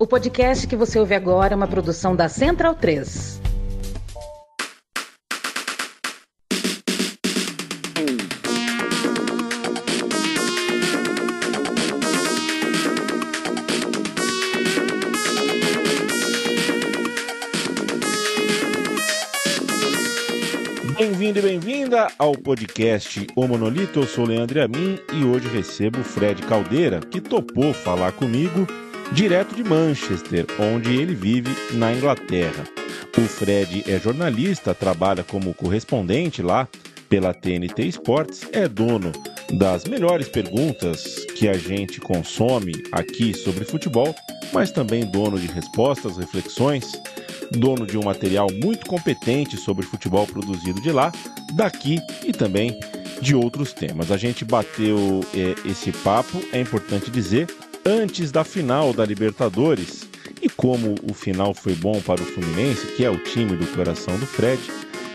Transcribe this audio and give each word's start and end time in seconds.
O 0.00 0.06
podcast 0.06 0.64
que 0.68 0.76
você 0.76 0.96
ouve 0.96 1.12
agora 1.12 1.54
é 1.54 1.56
uma 1.56 1.66
produção 1.66 2.14
da 2.14 2.28
Central 2.28 2.72
3. 2.76 3.40
Bem-vindo 20.96 21.40
e 21.40 21.42
bem-vinda 21.42 22.06
ao 22.16 22.36
podcast 22.36 23.26
O 23.34 23.48
Monolito. 23.48 23.98
Eu 23.98 24.06
sou 24.06 24.24
o 24.24 24.28
Leandro 24.28 24.62
Amin 24.62 25.00
e 25.12 25.24
hoje 25.24 25.48
recebo 25.48 25.98
o 25.98 26.04
Fred 26.04 26.40
Caldeira, 26.42 27.00
que 27.00 27.20
topou 27.20 27.74
falar 27.74 28.12
comigo 28.12 28.64
direto 29.12 29.54
de 29.54 29.64
Manchester, 29.64 30.46
onde 30.58 30.96
ele 30.96 31.14
vive 31.14 31.50
na 31.72 31.92
Inglaterra. 31.92 32.64
O 33.16 33.22
Fred 33.22 33.84
é 33.86 33.98
jornalista, 33.98 34.74
trabalha 34.74 35.24
como 35.24 35.54
correspondente 35.54 36.42
lá 36.42 36.68
pela 37.08 37.32
TNT 37.32 37.86
Sports, 37.86 38.46
é 38.52 38.68
dono 38.68 39.12
das 39.52 39.84
melhores 39.84 40.28
perguntas 40.28 41.24
que 41.36 41.48
a 41.48 41.54
gente 41.54 42.00
consome 42.00 42.72
aqui 42.92 43.32
sobre 43.32 43.64
futebol, 43.64 44.14
mas 44.52 44.70
também 44.70 45.10
dono 45.10 45.38
de 45.38 45.46
respostas, 45.46 46.18
reflexões 46.18 46.92
dono 47.50 47.86
de 47.86 47.96
um 47.96 48.02
material 48.02 48.48
muito 48.62 48.86
competente 48.86 49.56
sobre 49.56 49.86
futebol 49.86 50.26
produzido 50.26 50.80
de 50.80 50.92
lá, 50.92 51.12
daqui 51.54 51.98
e 52.24 52.32
também 52.32 52.78
de 53.20 53.34
outros 53.34 53.72
temas. 53.72 54.10
A 54.10 54.16
gente 54.16 54.44
bateu 54.44 55.20
é, 55.34 55.68
esse 55.68 55.90
papo, 55.92 56.40
é 56.52 56.60
importante 56.60 57.10
dizer, 57.10 57.46
antes 57.88 58.30
da 58.30 58.44
final 58.44 58.92
da 58.92 59.04
Libertadores. 59.04 60.06
E 60.42 60.48
como 60.48 60.94
o 61.02 61.14
final 61.14 61.54
foi 61.54 61.74
bom 61.74 62.00
para 62.02 62.20
o 62.20 62.24
Fluminense, 62.24 62.86
que 62.88 63.04
é 63.04 63.10
o 63.10 63.18
time 63.18 63.56
do 63.56 63.66
coração 63.74 64.16
do 64.18 64.26
Fred, 64.26 64.60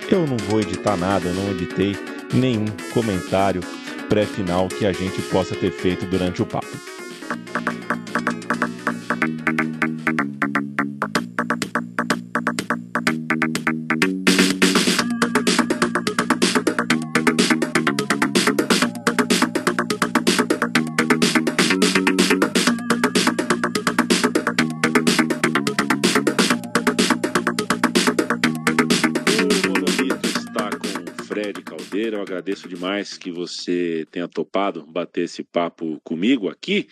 eu 0.09 0.25
não 0.25 0.35
vou 0.37 0.59
editar 0.59 0.97
nada, 0.97 1.29
eu 1.29 1.33
não 1.33 1.51
editei 1.51 1.95
nenhum 2.33 2.65
comentário 2.93 3.61
pré-final 4.09 4.67
que 4.67 4.85
a 4.85 4.91
gente 4.91 5.21
possa 5.23 5.55
ter 5.55 5.71
feito 5.71 6.05
durante 6.07 6.41
o 6.41 6.45
papo. 6.45 6.67
Agradeço 32.23 32.67
demais 32.67 33.17
que 33.17 33.31
você 33.31 34.05
tenha 34.09 34.27
topado 34.27 34.85
bater 34.87 35.25
esse 35.25 35.43
papo 35.43 36.01
comigo 36.03 36.49
aqui, 36.49 36.87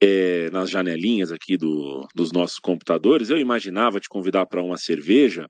é, 0.00 0.48
nas 0.50 0.70
janelinhas 0.70 1.32
aqui 1.32 1.56
do, 1.56 2.06
dos 2.14 2.30
nossos 2.30 2.60
computadores. 2.60 3.30
Eu 3.30 3.38
imaginava 3.38 3.98
te 3.98 4.08
convidar 4.08 4.46
para 4.46 4.62
uma 4.62 4.76
cerveja 4.76 5.48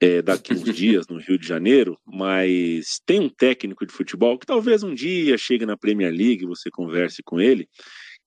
é, 0.00 0.22
daqui 0.22 0.54
uns 0.54 0.62
dias 0.72 1.08
no 1.08 1.18
Rio 1.18 1.38
de 1.38 1.46
Janeiro, 1.46 1.98
mas 2.06 3.00
tem 3.04 3.18
um 3.18 3.28
técnico 3.28 3.84
de 3.84 3.92
futebol 3.92 4.38
que 4.38 4.46
talvez 4.46 4.84
um 4.84 4.94
dia 4.94 5.36
chegue 5.36 5.66
na 5.66 5.76
Premier 5.76 6.12
League 6.12 6.44
e 6.44 6.48
você 6.48 6.70
converse 6.70 7.22
com 7.24 7.40
ele, 7.40 7.68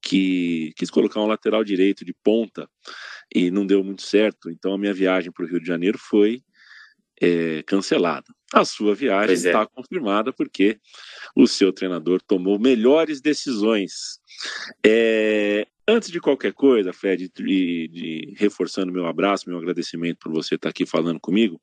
que 0.02 0.73
quis 0.75 0.90
colocar 0.90 1.22
um 1.22 1.28
lateral 1.28 1.64
direito 1.64 2.03
de 2.03 2.14
ponta 2.23 2.67
e 3.34 3.50
não 3.50 3.66
deu 3.66 3.84
muito 3.84 4.02
certo. 4.02 4.50
Então 4.50 4.73
a 4.73 4.78
minha 4.78 4.94
viagem 4.94 5.31
para 5.31 5.45
o 5.45 5.47
Rio 5.47 5.62
de 5.62 5.67
Janeiro 5.67 5.97
foi 5.97 6.42
é, 7.22 7.64
cancelada. 7.64 8.34
A 8.52 8.66
sua 8.66 8.95
viagem 8.95 9.36
está 9.36 9.62
é. 9.62 9.67
confirmada 9.67 10.34
porque 10.34 10.80
o 11.35 11.46
seu 11.46 11.72
treinador 11.72 12.19
tomou 12.22 12.57
melhores 12.57 13.22
decisões. 13.22 14.19
É, 14.84 15.68
antes 15.88 16.09
de 16.09 16.19
qualquer 16.19 16.53
coisa, 16.53 16.91
Fred, 16.91 17.29
de, 17.29 17.88
de, 17.88 18.34
reforçando 18.38 18.91
meu 18.91 19.06
abraço, 19.06 19.47
meu 19.47 19.59
agradecimento 19.59 20.18
por 20.19 20.31
você 20.31 20.56
estar 20.56 20.69
aqui 20.69 20.84
falando 20.84 21.19
comigo, 21.19 21.62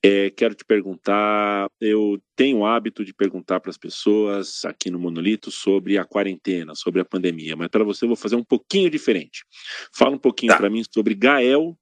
é, 0.00 0.30
quero 0.30 0.54
te 0.54 0.64
perguntar. 0.64 1.68
Eu 1.80 2.22
tenho 2.36 2.58
o 2.58 2.66
hábito 2.66 3.04
de 3.04 3.12
perguntar 3.12 3.58
para 3.58 3.70
as 3.70 3.78
pessoas 3.78 4.64
aqui 4.64 4.90
no 4.90 5.00
Monolito 5.00 5.50
sobre 5.50 5.98
a 5.98 6.04
quarentena, 6.04 6.74
sobre 6.76 7.00
a 7.00 7.04
pandemia, 7.04 7.56
mas 7.56 7.66
para 7.66 7.82
você 7.82 8.04
eu 8.04 8.08
vou 8.08 8.16
fazer 8.16 8.36
um 8.36 8.44
pouquinho 8.44 8.88
diferente. 8.88 9.44
Fala 9.92 10.14
um 10.14 10.18
pouquinho 10.18 10.52
tá. 10.52 10.58
para 10.58 10.70
mim 10.70 10.84
sobre 10.88 11.16
Gael 11.16 11.76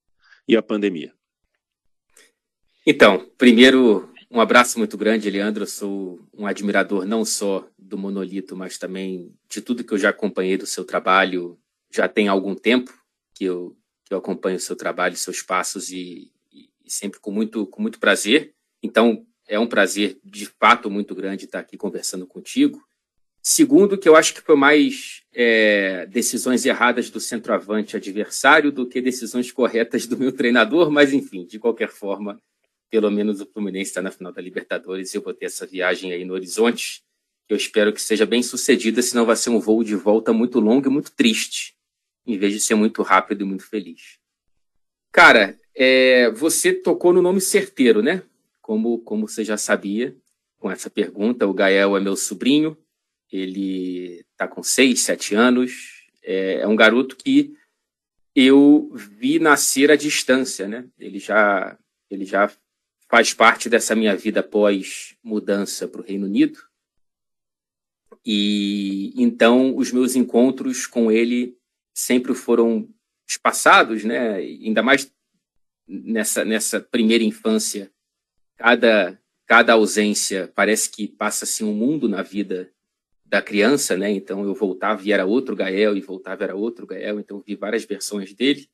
e 0.48 0.56
a 0.56 0.62
pandemia. 0.62 1.12
Então, 2.92 3.24
primeiro, 3.38 4.12
um 4.28 4.40
abraço 4.40 4.76
muito 4.76 4.98
grande, 4.98 5.30
Leandro. 5.30 5.62
Eu 5.62 5.68
sou 5.68 6.18
um 6.36 6.44
admirador 6.44 7.06
não 7.06 7.24
só 7.24 7.64
do 7.78 7.96
Monolito, 7.96 8.56
mas 8.56 8.78
também 8.78 9.32
de 9.48 9.60
tudo 9.60 9.84
que 9.84 9.94
eu 9.94 9.98
já 9.98 10.08
acompanhei 10.08 10.56
do 10.56 10.66
seu 10.66 10.84
trabalho. 10.84 11.56
Já 11.88 12.08
tem 12.08 12.26
algum 12.26 12.52
tempo 12.52 12.92
que 13.32 13.44
eu, 13.44 13.76
que 14.04 14.12
eu 14.12 14.18
acompanho 14.18 14.56
o 14.56 14.60
seu 14.60 14.74
trabalho, 14.74 15.14
seus 15.16 15.40
passos 15.40 15.92
e, 15.92 16.32
e, 16.52 16.68
sempre 16.88 17.20
com 17.20 17.30
muito, 17.30 17.64
com 17.64 17.80
muito 17.80 18.00
prazer. 18.00 18.54
Então, 18.82 19.24
é 19.46 19.56
um 19.56 19.68
prazer 19.68 20.18
de 20.24 20.46
fato 20.46 20.90
muito 20.90 21.14
grande 21.14 21.44
estar 21.44 21.60
aqui 21.60 21.76
conversando 21.76 22.26
contigo. 22.26 22.82
Segundo, 23.40 23.96
que 23.96 24.08
eu 24.08 24.16
acho 24.16 24.34
que 24.34 24.40
foi 24.42 24.56
mais 24.56 25.22
é, 25.32 26.06
decisões 26.06 26.66
erradas 26.66 27.08
do 27.08 27.20
centroavante 27.20 27.96
adversário 27.96 28.72
do 28.72 28.84
que 28.84 29.00
decisões 29.00 29.52
corretas 29.52 30.08
do 30.08 30.18
meu 30.18 30.32
treinador, 30.32 30.90
mas 30.90 31.12
enfim, 31.12 31.46
de 31.46 31.56
qualquer 31.56 31.88
forma, 31.88 32.36
pelo 32.90 33.10
menos 33.10 33.40
o 33.40 33.46
Fluminense 33.46 33.90
está 33.90 34.02
na 34.02 34.10
final 34.10 34.32
da 34.32 34.42
Libertadores 34.42 35.14
e 35.14 35.16
eu 35.16 35.22
vou 35.22 35.32
ter 35.32 35.46
essa 35.46 35.66
viagem 35.66 36.12
aí 36.12 36.24
no 36.24 36.34
horizonte, 36.34 37.02
eu 37.48 37.56
espero 37.56 37.92
que 37.92 38.02
seja 38.02 38.26
bem 38.26 38.42
sucedida, 38.42 39.00
senão 39.02 39.24
vai 39.24 39.36
ser 39.36 39.50
um 39.50 39.60
voo 39.60 39.82
de 39.82 39.94
volta 39.94 40.32
muito 40.32 40.60
longo 40.60 40.86
e 40.86 40.90
muito 40.90 41.12
triste, 41.12 41.74
em 42.26 42.36
vez 42.36 42.52
de 42.52 42.60
ser 42.60 42.74
muito 42.74 43.02
rápido 43.02 43.42
e 43.42 43.44
muito 43.44 43.66
feliz. 43.68 44.18
Cara, 45.12 45.58
é, 45.74 46.30
você 46.30 46.72
tocou 46.72 47.12
no 47.12 47.22
nome 47.22 47.40
certeiro, 47.40 48.02
né? 48.02 48.22
Como, 48.60 48.98
como 49.00 49.26
você 49.26 49.44
já 49.44 49.56
sabia, 49.56 50.16
com 50.58 50.70
essa 50.70 50.88
pergunta, 50.88 51.46
o 51.46 51.54
Gael 51.54 51.96
é 51.96 52.00
meu 52.00 52.14
sobrinho, 52.14 52.76
ele 53.32 54.24
está 54.32 54.46
com 54.46 54.62
seis, 54.62 55.00
sete 55.00 55.34
anos, 55.34 56.06
é, 56.22 56.60
é 56.60 56.68
um 56.68 56.76
garoto 56.76 57.16
que 57.16 57.54
eu 58.34 58.92
vi 58.94 59.38
nascer 59.38 59.90
à 59.90 59.96
distância, 59.96 60.68
né? 60.68 60.86
Ele 60.98 61.18
já, 61.18 61.76
ele 62.08 62.24
já 62.24 62.48
faz 63.10 63.34
parte 63.34 63.68
dessa 63.68 63.96
minha 63.96 64.14
vida 64.14 64.40
pós 64.40 65.16
mudança 65.22 65.88
para 65.88 66.00
o 66.00 66.04
Reino 66.04 66.26
Unido. 66.26 66.60
E 68.24 69.12
então 69.16 69.76
os 69.76 69.90
meus 69.90 70.14
encontros 70.14 70.86
com 70.86 71.10
ele 71.10 71.58
sempre 71.92 72.34
foram 72.34 72.88
espaçados, 73.28 74.04
né? 74.04 74.36
Ainda 74.36 74.82
mais 74.82 75.12
nessa 75.88 76.44
nessa 76.44 76.80
primeira 76.80 77.24
infância, 77.24 77.90
cada 78.56 79.20
cada 79.44 79.72
ausência 79.72 80.52
parece 80.54 80.88
que 80.88 81.08
passa 81.08 81.44
assim 81.44 81.64
um 81.64 81.74
mundo 81.74 82.08
na 82.08 82.22
vida 82.22 82.70
da 83.24 83.42
criança, 83.42 83.96
né? 83.96 84.08
Então 84.10 84.44
eu 84.44 84.54
voltava 84.54 85.02
e 85.04 85.10
era 85.10 85.26
outro 85.26 85.56
Gael 85.56 85.96
e 85.96 86.00
voltava 86.00 86.44
era 86.44 86.54
outro 86.54 86.86
Gael, 86.86 87.18
então 87.18 87.42
vi 87.44 87.56
várias 87.56 87.84
versões 87.84 88.32
dele. 88.34 88.68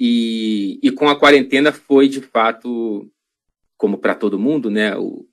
E, 0.00 0.78
e 0.82 0.90
com 0.90 1.08
a 1.08 1.18
quarentena 1.18 1.72
foi 1.72 2.08
de 2.08 2.20
fato 2.20 3.10
como 3.76 3.98
para 3.98 4.14
todo 4.14 4.38
mundo, 4.38 4.70
né, 4.70 4.96
o, 4.96 5.26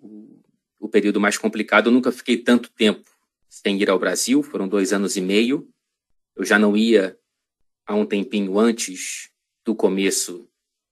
o, 0.80 0.90
período 0.90 1.20
mais 1.20 1.38
complicado. 1.38 1.88
Eu 1.88 1.94
nunca 1.94 2.12
fiquei 2.12 2.38
tanto 2.38 2.70
tempo 2.72 3.09
sem 3.50 3.81
ir 3.81 3.90
ao 3.90 4.00
Brasil, 4.00 4.44
foram 4.44 4.68
dois 4.68 4.92
anos 4.92 5.16
e 5.16 5.22
meio. 5.22 5.68
Eu 6.36 6.44
já 6.44 6.59
não 6.59 6.76
ia 6.76 7.18
há 7.86 7.96
um 7.96 8.06
tempinho 8.06 8.59
antes 8.59 9.30
do 9.63 9.75
começo 9.75 10.48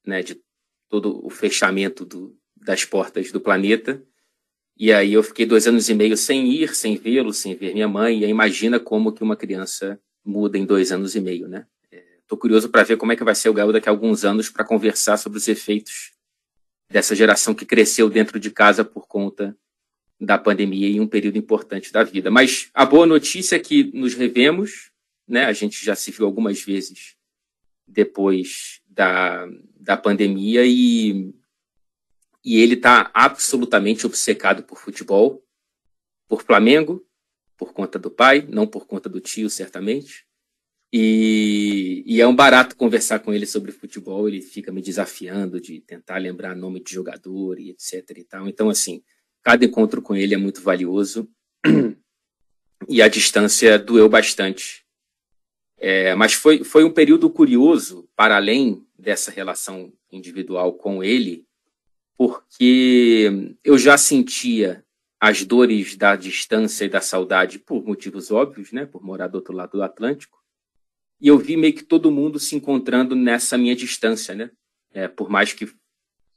né, 0.06 0.24
de 0.24 0.42
todo 0.90 1.26
o 1.26 1.30
fechamento 1.30 2.06
do, 2.06 2.36
das 2.56 2.86
portas 2.86 3.32
do 3.32 3.42
planeta. 3.42 4.02
E 4.78 4.92
aí 4.92 5.14
eu 5.14 5.24
fiquei 5.24 5.46
dois 5.46 5.68
anos 5.68 5.90
e 5.90 5.94
meio 5.94 6.16
sem 6.16 6.50
ir, 6.52 6.74
sem 6.74 6.96
vê-lo, 6.96 7.34
sem 7.34 7.56
ver 7.56 7.74
minha 7.74 7.88
mãe. 7.88 8.24
E 8.24 8.26
imagina 8.26 8.80
como 8.80 9.12
que 9.12 9.24
uma 9.24 9.36
criança 9.36 10.00
muda 10.24 10.58
em 10.58 10.66
dois 10.66 10.92
anos 10.92 11.16
e 11.16 11.20
meio, 11.20 11.48
né? 11.48 11.66
Estou 12.22 12.38
é, 12.38 12.42
curioso 12.42 12.70
para 12.70 12.84
ver 12.84 12.98
como 12.98 13.12
é 13.12 13.16
que 13.16 13.24
vai 13.24 13.36
ser 13.36 13.50
o 13.50 13.54
Gael 13.54 13.72
daqui 13.72 13.90
a 13.90 13.92
alguns 13.92 14.24
anos 14.24 14.50
para 14.50 14.64
conversar 14.64 15.18
sobre 15.18 15.38
os 15.38 15.48
efeitos 15.48 16.11
dessa 16.92 17.16
geração 17.16 17.54
que 17.54 17.66
cresceu 17.66 18.10
dentro 18.10 18.40
de 18.40 18.52
casa 18.52 18.84
por 18.84 19.08
conta 19.08 19.58
da 20.20 20.38
pandemia 20.38 20.88
em 20.88 21.00
um 21.00 21.08
período 21.08 21.38
importante 21.38 21.92
da 21.92 22.04
vida. 22.04 22.30
Mas 22.30 22.70
a 22.74 22.86
boa 22.86 23.06
notícia 23.06 23.56
é 23.56 23.60
que 23.60 23.86
nos 23.94 24.14
revemos, 24.14 24.92
né? 25.28 25.46
A 25.46 25.54
gente 25.54 25.84
já 25.84 25.96
se 25.96 26.12
viu 26.12 26.26
algumas 26.26 26.62
vezes 26.62 27.16
depois 27.88 28.82
da, 28.86 29.48
da 29.80 29.98
pandemia 29.98 30.64
e, 30.66 31.34
e 32.44 32.60
ele 32.60 32.76
está 32.76 33.10
absolutamente 33.14 34.06
obcecado 34.06 34.64
por 34.64 34.78
futebol, 34.78 35.44
por 36.28 36.44
Flamengo, 36.44 37.06
por 37.58 37.74
conta 37.74 37.98
do 37.98 38.12
pai, 38.12 38.46
não 38.48 38.68
por 38.68 38.86
conta 38.86 39.10
do 39.10 39.20
tio, 39.20 39.50
certamente, 39.50 40.26
E, 40.94 42.04
e, 42.06 42.20
é 42.20 42.28
um 42.28 42.36
barato 42.36 42.76
conversar 42.76 43.20
com 43.20 43.34
ele 43.34 43.46
sobre 43.46 43.72
futebol. 43.72 44.28
Ele 44.28 44.42
fica 44.42 44.72
me 44.72 44.82
desafiando 44.82 45.60
de 45.62 45.80
tentar 45.80 46.18
lembrar 46.18 46.56
nome 46.56 46.82
de 46.84 46.94
jogador 46.94 47.60
e 47.60 47.70
etc. 47.70 48.18
E 48.18 48.24
tal. 48.24 48.48
Então, 48.48 48.70
assim, 48.70 49.02
cada 49.42 49.64
encontro 49.64 50.02
com 50.02 50.16
ele 50.16 50.34
é 50.34 50.38
muito 50.38 50.62
valioso. 50.62 51.30
E 52.90 53.02
a 53.02 53.08
distância 53.08 53.78
doeu 53.78 54.10
bastante. 54.10 54.84
É, 55.78 56.14
mas 56.16 56.34
foi, 56.34 56.64
foi 56.64 56.84
um 56.84 56.92
período 56.92 57.30
curioso, 57.30 58.10
para 58.16 58.36
além 58.36 58.86
dessa 58.98 59.32
relação 59.32 59.94
individual 60.12 60.74
com 60.74 61.04
ele, 61.04 61.46
porque 62.18 63.56
eu 63.64 63.78
já 63.78 63.98
sentia 63.98 64.84
as 65.20 65.44
dores 65.44 65.96
da 65.96 66.16
distância 66.16 66.86
e 66.86 66.90
da 66.90 67.02
saudade 67.02 67.60
por 67.60 67.86
motivos 67.86 68.32
óbvios, 68.32 68.72
né, 68.72 68.86
por 68.86 69.04
morar 69.04 69.28
do 69.28 69.36
outro 69.36 69.54
lado 69.54 69.74
do 69.74 69.84
Atlântico, 69.84 70.41
e 71.22 71.28
eu 71.28 71.38
vi 71.38 71.56
meio 71.56 71.74
que 71.74 71.84
todo 71.84 72.12
mundo 72.12 72.40
se 72.40 72.56
encontrando 72.56 73.16
nessa 73.16 73.58
minha 73.58 73.76
distância, 73.76 74.34
né, 74.34 74.50
é, 74.92 75.08
por 75.08 75.30
mais 75.30 75.54
que 75.54 75.70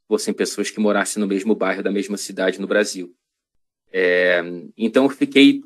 fossem 0.07 0.35
pessoas 0.35 0.71
que 0.71 0.79
morassem 0.79 1.21
no 1.21 1.27
mesmo 1.27 1.55
bairro 1.55 1.83
da 1.83 1.91
mesma 1.91 2.19
cidade 2.19 2.61
no 2.61 2.67
Brasil. 2.67 3.17
É, 3.91 4.43
então 4.77 5.05
eu 5.05 5.11
fiquei, 5.11 5.63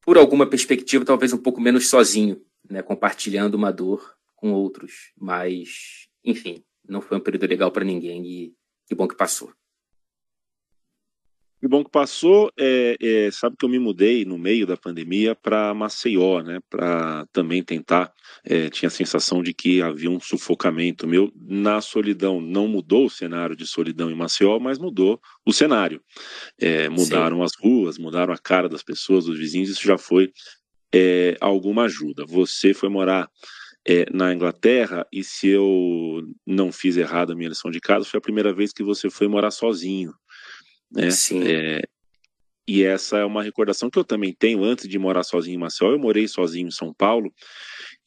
por 0.00 0.16
alguma 0.16 0.46
perspectiva, 0.46 1.04
talvez 1.04 1.32
um 1.32 1.38
pouco 1.38 1.60
menos 1.60 1.88
sozinho, 1.88 2.40
né, 2.70 2.80
compartilhando 2.80 3.56
uma 3.56 3.72
dor 3.72 4.16
com 4.36 4.52
outros, 4.52 5.12
mas 5.18 6.08
enfim, 6.24 6.62
não 6.88 7.00
foi 7.00 7.18
um 7.18 7.20
período 7.20 7.46
legal 7.46 7.72
para 7.72 7.84
ninguém 7.84 8.24
e 8.24 8.54
que 8.86 8.94
bom 8.94 9.08
que 9.08 9.16
passou. 9.16 9.52
Que 11.62 11.68
bom 11.68 11.84
que 11.84 11.90
passou. 11.92 12.50
É, 12.58 12.96
é, 13.00 13.30
sabe 13.30 13.54
que 13.56 13.64
eu 13.64 13.68
me 13.68 13.78
mudei 13.78 14.24
no 14.24 14.36
meio 14.36 14.66
da 14.66 14.76
pandemia 14.76 15.32
para 15.36 15.72
Maceió, 15.72 16.42
né? 16.42 16.58
Para 16.68 17.24
também 17.32 17.62
tentar. 17.62 18.12
É, 18.44 18.68
tinha 18.68 18.88
a 18.88 18.90
sensação 18.90 19.44
de 19.44 19.54
que 19.54 19.80
havia 19.80 20.10
um 20.10 20.18
sufocamento 20.18 21.06
meu 21.06 21.32
na 21.36 21.80
solidão. 21.80 22.40
Não 22.40 22.66
mudou 22.66 23.06
o 23.06 23.10
cenário 23.10 23.54
de 23.54 23.64
solidão 23.64 24.10
em 24.10 24.14
Maceió, 24.16 24.58
mas 24.58 24.76
mudou 24.76 25.20
o 25.46 25.52
cenário. 25.52 26.02
É, 26.60 26.88
mudaram 26.88 27.36
Sim. 27.36 27.42
as 27.44 27.52
ruas, 27.56 27.96
mudaram 27.96 28.34
a 28.34 28.38
cara 28.38 28.68
das 28.68 28.82
pessoas, 28.82 29.26
dos 29.26 29.38
vizinhos. 29.38 29.70
Isso 29.70 29.86
já 29.86 29.96
foi 29.96 30.32
é, 30.92 31.36
alguma 31.40 31.84
ajuda. 31.84 32.26
Você 32.26 32.74
foi 32.74 32.88
morar 32.88 33.30
é, 33.86 34.04
na 34.12 34.34
Inglaterra, 34.34 35.06
e 35.12 35.22
se 35.22 35.48
eu 35.48 36.22
não 36.46 36.72
fiz 36.72 36.96
errado 36.96 37.32
a 37.32 37.36
minha 37.36 37.48
lição 37.48 37.70
de 37.70 37.80
casa, 37.80 38.04
foi 38.04 38.18
a 38.18 38.20
primeira 38.20 38.52
vez 38.52 38.72
que 38.72 38.82
você 38.82 39.08
foi 39.08 39.28
morar 39.28 39.50
sozinho. 39.50 40.12
Né? 40.92 41.10
Sim. 41.10 41.42
É, 41.44 41.82
e 42.66 42.84
essa 42.84 43.18
é 43.18 43.24
uma 43.24 43.42
recordação 43.42 43.90
que 43.90 43.98
eu 43.98 44.04
também 44.04 44.32
tenho 44.32 44.62
antes 44.62 44.88
de 44.88 44.98
morar 44.98 45.24
sozinho 45.24 45.56
em 45.56 45.58
Maceió. 45.58 45.90
Eu 45.90 45.98
morei 45.98 46.28
sozinho 46.28 46.68
em 46.68 46.70
São 46.70 46.94
Paulo 46.94 47.32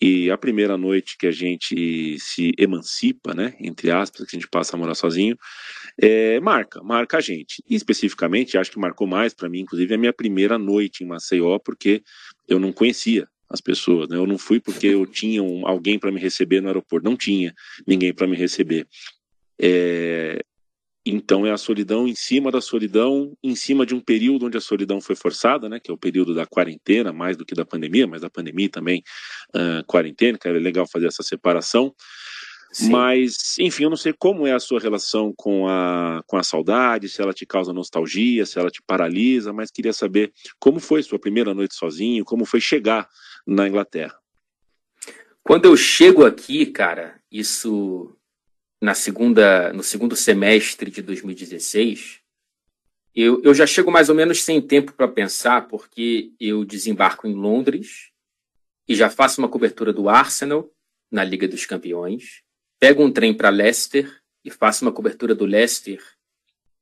e 0.02 0.32
a 0.32 0.38
primeira 0.38 0.78
noite 0.78 1.18
que 1.18 1.28
a 1.28 1.32
gente 1.32 2.18
se 2.20 2.54
emancipa, 2.58 3.34
né, 3.34 3.56
entre 3.60 3.92
aspas, 3.92 4.26
que 4.26 4.36
a 4.36 4.40
gente 4.40 4.50
passa 4.50 4.76
a 4.76 4.80
morar 4.80 4.96
sozinho, 4.96 5.38
é, 6.02 6.40
marca, 6.40 6.82
marca 6.82 7.18
a 7.18 7.22
gente. 7.22 7.62
E 7.70 7.76
especificamente, 7.76 8.58
acho 8.58 8.72
que 8.72 8.80
marcou 8.80 9.06
mais 9.06 9.34
para 9.34 9.50
mim, 9.50 9.60
inclusive, 9.60 9.94
a 9.94 9.98
minha 9.98 10.14
primeira 10.14 10.58
noite 10.58 11.04
em 11.04 11.08
Maceió, 11.08 11.60
porque 11.60 12.02
eu 12.48 12.60
não 12.60 12.72
conhecia 12.72 13.28
as 13.50 13.60
pessoas. 13.60 14.08
Né? 14.08 14.16
Eu 14.16 14.26
não 14.26 14.38
fui 14.38 14.60
porque 14.60 14.88
eu 14.88 15.06
tinha 15.06 15.44
um, 15.44 15.68
alguém 15.68 16.00
para 16.00 16.12
me 16.12 16.20
receber 16.20 16.62
no 16.62 16.68
aeroporto, 16.68 17.08
não 17.08 17.18
tinha 17.18 17.54
ninguém 17.86 18.14
para 18.14 18.28
me 18.28 18.36
receber. 18.38 18.88
É, 19.60 20.42
então 21.06 21.46
é 21.46 21.52
a 21.52 21.58
solidão 21.58 22.08
em 22.08 22.16
cima 22.16 22.52
da 22.52 22.60
solidão, 22.60 23.38
em 23.44 23.56
cima 23.56 23.86
de 23.86 23.94
um 23.94 24.00
período 24.00 24.48
onde 24.48 24.58
a 24.58 24.62
solidão 24.62 25.00
foi 25.00 25.16
forçada, 25.16 25.70
né, 25.70 25.80
que 25.80 25.92
é 25.92 25.94
o 25.94 25.98
período 25.98 26.34
da 26.34 26.48
quarentena, 26.48 27.14
mais 27.14 27.38
do 27.38 27.46
que 27.46 27.54
da 27.54 27.64
pandemia, 27.64 28.08
mas 28.08 28.22
da 28.22 28.30
pandemia 28.30 28.70
também, 28.70 29.04
uh, 29.56 29.86
quarentena, 29.86 30.38
que 30.38 30.48
é 30.48 30.52
legal 30.52 30.88
fazer 30.88 31.06
essa 31.08 31.22
separação. 31.22 31.94
Sim. 32.72 32.90
Mas, 32.90 33.58
enfim, 33.60 33.84
eu 33.84 33.90
não 33.90 33.96
sei 33.96 34.12
como 34.12 34.46
é 34.46 34.52
a 34.52 34.60
sua 34.60 34.82
relação 34.82 35.32
com 35.38 35.68
a, 35.70 36.22
com 36.28 36.38
a 36.38 36.44
saudade, 36.44 37.08
se 37.08 37.22
ela 37.22 37.34
te 37.34 37.46
causa 37.46 37.72
nostalgia, 37.72 38.46
se 38.46 38.60
ela 38.60 38.70
te 38.70 38.82
paralisa, 38.82 39.54
mas 39.54 39.72
queria 39.72 39.94
saber 39.94 40.34
como 40.60 40.80
foi 40.80 41.02
sua 41.04 41.20
primeira 41.20 41.54
noite 41.54 41.76
sozinho, 41.76 42.26
como 42.26 42.46
foi 42.46 42.60
chegar 42.60 43.08
na 43.48 43.68
Inglaterra. 43.68 44.18
Quando 45.42 45.66
eu 45.66 45.78
chego 45.78 46.26
aqui, 46.26 46.66
cara, 46.66 47.22
isso 47.32 48.18
na 48.86 48.94
segunda, 48.94 49.74
no 49.74 49.84
segundo 49.84 50.16
semestre 50.16 50.90
de 50.90 51.02
2016, 51.02 52.22
eu, 53.14 53.42
eu 53.44 53.54
já 53.54 53.66
chego 53.66 53.92
mais 53.92 54.08
ou 54.08 54.16
menos 54.16 54.44
sem 54.44 54.62
tempo 54.62 54.94
para 54.94 55.08
pensar, 55.08 55.68
porque 55.68 56.32
eu 56.40 56.64
desembarco 56.64 57.28
em 57.28 57.34
Londres 57.34 58.12
e 58.88 58.96
já 58.96 59.10
faço 59.10 59.42
uma 59.42 59.50
cobertura 59.50 59.92
do 59.92 60.08
Arsenal 60.08 60.70
na 61.12 61.24
Liga 61.24 61.48
dos 61.48 61.66
Campeões 61.66 62.46
pego 62.80 63.04
um 63.04 63.12
trem 63.12 63.34
para 63.34 63.50
Leicester 63.50 64.22
e 64.44 64.52
faço 64.52 64.86
uma 64.86 64.92
cobertura 64.92 65.34
do 65.34 65.46
Leicester 65.46 66.00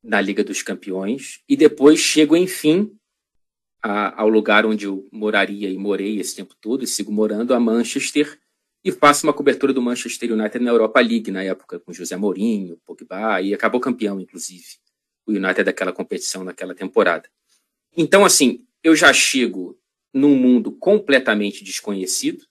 na 0.04 0.20
Liga 0.20 0.44
dos 0.44 0.62
Campeões 0.62 1.42
e 1.48 1.56
depois 1.56 2.00
chego, 2.00 2.36
enfim, 2.36 2.94
a, 3.82 4.22
ao 4.22 4.28
lugar 4.28 4.66
onde 4.66 4.86
eu 4.86 5.08
moraria 5.12 5.70
e 5.70 5.78
morei 5.78 6.20
esse 6.20 6.36
tempo 6.36 6.56
todo 6.60 6.84
e 6.84 6.88
sigo 6.88 7.12
morando, 7.12 7.54
a 7.54 7.60
Manchester, 7.60 8.38
e 8.84 8.92
faço 8.92 9.26
uma 9.26 9.34
cobertura 9.34 9.72
do 9.72 9.82
Manchester 9.82 10.34
United 10.34 10.64
na 10.64 10.72
Europa 10.72 11.00
League, 11.00 11.32
na 11.32 11.42
época, 11.42 11.80
com 11.80 11.94
José 11.94 12.18
Mourinho, 12.18 12.78
Pogba, 12.86 13.42
e 13.42 13.54
acabou 13.54 13.80
campeão, 13.80 14.20
inclusive, 14.20 14.66
o 15.26 15.32
United 15.32 15.64
daquela 15.64 15.94
competição 15.94 16.44
naquela 16.44 16.76
temporada. 16.76 17.30
Então, 17.96 18.26
assim, 18.26 18.66
eu 18.84 18.96
já 18.96 19.14
chego 19.14 19.80
num 20.14 20.36
mundo 20.36 20.72
completamente 20.72 21.64
desconhecido, 21.64 22.46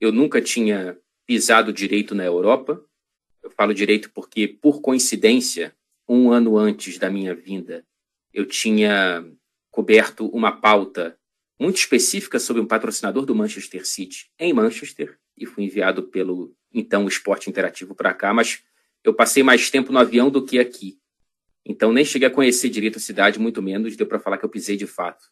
eu 0.00 0.12
nunca 0.12 0.42
tinha 0.42 0.98
pisado 1.26 1.72
direito 1.72 2.14
na 2.14 2.24
Europa, 2.24 2.84
eu 3.42 3.50
falo 3.50 3.72
direito 3.72 4.10
porque, 4.12 4.46
por 4.46 4.80
coincidência, 4.82 5.74
um 6.06 6.30
ano 6.30 6.56
antes 6.56 6.98
da 6.98 7.10
minha 7.10 7.34
vinda, 7.34 7.84
eu 8.32 8.44
tinha 8.44 9.24
coberto 9.70 10.26
uma 10.28 10.52
pauta 10.52 11.18
muito 11.58 11.76
específica 11.76 12.38
sobre 12.38 12.62
um 12.62 12.66
patrocinador 12.66 13.24
do 13.24 13.34
Manchester 13.34 13.86
City 13.86 14.30
em 14.38 14.52
Manchester 14.52 15.18
e 15.40 15.46
fui 15.46 15.64
enviado 15.64 16.04
pelo 16.04 16.54
então 16.72 17.08
Esporte 17.08 17.48
Interativo 17.48 17.94
para 17.94 18.12
cá, 18.12 18.32
mas 18.32 18.62
eu 19.02 19.14
passei 19.14 19.42
mais 19.42 19.70
tempo 19.70 19.92
no 19.92 19.98
avião 19.98 20.30
do 20.30 20.44
que 20.44 20.58
aqui. 20.58 20.98
Então 21.64 21.92
nem 21.92 22.04
cheguei 22.04 22.28
a 22.28 22.30
conhecer 22.30 22.68
direito 22.68 22.96
a 22.96 23.00
cidade, 23.00 23.38
muito 23.38 23.62
menos 23.62 23.96
deu 23.96 24.06
para 24.06 24.18
falar 24.18 24.38
que 24.38 24.44
eu 24.44 24.48
pisei 24.48 24.76
de 24.76 24.86
fato 24.86 25.24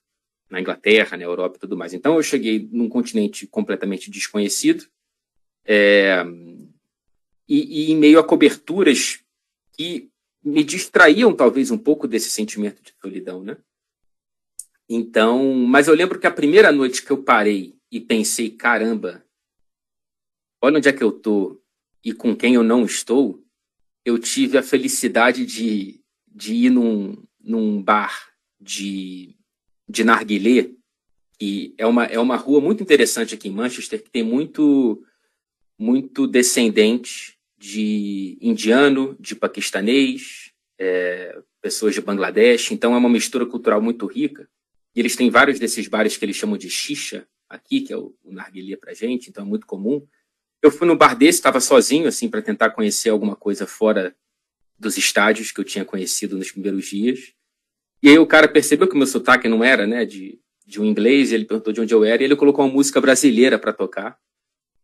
na 0.49 0.61
Inglaterra, 0.61 1.17
na 1.17 1.25
Europa 1.25 1.57
e 1.57 1.61
tudo 1.61 1.77
mais. 1.77 1.93
Então 1.93 2.17
eu 2.17 2.23
cheguei 2.23 2.69
num 2.71 2.89
continente 2.89 3.47
completamente 3.47 4.11
desconhecido. 4.11 4.87
É, 5.65 6.25
e, 7.49 7.85
e 7.89 7.93
em 7.93 7.97
meio 7.97 8.19
a 8.19 8.25
coberturas 8.25 9.21
que 9.73 10.11
me 10.43 10.63
distraíam 10.63 11.35
talvez 11.35 11.71
um 11.71 11.79
pouco 11.79 12.07
desse 12.07 12.31
sentimento 12.31 12.83
de 12.83 12.95
solidão, 13.01 13.43
né? 13.43 13.57
Então, 14.89 15.53
mas 15.53 15.89
eu 15.89 15.95
lembro 15.95 16.19
que 16.19 16.27
a 16.27 16.31
primeira 16.31 16.71
noite 16.71 17.03
que 17.03 17.11
eu 17.11 17.23
parei 17.23 17.75
e 17.91 18.01
pensei, 18.01 18.51
caramba, 18.51 19.25
olha 20.61 20.79
onde 20.79 20.89
é 20.89 20.93
que 20.93 21.03
eu 21.03 21.13
tô 21.13 21.61
e 22.05 22.13
com 22.13 22.37
quem 22.37 22.55
eu 22.55 22.63
não 22.63 22.85
estou, 22.85 23.43
eu 24.05 24.19
tive 24.19 24.57
a 24.57 24.63
felicidade 24.63 25.45
de, 25.45 26.01
de 26.29 26.55
ir 26.55 26.71
num, 26.71 27.21
num 27.41 27.83
bar 27.83 28.31
de, 28.61 29.35
de 29.89 30.05
narguilé, 30.05 30.71
que 31.39 31.75
é 31.77 31.85
uma, 31.85 32.05
é 32.05 32.19
uma 32.19 32.37
rua 32.37 32.61
muito 32.61 32.83
interessante 32.83 33.35
aqui 33.35 33.49
em 33.49 33.53
Manchester, 33.53 34.03
que 34.03 34.11
tem 34.11 34.23
muito, 34.23 35.03
muito 35.77 36.27
descendente 36.27 37.37
de 37.59 38.39
indiano, 38.41 39.17
de 39.19 39.35
paquistanês, 39.35 40.53
é, 40.79 41.37
pessoas 41.61 41.95
de 41.95 42.01
Bangladesh. 42.01 42.71
Então 42.71 42.95
é 42.95 42.99
uma 42.99 43.09
mistura 43.09 43.45
cultural 43.45 43.83
muito 43.83 44.07
rica. 44.07 44.49
E 44.95 45.01
eles 45.01 45.17
têm 45.17 45.29
vários 45.29 45.59
desses 45.59 45.89
bares 45.89 46.17
que 46.17 46.25
eles 46.25 46.37
chamam 46.37 46.57
de 46.57 46.71
xixa 46.71 47.27
aqui, 47.49 47.81
que 47.81 47.93
é 47.93 47.97
o, 47.97 48.15
o 48.23 48.33
narguilé 48.33 48.77
para 48.77 48.95
gente, 48.95 49.29
então 49.29 49.45
é 49.45 49.47
muito 49.47 49.67
comum. 49.67 50.07
Eu 50.67 50.71
fui 50.73 50.87
no 50.87 50.97
bar 50.97 51.15
desse, 51.15 51.39
estava 51.39 51.61
sozinho, 51.61 52.09
assim, 52.09 52.29
para 52.29 52.43
tentar 52.43 52.71
conhecer 52.71 53.09
alguma 53.09 53.37
coisa 53.37 53.69
fora 53.69 54.17
dos 54.77 54.99
estádios 54.99 55.53
que 55.53 55.61
eu 55.61 55.65
tinha 55.65 55.85
conhecido 55.85 56.37
nos 56.37 56.51
primeiros 56.51 56.87
dias. 56.87 57.33
E 58.03 58.09
aí 58.09 58.19
o 58.19 58.27
cara 58.27 58.49
percebeu 58.49 58.89
que 58.89 58.95
o 58.95 58.99
meu 58.99 59.07
sotaque 59.07 59.47
não 59.47 59.63
era, 59.63 59.87
né, 59.87 60.05
de, 60.05 60.41
de 60.67 60.81
um 60.81 60.85
inglês, 60.85 61.31
ele 61.31 61.45
perguntou 61.45 61.73
de 61.73 61.81
onde 61.81 61.95
eu 61.95 62.03
era, 62.03 62.21
e 62.21 62.25
ele 62.25 62.35
colocou 62.35 62.65
uma 62.65 62.73
música 62.75 63.01
brasileira 63.01 63.61
para 63.61 63.73
tocar, 63.73 64.19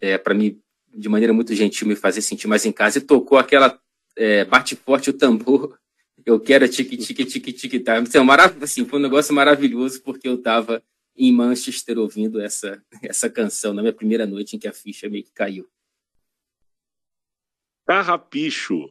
é, 0.01 0.17
para 0.17 0.35
me 0.35 0.61
de 0.95 1.09
maneira 1.09 1.33
muito 1.33 1.53
gentil, 1.53 1.89
me 1.89 1.97
fazer 1.97 2.23
sentir 2.23 2.47
mais 2.47 2.65
em 2.65 2.71
casa 2.71 2.99
e 2.99 3.01
tocou 3.01 3.37
aquela 3.37 3.77
é, 4.17 4.45
bate 4.45 4.77
forte 4.77 5.11
o 5.11 5.13
tambor. 5.13 5.77
Eu 6.25 6.39
quero 6.39 6.69
tique 6.69 6.97
tique 6.97 7.25
tique 7.25 7.53
tique 7.53 7.81
tá. 7.81 7.99
Assim, 7.99 8.19
assim, 8.61 8.85
foi 8.85 8.99
um 9.01 9.03
negócio 9.03 9.35
maravilhoso 9.35 10.01
porque 10.03 10.29
eu 10.29 10.35
estava 10.35 10.81
em 11.17 11.33
Manchester 11.33 11.99
ouvindo 11.99 12.41
essa 12.41 12.83
essa 13.03 13.29
canção 13.29 13.73
na 13.73 13.83
minha 13.83 13.93
primeira 13.93 14.27
noite 14.27 14.57
em 14.57 14.59
que 14.59 14.69
a 14.69 14.73
ficha 14.73 15.09
meio 15.09 15.25
que 15.25 15.33
caiu. 15.33 15.69
Carrapicho. 17.87 18.89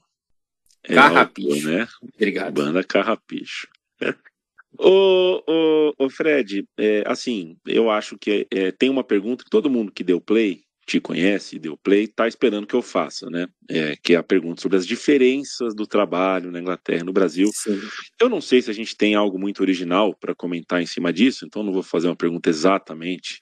É 0.83 0.95
Carrapicho, 0.95 1.69
né? 1.69 1.87
Obrigado. 2.15 2.53
Banda 2.53 2.83
Carrapicho. 2.83 3.67
Ô, 4.77 5.43
ô, 5.45 5.93
ô 5.97 6.09
Fred, 6.09 6.65
é, 6.77 7.03
assim, 7.05 7.57
eu 7.65 7.91
acho 7.91 8.17
que 8.17 8.47
é, 8.49 8.71
tem 8.71 8.89
uma 8.89 9.03
pergunta 9.03 9.43
que 9.43 9.49
todo 9.49 9.69
mundo 9.69 9.91
que 9.91 10.03
deu 10.03 10.21
play 10.21 10.63
te 10.91 10.99
conhece, 10.99 11.57
deu 11.57 11.77
play, 11.77 12.03
está 12.03 12.27
esperando 12.27 12.67
que 12.67 12.73
eu 12.73 12.81
faça, 12.81 13.29
né? 13.29 13.47
É, 13.69 13.95
que 13.95 14.13
é 14.13 14.17
a 14.17 14.23
pergunta 14.23 14.61
sobre 14.61 14.77
as 14.77 14.85
diferenças 14.85 15.73
do 15.73 15.87
trabalho 15.87 16.51
na 16.51 16.59
Inglaterra 16.59 16.99
e 16.99 17.05
no 17.05 17.13
Brasil. 17.13 17.49
Sim. 17.53 17.79
Eu 18.19 18.27
não 18.27 18.41
sei 18.41 18.61
se 18.61 18.69
a 18.69 18.73
gente 18.73 18.97
tem 18.97 19.15
algo 19.15 19.39
muito 19.39 19.61
original 19.61 20.13
para 20.13 20.35
comentar 20.35 20.81
em 20.81 20.85
cima 20.85 21.13
disso, 21.13 21.45
então 21.45 21.63
não 21.63 21.71
vou 21.71 21.81
fazer 21.81 22.07
uma 22.07 22.15
pergunta 22.15 22.49
exatamente 22.49 23.41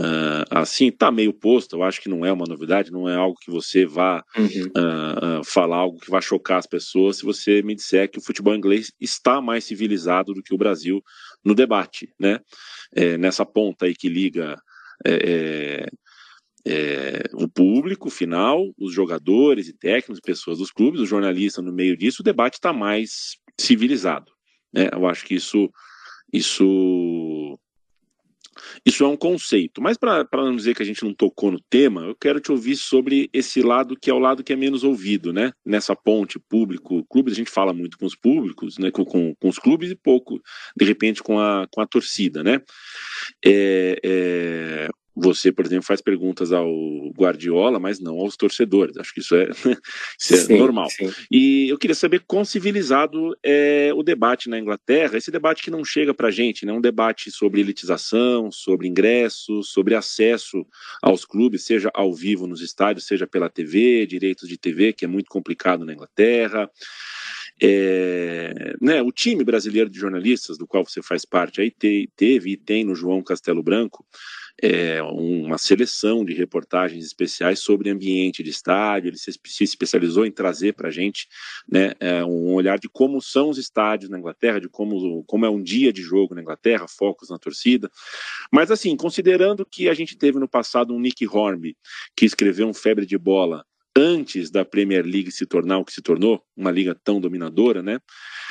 uh, 0.00 0.42
assim. 0.50 0.88
Está 0.88 1.12
meio 1.12 1.32
posto, 1.32 1.76
eu 1.76 1.84
acho 1.84 2.00
que 2.00 2.08
não 2.08 2.26
é 2.26 2.32
uma 2.32 2.46
novidade, 2.48 2.90
não 2.90 3.08
é 3.08 3.14
algo 3.14 3.38
que 3.40 3.50
você 3.50 3.86
vá 3.86 4.24
uhum. 4.36 4.46
uh, 4.46 5.40
uh, 5.40 5.44
falar 5.44 5.76
algo 5.76 6.00
que 6.00 6.10
vai 6.10 6.20
chocar 6.20 6.58
as 6.58 6.66
pessoas 6.66 7.18
se 7.18 7.24
você 7.24 7.62
me 7.62 7.76
disser 7.76 8.10
que 8.10 8.18
o 8.18 8.22
futebol 8.22 8.56
inglês 8.56 8.90
está 9.00 9.40
mais 9.40 9.62
civilizado 9.62 10.34
do 10.34 10.42
que 10.42 10.52
o 10.52 10.58
Brasil 10.58 11.00
no 11.44 11.54
debate, 11.54 12.12
né? 12.18 12.40
É, 12.92 13.16
nessa 13.16 13.46
ponta 13.46 13.86
aí 13.86 13.94
que 13.94 14.08
liga 14.08 14.56
é, 15.06 15.86
é 16.70 17.22
o 17.32 17.48
público 17.48 18.10
final, 18.10 18.70
os 18.78 18.92
jogadores 18.92 19.68
e 19.68 19.72
técnicos, 19.72 20.20
pessoas 20.20 20.58
dos 20.58 20.70
clubes, 20.70 21.00
o 21.00 21.06
jornalista 21.06 21.62
no 21.62 21.72
meio 21.72 21.96
disso, 21.96 22.20
o 22.20 22.24
debate 22.24 22.54
está 22.54 22.74
mais 22.74 23.38
civilizado. 23.58 24.30
Né? 24.70 24.90
Eu 24.92 25.06
acho 25.06 25.24
que 25.24 25.34
isso, 25.34 25.70
isso, 26.30 27.58
isso 28.84 29.02
é 29.02 29.08
um 29.08 29.16
conceito. 29.16 29.80
Mas 29.80 29.96
para 29.96 30.26
não 30.34 30.54
dizer 30.54 30.74
que 30.74 30.82
a 30.82 30.84
gente 30.84 31.02
não 31.02 31.14
tocou 31.14 31.50
no 31.50 31.60
tema, 31.70 32.02
eu 32.02 32.14
quero 32.14 32.38
te 32.38 32.52
ouvir 32.52 32.76
sobre 32.76 33.30
esse 33.32 33.62
lado 33.62 33.96
que 33.98 34.10
é 34.10 34.14
o 34.14 34.18
lado 34.18 34.44
que 34.44 34.52
é 34.52 34.56
menos 34.56 34.84
ouvido, 34.84 35.32
né? 35.32 35.52
Nessa 35.64 35.96
ponte 35.96 36.38
público-clubes, 36.38 37.32
a 37.32 37.36
gente 37.36 37.50
fala 37.50 37.72
muito 37.72 37.96
com 37.96 38.04
os 38.04 38.14
públicos, 38.14 38.76
né? 38.76 38.90
Com, 38.90 39.06
com, 39.06 39.34
com, 39.36 39.48
os 39.48 39.58
clubes 39.58 39.90
e 39.90 39.96
pouco, 39.96 40.38
de 40.76 40.84
repente, 40.84 41.22
com 41.22 41.40
a, 41.40 41.66
com 41.70 41.80
a 41.80 41.86
torcida, 41.86 42.44
né? 42.44 42.60
É, 43.42 43.98
é, 44.04 44.88
você, 45.20 45.50
por 45.50 45.64
exemplo, 45.64 45.84
faz 45.84 46.00
perguntas 46.00 46.52
ao 46.52 46.68
Guardiola, 47.16 47.78
mas 47.78 47.98
não 47.98 48.18
aos 48.18 48.36
torcedores. 48.36 48.96
Acho 48.96 49.12
que 49.12 49.20
isso 49.20 49.34
é, 49.34 49.48
isso 50.18 50.34
é 50.34 50.36
sim, 50.36 50.58
normal. 50.58 50.88
Sim. 50.90 51.12
E 51.30 51.68
eu 51.68 51.78
queria 51.78 51.94
saber 51.94 52.22
quão 52.26 52.44
civilizado 52.44 53.36
é 53.42 53.90
o 53.94 54.02
debate 54.02 54.48
na 54.48 54.58
Inglaterra, 54.58 55.16
esse 55.16 55.30
debate 55.30 55.62
que 55.62 55.70
não 55.70 55.84
chega 55.84 56.14
para 56.14 56.28
a 56.28 56.30
gente, 56.30 56.64
né? 56.64 56.72
um 56.72 56.80
debate 56.80 57.30
sobre 57.30 57.60
elitização, 57.60 58.50
sobre 58.50 58.86
ingressos, 58.86 59.70
sobre 59.70 59.94
acesso 59.94 60.66
aos 61.02 61.24
clubes, 61.24 61.64
seja 61.64 61.90
ao 61.94 62.14
vivo 62.14 62.46
nos 62.46 62.60
estádios, 62.60 63.06
seja 63.06 63.26
pela 63.26 63.48
TV, 63.48 64.06
direitos 64.06 64.48
de 64.48 64.56
TV, 64.56 64.92
que 64.92 65.04
é 65.04 65.08
muito 65.08 65.28
complicado 65.28 65.84
na 65.84 65.92
Inglaterra. 65.92 66.70
É, 67.60 68.76
né, 68.80 69.02
o 69.02 69.10
time 69.10 69.42
brasileiro 69.42 69.90
de 69.90 69.98
jornalistas, 69.98 70.56
do 70.56 70.66
qual 70.66 70.84
você 70.84 71.02
faz 71.02 71.24
parte, 71.24 71.60
aí 71.60 71.72
te, 71.72 72.08
teve 72.16 72.52
e 72.52 72.56
tem 72.56 72.84
no 72.84 72.94
João 72.94 73.20
Castelo 73.20 73.62
Branco 73.64 74.06
é, 74.62 75.02
uma 75.02 75.56
seleção 75.56 76.24
de 76.24 76.34
reportagens 76.34 77.04
especiais 77.04 77.60
sobre 77.60 77.90
ambiente 77.90 78.42
de 78.42 78.50
estádio. 78.50 79.08
Ele 79.08 79.16
se, 79.16 79.64
especializou 79.64 80.26
em 80.26 80.32
trazer 80.32 80.74
para 80.74 80.88
a 80.88 80.90
gente 80.90 81.28
né, 81.70 81.92
é, 82.00 82.24
um 82.24 82.52
olhar 82.52 82.78
de 82.78 82.88
como 82.88 83.20
são 83.22 83.50
os 83.50 83.58
estádios 83.58 84.10
na 84.10 84.18
Inglaterra, 84.18 84.60
de 84.60 84.68
como, 84.68 85.24
como 85.24 85.46
é 85.46 85.50
um 85.50 85.62
dia 85.62 85.92
de 85.92 86.02
jogo 86.02 86.34
na 86.34 86.42
Inglaterra, 86.42 86.86
focos 86.88 87.30
na 87.30 87.38
torcida. 87.38 87.90
Mas, 88.52 88.70
assim, 88.70 88.96
considerando 88.96 89.64
que 89.64 89.88
a 89.88 89.94
gente 89.94 90.16
teve 90.16 90.38
no 90.38 90.48
passado 90.48 90.94
um 90.94 91.00
Nick 91.00 91.26
Hornby, 91.26 91.76
que 92.16 92.26
escreveu 92.26 92.68
um 92.68 92.74
Febre 92.74 93.06
de 93.06 93.16
Bola 93.16 93.64
antes 93.98 94.50
da 94.50 94.64
Premier 94.64 95.04
League 95.04 95.32
se 95.32 95.44
tornar 95.44 95.78
o 95.78 95.84
que 95.84 95.92
se 95.92 96.00
tornou, 96.00 96.42
uma 96.56 96.70
liga 96.70 96.94
tão 96.94 97.20
dominadora, 97.20 97.82
né? 97.82 97.98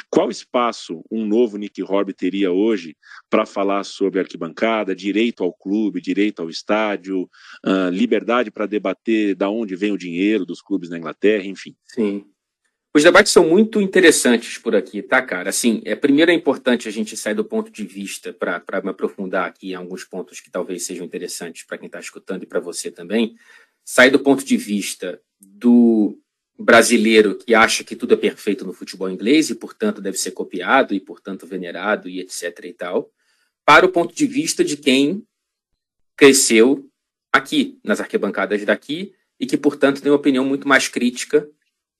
Qual 0.10 0.30
espaço 0.30 1.04
um 1.10 1.26
novo 1.26 1.58
Nick 1.58 1.82
Horby 1.82 2.14
teria 2.14 2.52
hoje 2.52 2.96
para 3.30 3.46
falar 3.46 3.84
sobre 3.84 4.20
arquibancada, 4.20 4.96
direito 4.96 5.44
ao 5.44 5.54
clube, 5.54 6.02
direito 6.02 6.42
ao 6.42 6.50
estádio, 6.50 7.30
uh, 7.66 7.90
liberdade 7.92 8.52
para 8.52 8.66
debater 8.66 9.36
da 9.36 9.50
onde 9.50 9.76
vem 9.76 9.92
o 9.92 9.98
dinheiro 9.98 10.46
dos 10.46 10.62
clubes 10.62 10.90
na 10.90 10.98
Inglaterra, 10.98 11.46
enfim? 11.46 11.76
Sim. 11.86 12.26
Os 12.98 13.04
debates 13.04 13.32
são 13.32 13.48
muito 13.48 13.80
interessantes 13.80 14.58
por 14.58 14.76
aqui, 14.76 15.04
tá, 15.04 15.22
cara? 15.22 15.52
Assim, 15.52 15.84
é, 15.86 15.96
primeiro 15.96 16.32
é 16.32 16.34
importante 16.34 16.88
a 16.88 16.92
gente 16.92 17.16
sair 17.16 17.36
do 17.36 17.46
ponto 17.46 17.72
de 17.72 17.84
vista, 17.84 18.34
para 18.34 18.82
me 18.82 18.90
aprofundar 18.90 19.48
aqui 19.48 19.72
em 19.72 19.76
alguns 19.76 20.04
pontos 20.04 20.40
que 20.40 20.50
talvez 20.50 20.84
sejam 20.84 21.06
interessantes 21.06 21.64
para 21.64 21.78
quem 21.78 21.86
está 21.86 22.00
escutando 22.00 22.42
e 22.42 22.48
para 22.48 22.60
você 22.60 22.90
também, 22.90 23.36
sair 23.90 24.12
do 24.12 24.20
ponto 24.20 24.44
de 24.44 24.58
vista 24.58 25.22
do 25.40 26.20
brasileiro 26.60 27.38
que 27.38 27.56
acha 27.56 27.86
que 27.86 27.96
tudo 27.96 28.16
é 28.16 28.18
perfeito 28.18 28.66
no 28.66 28.74
futebol 28.74 29.10
inglês 29.10 29.50
e, 29.50 29.56
portanto, 29.56 30.02
deve 30.02 30.18
ser 30.18 30.32
copiado 30.32 30.94
e, 30.94 31.00
portanto, 31.00 31.48
venerado 31.48 32.10
e 32.10 32.20
etc. 32.20 32.66
e 32.66 32.74
tal, 32.74 33.10
para 33.66 33.86
o 33.86 33.90
ponto 33.90 34.14
de 34.14 34.28
vista 34.28 34.62
de 34.62 34.76
quem 34.76 35.26
cresceu 36.18 36.86
aqui, 37.32 37.80
nas 37.82 38.02
arquibancadas 38.02 38.66
daqui, 38.66 39.14
e 39.40 39.46
que, 39.46 39.56
portanto, 39.56 40.02
tem 40.02 40.12
uma 40.12 40.18
opinião 40.18 40.44
muito 40.44 40.68
mais 40.68 40.90
crítica 40.90 41.50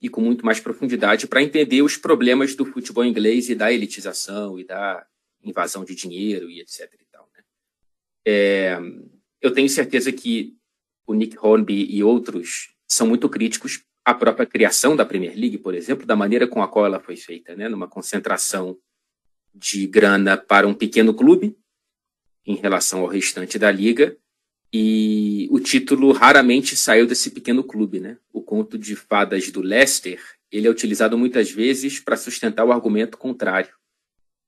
e 0.02 0.10
com 0.10 0.20
muito 0.20 0.46
mais 0.46 0.60
profundidade 0.60 1.26
para 1.26 1.42
entender 1.42 1.82
os 1.84 1.96
problemas 1.96 2.54
do 2.54 2.66
futebol 2.66 3.06
inglês 3.06 3.50
e 3.50 3.56
da 3.56 3.72
elitização 3.72 4.60
e 4.60 4.66
da 4.66 5.08
invasão 5.42 5.86
de 5.86 5.96
dinheiro 5.96 6.50
e 6.50 6.60
etc. 6.60 6.94
E 7.00 7.06
tal, 7.10 7.30
né? 7.34 7.44
é, 8.26 8.78
eu 9.42 9.54
tenho 9.54 9.70
certeza 9.70 10.12
que 10.12 10.58
o 11.08 11.14
Nick 11.14 11.38
Hornby 11.42 11.88
e 11.90 12.04
outros 12.04 12.76
são 12.86 13.08
muito 13.08 13.30
críticos 13.30 13.82
à 14.06 14.14
própria 14.14 14.46
criação 14.46 14.96
da 14.96 15.06
Premier 15.06 15.34
League, 15.36 15.58
por 15.58 15.74
exemplo, 15.74 16.06
da 16.06 16.16
maneira 16.16 16.46
com 16.46 16.62
a 16.62 16.68
qual 16.68 16.86
ela 16.86 17.00
foi 17.00 17.16
feita, 17.16 17.56
né? 17.56 17.70
numa 17.70 17.88
concentração 17.88 18.78
de 19.56 19.88
grana 19.88 20.38
para 20.38 20.68
um 20.68 20.74
pequeno 20.74 21.14
clube 21.14 21.58
em 22.46 22.56
relação 22.56 23.00
ao 23.00 23.08
restante 23.08 23.58
da 23.58 23.72
liga, 23.72 24.18
e 24.72 25.48
o 25.50 25.60
título 25.60 26.12
raramente 26.12 26.76
saiu 26.76 27.08
desse 27.08 27.32
pequeno 27.32 27.64
clube, 27.64 28.00
né? 28.00 28.18
O 28.32 28.42
conto 28.42 28.78
de 28.78 28.96
fadas 28.96 29.50
do 29.50 29.62
Leicester, 29.62 30.22
ele 30.52 30.68
é 30.68 30.70
utilizado 30.70 31.18
muitas 31.18 31.50
vezes 31.50 32.00
para 32.00 32.18
sustentar 32.18 32.66
o 32.66 32.72
argumento 32.72 33.18
contrário. 33.18 33.74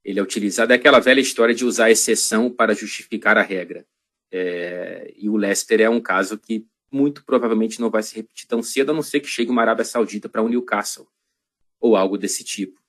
Ele 0.04 0.20
é 0.20 0.24
utilizado 0.24 0.72
é 0.72 0.76
aquela 0.76 1.00
velha 1.00 1.22
história 1.22 1.56
de 1.56 1.66
usar 1.66 1.86
a 1.86 1.92
exceção 1.92 2.50
para 2.50 2.74
justificar 2.74 3.38
a 3.38 3.42
regra. 3.42 3.86
É, 4.32 5.14
e 5.18 5.30
o 5.30 5.36
Leicester 5.36 5.82
é 5.82 5.90
um 5.90 6.02
caso 6.02 6.38
que 6.38 6.66
muito 6.92 7.24
provavelmente 7.24 7.80
não 7.80 7.90
vai 7.90 8.04
se 8.04 8.16
repetir 8.16 8.48
tão 8.48 8.62
cedo, 8.64 8.92
a 8.92 8.94
não 8.94 9.02
ser 9.02 9.20
que 9.20 9.28
chegue 9.28 9.52
uma 9.52 9.62
Arábia 9.62 9.86
Saudita 9.86 10.28
para 10.28 10.42
o 10.42 10.50
Newcastle 10.50 11.08
ou 11.80 11.96
algo 11.96 12.18
desse 12.18 12.44
tipo. 12.44 12.80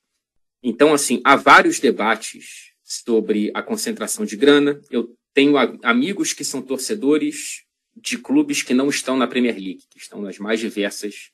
Então, 0.63 0.93
assim, 0.93 1.21
há 1.23 1.35
vários 1.35 1.79
debates 1.79 2.71
sobre 2.83 3.51
a 3.53 3.63
concentração 3.63 4.25
de 4.25 4.35
grana. 4.35 4.79
Eu 4.89 5.15
tenho 5.33 5.57
amigos 5.81 6.33
que 6.33 6.43
são 6.43 6.61
torcedores 6.61 7.63
de 7.95 8.17
clubes 8.17 8.61
que 8.61 8.73
não 8.73 8.89
estão 8.89 9.17
na 9.17 9.27
Premier 9.27 9.55
League, 9.55 9.83
que 9.89 9.99
estão 9.99 10.21
nas 10.21 10.37
mais 10.37 10.59
diversas 10.59 11.31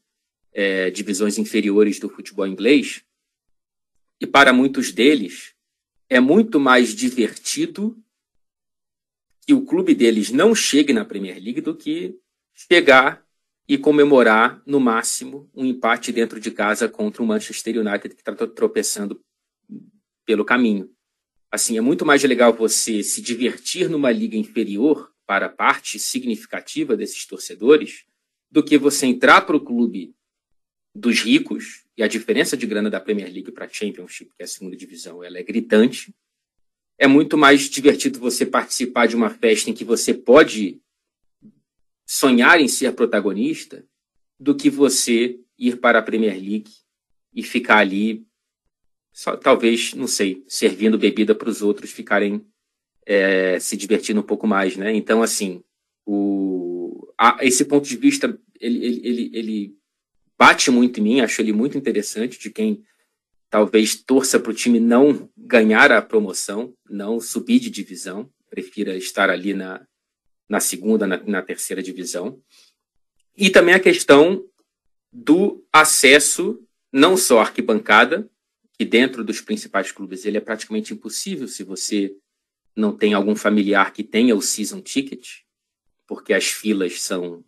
é, 0.54 0.90
divisões 0.90 1.38
inferiores 1.38 2.00
do 2.00 2.10
futebol 2.10 2.48
inglês. 2.48 3.04
E 4.20 4.26
para 4.26 4.54
muitos 4.54 4.92
deles, 4.92 5.54
é 6.10 6.20
muito 6.20 6.60
mais 6.60 6.96
divertido 6.96 8.02
que 9.48 9.54
o 9.54 9.66
clube 9.66 9.96
deles 9.96 10.30
não 10.30 10.54
chegue 10.54 10.92
na 10.92 11.06
Premier 11.06 11.42
League 11.42 11.62
do 11.62 11.74
que 11.74 12.20
chegar 12.54 13.26
e 13.66 13.78
comemorar, 13.78 14.62
no 14.66 14.78
máximo, 14.78 15.50
um 15.56 15.64
empate 15.64 16.12
dentro 16.12 16.38
de 16.38 16.52
casa 16.52 16.90
contra 16.90 17.24
o 17.24 17.26
Manchester 17.26 17.80
United, 17.80 18.14
que 18.14 18.22
está 18.22 18.36
tropeçando 18.46 19.22
pelo 20.26 20.44
caminho. 20.44 20.92
Assim, 21.50 21.78
é 21.78 21.82
muito 21.82 22.06
mais 22.06 22.22
legal 22.26 22.54
você 22.54 23.02
se 23.02 23.22
divertir 23.22 23.90
numa 23.90 24.12
liga 24.12 24.36
inferior 24.36 25.14
para 25.26 25.48
parte 25.48 25.98
significativa 25.98 26.98
desses 26.98 27.26
torcedores 27.26 28.04
do 28.52 28.62
que 28.62 28.78
você 28.78 29.06
entrar 29.06 29.42
para 29.42 29.56
o 29.56 29.64
clube 29.64 30.14
dos 30.94 31.22
ricos, 31.22 31.86
e 31.96 32.04
a 32.04 32.08
diferença 32.08 32.58
de 32.58 32.68
grana 32.68 32.90
da 32.90 33.00
Premier 33.00 33.32
League 33.32 33.52
para 33.52 33.66
a 33.66 33.70
Championship, 33.70 34.32
que 34.36 34.42
é 34.42 34.46
a 34.46 34.48
segunda 34.48 34.76
divisão, 34.76 35.24
ela 35.24 35.38
é 35.38 35.44
gritante. 35.44 36.14
É 36.98 37.08
muito 37.08 37.38
mais 37.38 37.70
divertido 37.70 38.20
você 38.20 38.46
participar 38.46 39.08
de 39.08 39.16
uma 39.16 39.30
festa 39.30 39.70
em 39.70 39.74
que 39.74 39.84
você 39.84 40.14
pode 40.14 40.82
sonhar 42.06 42.60
em 42.60 42.68
ser 42.68 42.94
protagonista 42.94 43.86
do 44.40 44.56
que 44.56 44.70
você 44.70 45.40
ir 45.58 45.78
para 45.78 46.00
a 46.00 46.02
Premier 46.02 46.34
League 46.34 46.72
e 47.34 47.44
ficar 47.44 47.78
ali, 47.78 48.26
só, 49.12 49.36
talvez, 49.36 49.94
não 49.94 50.08
sei, 50.08 50.44
servindo 50.48 50.98
bebida 50.98 51.36
para 51.36 51.50
os 51.50 51.62
outros 51.62 51.92
ficarem 51.92 52.46
é, 53.06 53.60
se 53.60 53.76
divertindo 53.76 54.20
um 54.20 54.24
pouco 54.24 54.48
mais, 54.48 54.76
né? 54.76 54.94
Então, 54.94 55.22
assim, 55.22 55.64
o, 56.06 57.08
a, 57.18 57.38
esse 57.42 57.66
ponto 57.66 57.88
de 57.88 57.98
vista, 57.98 58.40
ele, 58.60 58.86
ele, 58.86 59.02
ele, 59.04 59.32
ele 59.34 59.78
bate 60.38 60.70
muito 60.70 61.00
em 61.00 61.04
mim, 61.04 61.22
acho 61.22 61.42
ele 61.42 61.54
muito 61.54 61.78
interessante, 61.78 62.40
de 62.40 62.50
quem 62.50 62.84
talvez 63.50 63.96
torça 63.96 64.40
para 64.40 64.52
o 64.52 64.56
time 64.56 64.80
não 64.80 65.30
ganhar 65.38 65.92
a 65.92 66.02
promoção, 66.02 66.74
não 66.90 67.20
subir 67.20 67.60
de 67.60 67.70
divisão, 67.70 68.30
prefira 68.50 68.96
estar 68.96 69.30
ali 69.30 69.54
na, 69.54 69.86
na 70.50 70.60
segunda, 70.60 71.08
na, 71.08 71.18
na 71.24 71.42
terceira 71.42 71.82
divisão. 71.82 72.42
E 73.36 73.50
também 73.50 73.76
a 73.76 73.80
questão 73.80 74.44
do 75.12 75.66
acesso, 75.72 76.62
não 76.92 77.16
só 77.16 77.40
à 77.40 77.42
arquibancada, 77.44 78.30
que 78.78 78.86
dentro 78.86 79.24
dos 79.24 79.42
principais 79.42 79.92
clubes 79.92 80.26
ele 80.26 80.38
é 80.38 80.42
praticamente 80.42 80.94
impossível 80.94 81.48
se 81.48 81.64
você 81.64 82.16
não 82.76 82.96
tem 82.96 83.14
algum 83.14 83.36
familiar 83.36 83.92
que 83.92 84.04
tenha 84.04 84.36
o 84.36 84.42
season 84.42 84.82
ticket, 84.82 85.40
porque 86.06 86.34
as 86.34 86.48
filas 86.48 87.02
são 87.02 87.44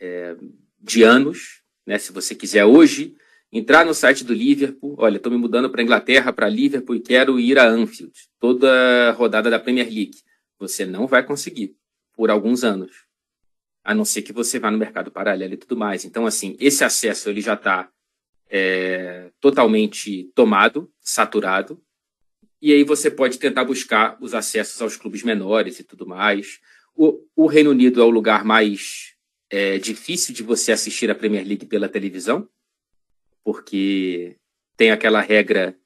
é, 0.00 0.36
de 0.80 1.04
anos. 1.04 1.62
Né? 1.86 1.98
Se 1.98 2.10
você 2.10 2.34
quiser 2.34 2.64
hoje 2.64 3.16
entrar 3.52 3.84
no 3.84 3.92
site 3.92 4.24
do 4.24 4.32
Liverpool, 4.32 4.96
olha, 4.98 5.16
estou 5.18 5.30
me 5.30 5.36
mudando 5.36 5.68
para 5.68 5.82
Inglaterra, 5.82 6.32
para 6.32 6.48
Liverpool 6.48 6.96
e 6.96 7.00
quero 7.00 7.38
ir 7.38 7.58
a 7.58 7.68
Anfield, 7.68 8.12
toda 8.40 9.12
rodada 9.12 9.50
da 9.50 9.58
Premier 9.58 9.86
League. 9.86 10.16
Você 10.58 10.86
não 10.86 11.06
vai 11.06 11.22
conseguir 11.22 11.76
por 12.14 12.30
alguns 12.30 12.64
anos, 12.64 13.04
a 13.84 13.94
não 13.94 14.04
ser 14.04 14.22
que 14.22 14.32
você 14.32 14.58
vá 14.58 14.70
no 14.70 14.78
mercado 14.78 15.10
paralelo 15.10 15.52
e 15.54 15.56
tudo 15.58 15.76
mais. 15.76 16.04
Então, 16.04 16.24
assim, 16.24 16.56
esse 16.58 16.82
acesso 16.82 17.28
ele 17.28 17.40
já 17.40 17.54
está 17.54 17.90
é, 18.48 19.30
totalmente 19.40 20.30
tomado, 20.34 20.90
saturado, 21.00 21.82
e 22.60 22.72
aí 22.72 22.84
você 22.84 23.10
pode 23.10 23.38
tentar 23.38 23.64
buscar 23.64 24.16
os 24.20 24.34
acessos 24.34 24.80
aos 24.80 24.96
clubes 24.96 25.24
menores 25.24 25.80
e 25.80 25.84
tudo 25.84 26.06
mais. 26.06 26.60
O, 26.94 27.18
o 27.34 27.46
Reino 27.46 27.70
Unido 27.70 28.00
é 28.00 28.04
o 28.04 28.10
lugar 28.10 28.44
mais 28.44 29.14
é, 29.50 29.78
difícil 29.78 30.32
de 30.32 30.44
você 30.44 30.70
assistir 30.70 31.10
a 31.10 31.14
Premier 31.14 31.44
League 31.44 31.66
pela 31.66 31.88
televisão, 31.88 32.48
porque 33.44 34.36
tem 34.76 34.90
aquela 34.90 35.20
regra 35.20 35.76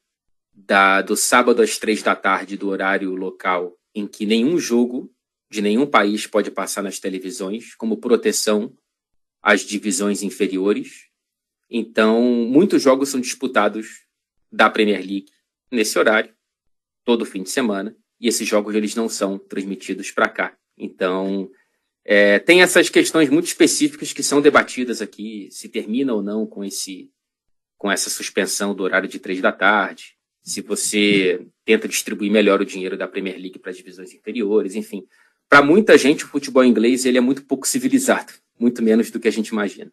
da, 0.53 1.03
do 1.03 1.17
sábado 1.17 1.63
às 1.63 1.79
três 1.79 2.03
da 2.03 2.17
tarde 2.17 2.57
do 2.57 2.69
horário 2.69 3.15
local, 3.15 3.77
em 3.95 4.07
que 4.07 4.25
nenhum 4.25 4.59
jogo 4.59 5.13
de 5.51 5.61
nenhum 5.61 5.87
país 5.87 6.27
pode 6.27 6.51
passar 6.51 6.83
nas 6.83 6.99
televisões, 6.99 7.75
como 7.75 7.99
proteção 7.99 8.75
às 9.43 9.61
divisões 9.61 10.23
inferiores. 10.23 11.07
Então, 11.71 12.23
muitos 12.23 12.83
jogos 12.83 13.09
são 13.09 13.21
disputados 13.21 14.07
da 14.51 14.71
Premier 14.71 15.01
League 15.01 15.31
nesse 15.71 15.99
horário, 15.99 16.35
todo 17.05 17.25
fim 17.25 17.43
de 17.43 17.51
semana, 17.51 17.97
e 18.21 18.29
esses 18.29 18.47
jogos 18.47 18.75
eles 18.75 18.95
não 18.95 19.09
são 19.09 19.39
transmitidos 19.39 20.11
para 20.11 20.29
cá. 20.29 20.57
Então, 20.77 21.51
é, 22.05 22.39
tem 22.39 22.63
essas 22.63 22.89
questões 22.89 23.29
muito 23.29 23.47
específicas 23.47 24.13
que 24.13 24.23
são 24.23 24.41
debatidas 24.41 25.03
aqui, 25.03 25.49
se 25.51 25.69
termina 25.69 26.15
ou 26.15 26.23
não 26.23 26.47
com 26.47 26.65
esse 26.65 27.11
com 27.76 27.90
essa 27.90 28.11
suspensão 28.11 28.75
do 28.75 28.83
horário 28.83 29.09
de 29.09 29.18
três 29.18 29.40
da 29.40 29.52
tarde, 29.52 30.16
se 30.42 30.61
você 30.61 31.45
tenta 31.64 31.88
distribuir 31.88 32.30
melhor 32.30 32.61
o 32.61 32.64
dinheiro 32.64 32.97
da 32.97 33.09
Premier 33.09 33.37
League 33.37 33.59
para 33.59 33.71
as 33.71 33.76
divisões 33.76 34.12
inferiores, 34.12 34.75
enfim. 34.75 35.04
Para 35.49 35.62
muita 35.62 35.99
gente, 35.99 36.25
o 36.25 36.28
futebol 36.28 36.64
inglês 36.64 37.04
ele 37.04 37.18
é 37.18 37.21
muito 37.21 37.45
pouco 37.45 37.66
civilizado, 37.66 38.33
muito 38.59 38.83
menos 38.83 39.11
do 39.11 39.18
que 39.18 39.28
a 39.28 39.33
gente 39.33 39.49
imagina. 39.49 39.92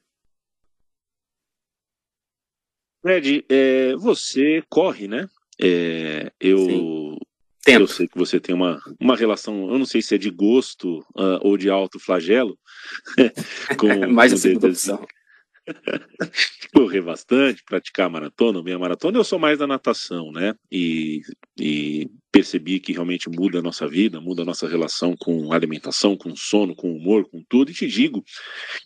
Fred, 3.01 3.45
é, 3.49 3.95
você 3.97 4.63
corre, 4.69 5.07
né? 5.07 5.27
É, 5.59 6.31
eu, 6.39 7.17
eu 7.67 7.87
sei 7.87 8.07
que 8.07 8.17
você 8.17 8.39
tem 8.39 8.55
uma, 8.55 8.81
uma 8.99 9.15
relação, 9.15 9.69
eu 9.69 9.77
não 9.77 9.85
sei 9.85 10.01
se 10.01 10.15
é 10.15 10.17
de 10.17 10.29
gosto 10.29 10.99
uh, 11.15 11.39
ou 11.41 11.57
de 11.57 11.69
alto 11.69 11.99
flagelo. 11.99 12.57
com, 13.77 13.87
Mais 14.07 14.31
com 14.31 14.37
a 14.37 14.41
segunda 14.41 14.67
opção. 14.67 15.05
Correr 16.73 17.01
bastante, 17.01 17.63
praticar 17.63 18.09
maratona, 18.09 18.61
meia 18.61 18.77
maratona, 18.79 19.17
eu 19.17 19.23
sou 19.23 19.39
mais 19.39 19.57
da 19.57 19.67
natação, 19.67 20.31
né? 20.31 20.53
E, 20.71 21.21
e 21.59 22.09
percebi 22.33 22.79
que 22.79 22.91
realmente 22.91 23.29
muda 23.29 23.59
a 23.59 23.61
nossa 23.61 23.87
vida, 23.87 24.19
muda 24.19 24.41
a 24.41 24.45
nossa 24.45 24.67
relação 24.67 25.15
com 25.15 25.53
alimentação, 25.53 26.17
com 26.17 26.35
sono, 26.35 26.75
com 26.75 26.91
humor, 26.91 27.29
com 27.29 27.43
tudo. 27.47 27.69
E 27.69 27.75
te 27.75 27.85
digo 27.85 28.25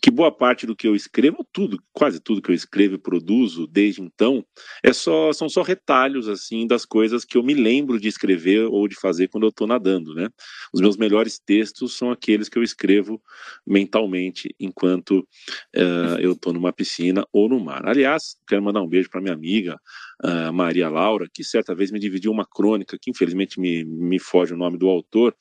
que 0.02 0.10
boa 0.10 0.30
parte 0.30 0.66
do 0.66 0.76
que 0.76 0.86
eu 0.86 0.94
escrevo, 0.94 1.48
tudo, 1.50 1.82
quase 1.90 2.20
tudo 2.20 2.42
que 2.42 2.50
eu 2.50 2.54
escrevo 2.54 2.96
e 2.96 2.98
produzo 2.98 3.66
desde 3.66 4.02
então, 4.02 4.44
é 4.84 4.92
só, 4.92 5.32
são 5.32 5.48
só 5.48 5.62
retalhos 5.62 6.28
assim 6.28 6.66
das 6.66 6.84
coisas 6.84 7.24
que 7.24 7.38
eu 7.38 7.42
me 7.42 7.54
lembro 7.54 7.98
de 7.98 8.06
escrever 8.06 8.66
ou 8.66 8.86
de 8.86 8.94
fazer 8.94 9.28
quando 9.28 9.44
eu 9.44 9.48
estou 9.48 9.66
nadando, 9.66 10.14
né? 10.14 10.28
Os 10.70 10.82
meus 10.82 10.98
melhores 10.98 11.38
textos 11.38 11.96
são 11.96 12.10
aqueles 12.10 12.50
que 12.50 12.58
eu 12.58 12.62
escrevo 12.62 13.18
mentalmente 13.66 14.54
enquanto 14.60 15.20
uh, 15.74 16.20
eu 16.20 16.32
estou 16.32 16.52
numa 16.52 16.70
piscina 16.72 17.24
ou 17.32 17.48
no 17.48 17.58
mar. 17.58 17.88
Aliás, 17.88 18.36
quero 18.46 18.62
mandar 18.62 18.82
um 18.82 18.88
beijo 18.88 19.08
para 19.08 19.22
minha 19.22 19.32
amiga 19.32 19.80
Maria 20.52 20.88
Laura, 20.88 21.26
que 21.32 21.44
certa 21.44 21.74
vez 21.74 21.90
me 21.90 21.98
dividiu 21.98 22.32
uma 22.32 22.46
crônica, 22.46 22.98
que 23.00 23.10
infelizmente 23.10 23.60
me, 23.60 23.84
me 23.84 24.18
foge 24.18 24.54
o 24.54 24.56
nome 24.56 24.76
do 24.78 24.88
autor, 24.88 25.34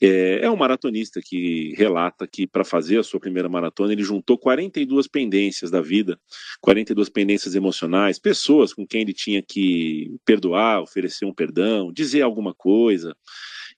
é, 0.00 0.40
é 0.44 0.50
um 0.50 0.56
maratonista 0.56 1.20
que 1.22 1.74
relata 1.76 2.26
que 2.26 2.44
para 2.44 2.64
fazer 2.64 2.98
a 2.98 3.04
sua 3.04 3.20
primeira 3.20 3.48
maratona 3.48 3.92
ele 3.92 4.02
juntou 4.02 4.36
42 4.36 5.06
pendências 5.06 5.70
da 5.70 5.80
vida, 5.80 6.18
42 6.60 7.08
pendências 7.08 7.54
emocionais, 7.54 8.18
pessoas 8.18 8.74
com 8.74 8.84
quem 8.84 9.02
ele 9.02 9.12
tinha 9.12 9.40
que 9.40 10.16
perdoar, 10.24 10.82
oferecer 10.82 11.24
um 11.24 11.32
perdão, 11.32 11.92
dizer 11.92 12.22
alguma 12.22 12.52
coisa, 12.52 13.14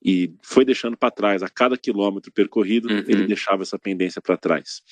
e 0.05 0.35
foi 0.43 0.65
deixando 0.65 0.97
para 0.97 1.11
trás. 1.11 1.43
A 1.43 1.49
cada 1.49 1.79
quilômetro 1.79 2.31
percorrido, 2.31 2.89
uhum. 2.89 3.05
ele 3.09 3.27
deixava 3.27 3.63
essa 3.63 3.79
pendência 3.79 4.21
para 4.21 4.37
trás. 4.37 4.83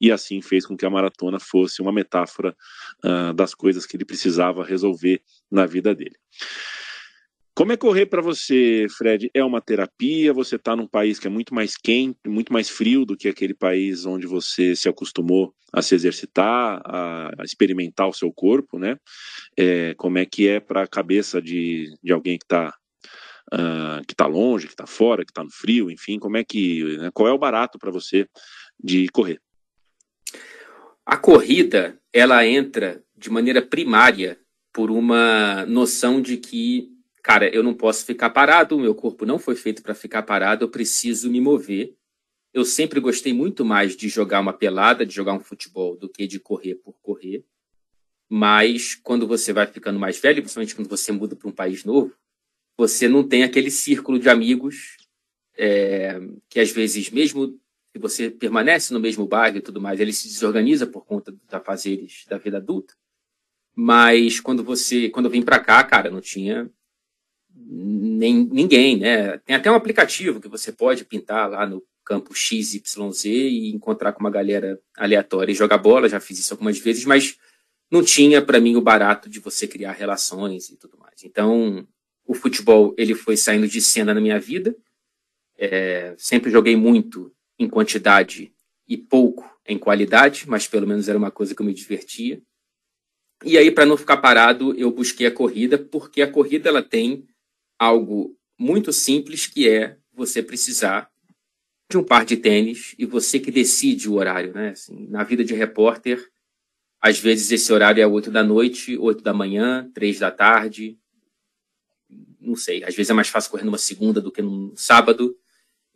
E 0.00 0.10
assim 0.10 0.40
fez 0.40 0.64
com 0.64 0.76
que 0.76 0.86
a 0.86 0.90
maratona 0.90 1.38
fosse 1.38 1.82
uma 1.82 1.92
metáfora 1.92 2.56
uh, 3.04 3.34
das 3.34 3.54
coisas 3.54 3.84
que 3.84 3.96
ele 3.96 4.04
precisava 4.04 4.64
resolver 4.64 5.20
na 5.50 5.66
vida 5.66 5.94
dele. 5.94 6.16
Como 7.54 7.70
é 7.70 7.76
correr 7.76 8.06
para 8.06 8.20
você, 8.20 8.86
Fred? 8.98 9.30
É 9.32 9.44
uma 9.44 9.60
terapia? 9.60 10.32
Você 10.32 10.56
está 10.56 10.74
num 10.74 10.88
país 10.88 11.20
que 11.20 11.28
é 11.28 11.30
muito 11.30 11.54
mais 11.54 11.76
quente, 11.76 12.18
muito 12.26 12.52
mais 12.52 12.68
frio 12.68 13.04
do 13.04 13.16
que 13.16 13.28
aquele 13.28 13.54
país 13.54 14.04
onde 14.04 14.26
você 14.26 14.74
se 14.74 14.88
acostumou 14.88 15.54
a 15.72 15.80
se 15.80 15.94
exercitar, 15.94 16.82
a, 16.84 17.30
experimentar 17.44 18.08
o 18.08 18.12
seu 18.12 18.32
corpo, 18.32 18.76
né? 18.76 18.96
É, 19.56 19.94
como 19.94 20.18
é 20.18 20.26
que 20.26 20.48
é 20.48 20.58
para 20.58 20.82
a 20.82 20.88
cabeça 20.88 21.40
de, 21.40 21.96
de 22.02 22.12
alguém 22.12 22.38
que 22.38 22.44
está 22.44 22.74
uh, 23.54 24.04
que 24.06 24.14
está 24.14 24.26
longe, 24.26 24.66
que 24.66 24.72
está 24.72 24.86
fora, 24.86 25.24
que 25.24 25.30
está 25.30 25.44
no 25.44 25.50
frio, 25.50 25.90
enfim, 25.90 26.18
como 26.18 26.36
é 26.36 26.44
que, 26.44 26.98
né, 26.98 27.10
qual 27.12 27.28
é 27.28 27.32
o 27.32 27.38
barato 27.38 27.78
para 27.78 27.90
você 27.90 28.28
de 28.82 29.08
correr? 29.08 29.40
A 31.06 31.16
corrida, 31.16 31.98
ela 32.12 32.46
entra 32.46 33.02
de 33.16 33.30
maneira 33.30 33.62
primária 33.62 34.38
por 34.72 34.90
uma 34.90 35.64
noção 35.66 36.20
de 36.20 36.36
que, 36.36 36.90
cara, 37.22 37.48
eu 37.48 37.62
não 37.62 37.74
posso 37.74 38.04
ficar 38.04 38.30
parado, 38.30 38.76
o 38.76 38.80
meu 38.80 38.94
corpo 38.94 39.24
não 39.24 39.38
foi 39.38 39.54
feito 39.54 39.82
para 39.82 39.94
ficar 39.94 40.22
parado, 40.22 40.64
eu 40.64 40.68
preciso 40.68 41.30
me 41.30 41.40
mover. 41.40 41.94
Eu 42.52 42.64
sempre 42.64 43.00
gostei 43.00 43.32
muito 43.32 43.64
mais 43.64 43.96
de 43.96 44.08
jogar 44.08 44.40
uma 44.40 44.52
pelada, 44.52 45.04
de 45.04 45.14
jogar 45.14 45.34
um 45.34 45.40
futebol, 45.40 45.96
do 45.96 46.08
que 46.08 46.26
de 46.26 46.40
correr 46.40 46.76
por 46.76 46.94
correr. 47.02 47.44
Mas 48.28 48.94
quando 48.94 49.26
você 49.26 49.52
vai 49.52 49.66
ficando 49.66 49.98
mais 49.98 50.18
velho, 50.18 50.42
principalmente 50.42 50.74
quando 50.74 50.88
você 50.88 51.12
muda 51.12 51.36
para 51.36 51.48
um 51.48 51.52
país 51.52 51.84
novo, 51.84 52.14
você 52.76 53.08
não 53.08 53.26
tem 53.26 53.42
aquele 53.42 53.70
círculo 53.70 54.18
de 54.18 54.28
amigos 54.28 54.96
é, 55.56 56.20
que 56.48 56.60
às 56.60 56.70
vezes, 56.70 57.10
mesmo 57.10 57.58
que 57.92 57.98
você 57.98 58.28
permanece 58.28 58.92
no 58.92 58.98
mesmo 58.98 59.26
bairro 59.26 59.58
e 59.58 59.60
tudo 59.60 59.80
mais, 59.80 60.00
ele 60.00 60.12
se 60.12 60.26
desorganiza 60.26 60.86
por 60.86 61.04
conta 61.04 61.30
dos 61.30 61.52
afazeres 61.52 62.24
da 62.28 62.38
vida 62.38 62.56
adulta. 62.56 62.94
Mas 63.74 64.40
quando 64.40 64.64
você, 64.64 65.08
quando 65.08 65.26
eu 65.26 65.30
vim 65.30 65.42
para 65.42 65.60
cá, 65.60 65.82
cara, 65.84 66.10
não 66.10 66.20
tinha 66.20 66.70
nem 67.54 68.44
ninguém, 68.46 68.98
né? 68.98 69.38
Tem 69.38 69.54
até 69.56 69.70
um 69.70 69.76
aplicativo 69.76 70.40
que 70.40 70.48
você 70.48 70.72
pode 70.72 71.04
pintar 71.04 71.48
lá 71.48 71.66
no 71.66 71.82
campo 72.04 72.34
XYZ 72.34 73.24
e 73.24 73.72
encontrar 73.72 74.12
com 74.12 74.20
uma 74.20 74.30
galera 74.30 74.78
aleatória 74.96 75.52
e 75.52 75.56
jogar 75.56 75.78
bola. 75.78 76.08
Já 76.08 76.20
fiz 76.20 76.38
isso 76.38 76.52
algumas 76.52 76.78
vezes, 76.78 77.04
mas 77.04 77.38
não 77.90 78.02
tinha 78.02 78.42
para 78.42 78.60
mim 78.60 78.76
o 78.76 78.82
barato 78.82 79.28
de 79.28 79.40
você 79.40 79.66
criar 79.66 79.92
relações 79.92 80.68
e 80.68 80.76
tudo 80.76 80.98
mais. 80.98 81.22
Então, 81.24 81.86
o 82.26 82.34
futebol 82.34 82.94
ele 82.96 83.14
foi 83.14 83.36
saindo 83.36 83.68
de 83.68 83.80
cena 83.80 84.14
na 84.14 84.20
minha 84.20 84.38
vida. 84.38 84.76
É, 85.56 86.14
sempre 86.18 86.50
joguei 86.50 86.76
muito 86.76 87.32
em 87.58 87.68
quantidade 87.68 88.52
e 88.88 88.96
pouco 88.96 89.48
em 89.66 89.78
qualidade, 89.78 90.48
mas 90.48 90.66
pelo 90.66 90.86
menos 90.86 91.08
era 91.08 91.18
uma 91.18 91.30
coisa 91.30 91.54
que 91.54 91.62
eu 91.62 91.66
me 91.66 91.72
divertia. 91.72 92.42
E 93.44 93.58
aí, 93.58 93.70
para 93.70 93.86
não 93.86 93.96
ficar 93.96 94.18
parado, 94.18 94.74
eu 94.78 94.90
busquei 94.90 95.26
a 95.26 95.30
corrida, 95.30 95.78
porque 95.78 96.22
a 96.22 96.30
corrida 96.30 96.68
ela 96.68 96.82
tem 96.82 97.26
algo 97.78 98.36
muito 98.58 98.92
simples 98.92 99.46
que 99.46 99.68
é 99.68 99.98
você 100.12 100.42
precisar 100.42 101.10
de 101.90 101.98
um 101.98 102.04
par 102.04 102.24
de 102.24 102.36
tênis 102.36 102.94
e 102.98 103.04
você 103.04 103.38
que 103.38 103.50
decide 103.50 104.08
o 104.08 104.14
horário, 104.14 104.52
né? 104.54 104.70
Assim, 104.70 105.06
na 105.08 105.22
vida 105.24 105.44
de 105.44 105.54
repórter, 105.54 106.30
às 107.00 107.18
vezes 107.18 107.50
esse 107.50 107.72
horário 107.72 108.02
é 108.02 108.06
8 108.06 108.30
da 108.30 108.42
noite, 108.42 108.96
8 108.96 109.22
da 109.22 109.34
manhã, 109.34 109.90
3 109.92 110.18
da 110.18 110.30
tarde, 110.30 110.98
não 112.44 112.56
sei, 112.56 112.84
às 112.84 112.94
vezes 112.94 113.10
é 113.10 113.14
mais 113.14 113.28
fácil 113.28 113.50
correr 113.50 113.64
numa 113.64 113.78
segunda 113.78 114.20
do 114.20 114.30
que 114.30 114.42
num 114.42 114.72
sábado. 114.76 115.36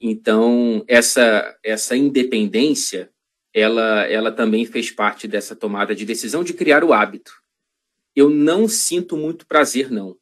Então, 0.00 0.84
essa, 0.87 1.56
essa 1.62 1.96
independência, 1.96 3.11
ela, 3.52 4.04
ela 4.06 4.30
também 4.30 4.64
fez 4.64 4.90
parte 4.90 5.26
dessa 5.26 5.56
tomada 5.56 5.94
de 5.94 6.04
decisão 6.04 6.44
de 6.44 6.54
criar 6.54 6.84
o 6.84 6.92
hábito. 6.92 7.32
Eu 8.14 8.30
não 8.30 8.68
sinto 8.68 9.16
muito 9.16 9.46
prazer, 9.46 9.90
não, 9.90 10.16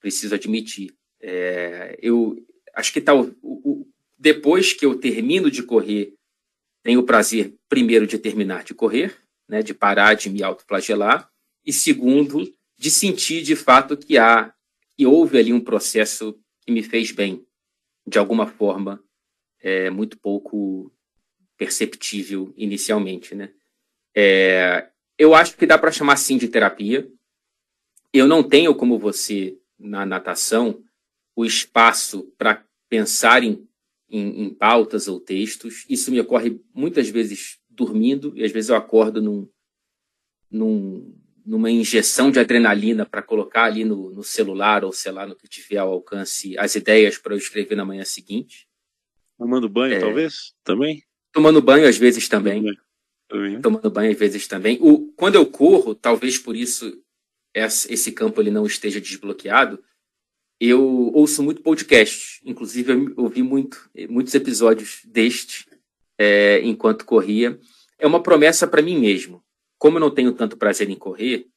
preciso 0.00 0.34
admitir. 0.34 0.94
É, 1.20 1.98
eu 2.02 2.36
acho 2.74 2.92
que 2.92 3.00
tal, 3.00 3.30
o, 3.42 3.86
depois 4.18 4.72
que 4.72 4.84
eu 4.84 4.94
termino 4.98 5.50
de 5.50 5.62
correr, 5.62 6.14
tenho 6.82 7.00
o 7.00 7.04
prazer, 7.04 7.54
primeiro, 7.68 8.06
de 8.06 8.18
terminar 8.18 8.64
de 8.64 8.74
correr, 8.74 9.16
né, 9.48 9.62
de 9.62 9.74
parar 9.74 10.14
de 10.14 10.30
me 10.30 10.42
autoflagelar, 10.42 11.30
e 11.64 11.72
segundo, 11.72 12.50
de 12.78 12.90
sentir 12.90 13.42
de 13.42 13.54
fato 13.54 13.96
que 13.96 14.16
há 14.16 14.52
que 15.00 15.06
houve 15.06 15.38
ali 15.38 15.50
um 15.50 15.64
processo 15.64 16.38
que 16.60 16.70
me 16.70 16.82
fez 16.82 17.10
bem, 17.10 17.42
de 18.06 18.18
alguma 18.18 18.46
forma, 18.46 19.02
é, 19.58 19.88
muito 19.88 20.18
pouco 20.18 20.92
perceptível 21.56 22.52
inicialmente, 22.54 23.34
né? 23.34 23.50
É, 24.14 24.90
eu 25.16 25.34
acho 25.34 25.56
que 25.56 25.64
dá 25.64 25.78
para 25.78 25.90
chamar 25.90 26.18
sim 26.18 26.36
de 26.36 26.48
terapia. 26.48 27.10
Eu 28.12 28.28
não 28.28 28.46
tenho 28.46 28.74
como 28.74 28.98
você 28.98 29.58
na 29.78 30.04
natação 30.04 30.84
o 31.34 31.46
espaço 31.46 32.30
para 32.36 32.62
pensar 32.86 33.42
em, 33.42 33.66
em, 34.06 34.42
em, 34.42 34.50
pautas 34.52 35.08
ou 35.08 35.18
textos. 35.18 35.86
Isso 35.88 36.10
me 36.10 36.20
ocorre 36.20 36.60
muitas 36.74 37.08
vezes 37.08 37.58
dormindo 37.70 38.36
e 38.36 38.44
às 38.44 38.52
vezes 38.52 38.68
eu 38.68 38.76
acordo 38.76 39.22
num, 39.22 39.48
num, 40.50 41.18
numa 41.44 41.70
injeção 41.70 42.30
de 42.30 42.38
adrenalina 42.38 43.06
para 43.06 43.22
colocar 43.22 43.64
ali 43.64 43.84
no, 43.84 44.10
no, 44.10 44.22
celular 44.22 44.84
ou 44.84 44.92
sei 44.92 45.12
lá 45.12 45.26
no 45.26 45.36
que 45.36 45.48
tiver 45.48 45.78
ao 45.78 45.92
alcance 45.92 46.56
as 46.58 46.74
ideias 46.74 47.18
para 47.18 47.34
eu 47.34 47.38
escrever 47.38 47.74
na 47.74 47.84
manhã 47.84 48.04
seguinte. 48.04 48.68
Tomando 49.38 49.68
banho, 49.68 49.94
é, 49.94 50.00
talvez? 50.00 50.54
Também? 50.62 51.02
Tomando 51.32 51.62
banho 51.62 51.88
às 51.88 51.96
vezes 51.96 52.28
também. 52.28 52.64
também. 53.28 53.60
Tomando 53.60 53.90
banho 53.90 54.12
às 54.12 54.18
vezes 54.18 54.46
também. 54.46 54.78
O, 54.80 55.12
quando 55.16 55.36
eu 55.36 55.46
corro, 55.46 55.94
talvez 55.94 56.38
por 56.38 56.56
isso 56.56 57.02
esse 57.54 58.12
campo 58.12 58.40
ele 58.40 58.50
não 58.50 58.64
esteja 58.64 59.00
desbloqueado, 59.00 59.82
eu 60.60 61.10
ouço 61.14 61.42
muito 61.42 61.62
podcast. 61.62 62.40
Inclusive, 62.44 62.92
eu 62.92 63.14
ouvi 63.16 63.42
muito, 63.42 63.90
muitos 64.08 64.34
episódios 64.34 65.00
deste 65.06 65.66
é, 66.18 66.60
enquanto 66.62 67.06
corria. 67.06 67.58
É 67.98 68.06
uma 68.06 68.22
promessa 68.22 68.66
para 68.66 68.82
mim 68.82 68.98
mesmo. 68.98 69.42
Como 69.80 69.96
eu 69.96 70.00
não 70.00 70.10
tenho 70.10 70.34
tanto 70.34 70.58
prazer 70.58 70.90
em 70.90 70.94
correr, 70.94 71.48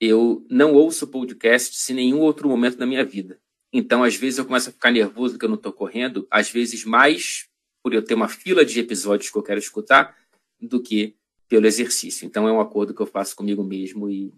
eu 0.00 0.44
não 0.50 0.74
ouço 0.74 1.06
podcast 1.06 1.92
em 1.92 1.94
nenhum 1.94 2.18
outro 2.18 2.48
momento 2.48 2.76
da 2.76 2.84
minha 2.84 3.04
vida. 3.04 3.40
Então, 3.72 4.02
às 4.02 4.16
vezes, 4.16 4.38
eu 4.38 4.44
começo 4.44 4.68
a 4.68 4.72
ficar 4.72 4.90
nervoso 4.90 5.38
que 5.38 5.44
eu 5.44 5.48
não 5.48 5.54
estou 5.54 5.72
correndo, 5.72 6.26
às 6.28 6.50
vezes 6.50 6.84
mais 6.84 7.48
por 7.80 7.94
eu 7.94 8.02
ter 8.02 8.14
uma 8.14 8.28
fila 8.28 8.64
de 8.64 8.80
episódios 8.80 9.30
que 9.30 9.38
eu 9.38 9.44
quero 9.44 9.60
escutar 9.60 10.18
do 10.60 10.82
que 10.82 11.14
pelo 11.48 11.66
exercício. 11.66 12.26
Então, 12.26 12.48
é 12.48 12.52
um 12.52 12.60
acordo 12.60 12.92
que 12.92 13.00
eu 13.00 13.06
faço 13.06 13.36
comigo 13.36 13.62
mesmo 13.62 14.10
e, 14.10 14.34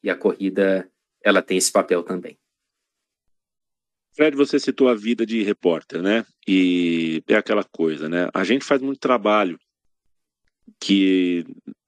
e 0.00 0.08
a 0.08 0.16
corrida 0.16 0.88
ela 1.20 1.42
tem 1.42 1.58
esse 1.58 1.72
papel 1.72 2.04
também. 2.04 2.38
Fred, 4.14 4.36
você 4.36 4.60
citou 4.60 4.88
a 4.88 4.94
vida 4.94 5.26
de 5.26 5.42
repórter, 5.42 6.00
né? 6.00 6.24
E 6.46 7.24
é 7.26 7.34
aquela 7.34 7.64
coisa, 7.64 8.08
né? 8.08 8.28
A 8.32 8.44
gente 8.44 8.64
faz 8.64 8.80
muito 8.80 9.00
trabalho 9.00 9.58
que 10.78 11.44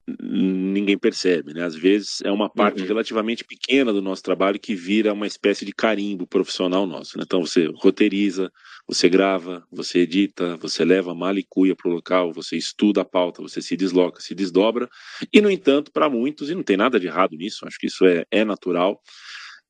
ninguém 0.07 0.97
percebe, 0.97 1.53
né? 1.53 1.63
Às 1.63 1.75
vezes 1.75 2.21
é 2.23 2.31
uma 2.31 2.47
parte 2.47 2.81
uhum. 2.81 2.87
relativamente 2.87 3.43
pequena 3.43 3.91
do 3.91 4.01
nosso 4.01 4.21
trabalho 4.21 4.59
que 4.59 4.75
vira 4.75 5.13
uma 5.13 5.25
espécie 5.25 5.65
de 5.65 5.73
carimbo 5.73 6.27
profissional 6.27 6.85
nosso. 6.85 7.17
Né? 7.17 7.23
Então 7.25 7.43
você 7.43 7.65
roteiriza, 7.75 8.51
você 8.87 9.09
grava, 9.09 9.65
você 9.71 9.99
edita, 9.99 10.57
você 10.57 10.85
leva 10.85 11.11
a 11.11 11.15
mala 11.15 11.39
e 11.39 11.45
cuia 11.47 11.75
para 11.75 11.89
o 11.89 11.93
local, 11.93 12.31
você 12.31 12.55
estuda 12.55 13.01
a 13.01 13.05
pauta, 13.05 13.41
você 13.41 13.61
se 13.61 13.75
desloca, 13.75 14.21
se 14.21 14.35
desdobra. 14.35 14.87
E 15.33 15.41
no 15.41 15.49
entanto, 15.49 15.91
para 15.91 16.09
muitos, 16.09 16.49
e 16.49 16.55
não 16.55 16.63
tem 16.63 16.77
nada 16.77 16.99
de 16.99 17.07
errado 17.07 17.35
nisso, 17.35 17.65
acho 17.67 17.79
que 17.79 17.87
isso 17.87 18.05
é, 18.05 18.25
é 18.29 18.45
natural, 18.45 19.01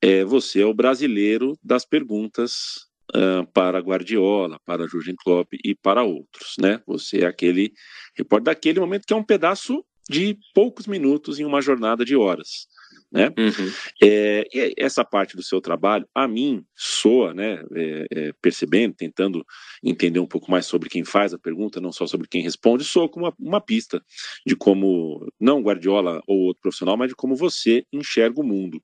é, 0.02 0.26
você 0.26 0.62
é 0.62 0.66
o 0.66 0.74
brasileiro 0.74 1.58
das 1.64 1.86
perguntas 1.86 2.88
uh, 3.16 3.46
para 3.54 3.80
Guardiola, 3.80 4.60
para 4.66 4.88
Jurgen 4.88 5.16
Klopp 5.16 5.54
e 5.64 5.74
para 5.74 6.04
outros, 6.04 6.56
né? 6.60 6.82
Você 6.86 7.20
é 7.20 7.26
aquele 7.26 7.72
repórter 8.18 8.54
daquele 8.54 8.82
momento 8.82 9.06
que 9.08 9.14
é 9.14 9.16
um 9.16 9.24
pedaço 9.24 9.84
de 10.10 10.38
poucos 10.54 10.88
minutos 10.88 11.40
em 11.40 11.46
uma 11.46 11.62
jornada 11.62 12.06
de 12.06 12.16
horas. 12.16 12.68
Né? 13.12 13.28
Uhum. 13.38 13.72
É, 14.04 14.74
essa 14.78 15.04
parte 15.06 15.38
do 15.38 15.44
seu 15.44 15.62
trabalho, 15.62 16.08
a 16.14 16.28
mim, 16.28 16.66
soa, 16.76 17.34
né, 17.34 17.64
é, 17.74 18.06
é, 18.12 18.34
percebendo, 18.42 18.94
tentando 18.94 19.46
entender 19.82 20.20
um 20.20 20.28
pouco 20.28 20.52
mais 20.52 20.66
sobre 20.66 20.90
quem 20.90 21.04
faz 21.04 21.34
a 21.34 21.40
pergunta, 21.40 21.80
não 21.80 21.94
só 21.94 22.06
sobre 22.06 22.28
quem 22.28 22.42
responde, 22.42 22.84
soa 22.84 23.08
como 23.08 23.26
uma, 23.26 23.34
uma 23.40 23.62
pista 23.62 24.04
de 24.46 24.56
como, 24.56 25.32
não 25.40 25.62
Guardiola 25.62 26.22
ou 26.28 26.40
outro 26.40 26.62
profissional, 26.62 26.98
mas 26.98 27.10
de 27.10 27.16
como 27.16 27.36
você 27.36 27.86
enxerga 27.94 28.42
o 28.42 28.44
mundo. 28.44 28.82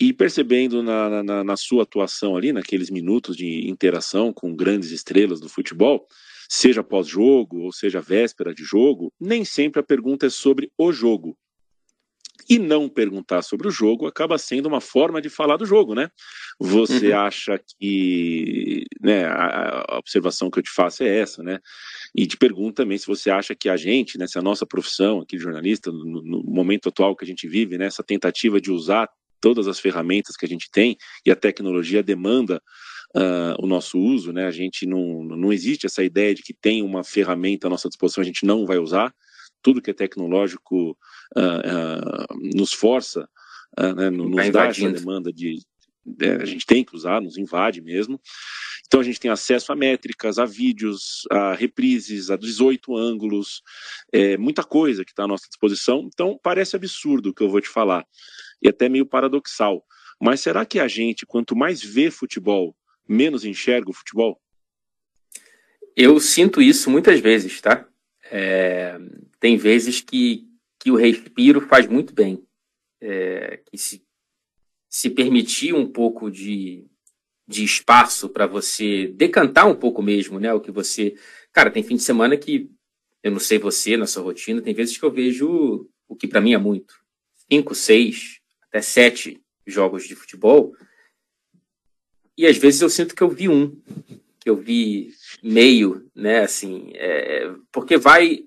E 0.00 0.12
percebendo 0.12 0.82
na, 0.82 1.22
na, 1.22 1.44
na 1.44 1.56
sua 1.56 1.82
atuação 1.82 2.36
ali, 2.36 2.52
naqueles 2.52 2.90
minutos 2.90 3.36
de 3.36 3.68
interação 3.68 4.32
com 4.32 4.56
grandes 4.56 4.90
estrelas 4.90 5.40
do 5.40 5.48
futebol, 5.48 6.08
seja 6.52 6.84
pós-jogo 6.84 7.62
ou 7.62 7.72
seja 7.72 7.98
véspera 7.98 8.54
de 8.54 8.62
jogo, 8.62 9.10
nem 9.18 9.42
sempre 9.42 9.80
a 9.80 9.82
pergunta 9.82 10.26
é 10.26 10.30
sobre 10.30 10.70
o 10.76 10.92
jogo. 10.92 11.34
E 12.46 12.58
não 12.58 12.90
perguntar 12.90 13.40
sobre 13.40 13.68
o 13.68 13.70
jogo 13.70 14.06
acaba 14.06 14.36
sendo 14.36 14.66
uma 14.66 14.80
forma 14.80 15.22
de 15.22 15.30
falar 15.30 15.56
do 15.56 15.64
jogo, 15.64 15.94
né? 15.94 16.10
Você 16.60 17.12
uhum. 17.12 17.20
acha 17.20 17.58
que. 17.78 18.84
Né, 19.00 19.24
a, 19.24 19.96
observação 19.98 20.50
que 20.50 20.58
eu 20.58 20.62
te 20.62 20.70
faço 20.70 21.04
é 21.04 21.20
essa, 21.20 21.42
né? 21.42 21.58
E 22.14 22.26
te 22.26 22.36
pergunto 22.36 22.74
também 22.74 22.98
se 22.98 23.06
você 23.06 23.30
acha 23.30 23.54
que 23.54 23.70
a 23.70 23.76
gente, 23.76 24.18
né, 24.18 24.26
se 24.26 24.38
a 24.38 24.42
nossa 24.42 24.66
profissão 24.66 25.20
aqui 25.20 25.36
de 25.36 25.42
jornalista, 25.42 25.90
no, 25.90 26.20
no 26.22 26.42
momento 26.42 26.90
atual 26.90 27.16
que 27.16 27.24
a 27.24 27.28
gente 27.28 27.48
vive, 27.48 27.78
né, 27.78 27.86
essa 27.86 28.02
tentativa 28.02 28.60
de 28.60 28.70
usar 28.70 29.08
todas 29.40 29.66
as 29.68 29.80
ferramentas 29.80 30.36
que 30.36 30.44
a 30.44 30.48
gente 30.48 30.70
tem 30.70 30.98
e 31.24 31.30
a 31.30 31.36
tecnologia 31.36 32.02
demanda 32.02 32.60
uh, 33.16 33.62
o 33.62 33.66
nosso 33.66 33.98
uso, 33.98 34.32
né? 34.32 34.46
A 34.46 34.50
gente 34.50 34.86
não, 34.86 35.22
não 35.24 35.52
existe 35.52 35.86
essa 35.86 36.02
ideia 36.02 36.34
de 36.34 36.42
que 36.42 36.54
tem 36.54 36.82
uma 36.82 37.04
ferramenta 37.04 37.66
à 37.66 37.70
nossa 37.70 37.88
disposição, 37.88 38.22
a 38.22 38.26
gente 38.26 38.44
não 38.44 38.66
vai 38.66 38.78
usar. 38.78 39.14
Tudo 39.62 39.80
que 39.80 39.90
é 39.90 39.94
tecnológico 39.94 40.90
uh, 40.90 41.40
uh, 41.40 42.56
nos 42.56 42.72
força, 42.72 43.28
né? 43.78 44.10
nos 44.10 44.50
dá 44.50 44.66
essa 44.66 44.90
demanda 44.90 45.32
de, 45.32 45.60
de, 46.04 46.30
a 46.30 46.44
gente 46.44 46.66
tem 46.66 46.84
que 46.84 46.96
usar, 46.96 47.20
nos 47.20 47.38
invade 47.38 47.80
mesmo. 47.80 48.20
Então 48.86 49.00
a 49.00 49.04
gente 49.04 49.20
tem 49.20 49.30
acesso 49.30 49.72
a 49.72 49.76
métricas, 49.76 50.38
a 50.38 50.44
vídeos, 50.44 51.22
a 51.30 51.54
reprises, 51.54 52.30
a 52.30 52.36
18 52.36 52.94
ângulos, 52.94 53.62
é, 54.12 54.36
muita 54.36 54.62
coisa 54.62 55.04
que 55.04 55.12
está 55.12 55.24
à 55.24 55.26
nossa 55.26 55.46
disposição. 55.48 56.08
Então 56.12 56.38
parece 56.42 56.76
absurdo 56.76 57.30
o 57.30 57.34
que 57.34 57.42
eu 57.42 57.48
vou 57.48 57.60
te 57.60 57.68
falar 57.68 58.04
e 58.60 58.68
até 58.68 58.88
meio 58.88 59.06
paradoxal. 59.06 59.82
Mas 60.20 60.40
será 60.40 60.66
que 60.66 60.78
a 60.78 60.86
gente, 60.86 61.24
quanto 61.24 61.56
mais 61.56 61.82
vê 61.82 62.10
futebol, 62.10 62.76
menos 63.12 63.44
enxerga 63.44 63.90
o 63.90 63.94
futebol? 63.94 64.40
Eu 65.94 66.18
sinto 66.18 66.62
isso 66.62 66.90
muitas 66.90 67.20
vezes, 67.20 67.60
tá? 67.60 67.86
É, 68.30 68.98
tem 69.38 69.56
vezes 69.56 70.00
que, 70.00 70.48
que 70.78 70.90
o 70.90 70.96
respiro 70.96 71.60
faz 71.60 71.86
muito 71.86 72.14
bem. 72.14 72.42
É, 73.00 73.60
que 73.66 73.76
se, 73.76 74.02
se 74.88 75.10
permitir 75.10 75.74
um 75.74 75.86
pouco 75.90 76.30
de, 76.30 76.86
de 77.46 77.64
espaço 77.64 78.28
para 78.28 78.46
você 78.46 79.08
decantar 79.08 79.68
um 79.68 79.74
pouco 79.74 80.02
mesmo, 80.02 80.40
né? 80.40 80.52
O 80.52 80.60
que 80.60 80.70
você. 80.70 81.14
Cara, 81.52 81.70
tem 81.70 81.82
fim 81.82 81.96
de 81.96 82.02
semana 82.02 82.36
que 82.36 82.70
eu 83.22 83.30
não 83.30 83.38
sei 83.38 83.58
você 83.58 83.96
na 83.96 84.06
sua 84.06 84.22
rotina, 84.22 84.62
tem 84.62 84.74
vezes 84.74 84.96
que 84.96 85.04
eu 85.04 85.10
vejo 85.10 85.88
o 86.08 86.16
que 86.16 86.26
para 86.26 86.40
mim 86.40 86.54
é 86.54 86.58
muito. 86.58 86.94
Cinco, 87.50 87.74
seis, 87.74 88.40
até 88.62 88.80
sete 88.80 89.40
jogos 89.66 90.08
de 90.08 90.14
futebol 90.14 90.74
e 92.36 92.46
às 92.46 92.56
vezes 92.56 92.80
eu 92.80 92.88
sinto 92.88 93.14
que 93.14 93.22
eu 93.22 93.28
vi 93.28 93.48
um, 93.48 93.76
que 94.40 94.48
eu 94.48 94.56
vi 94.56 95.12
meio, 95.42 96.10
né? 96.14 96.40
Assim, 96.40 96.90
é, 96.94 97.52
porque 97.70 97.96
vai 97.96 98.44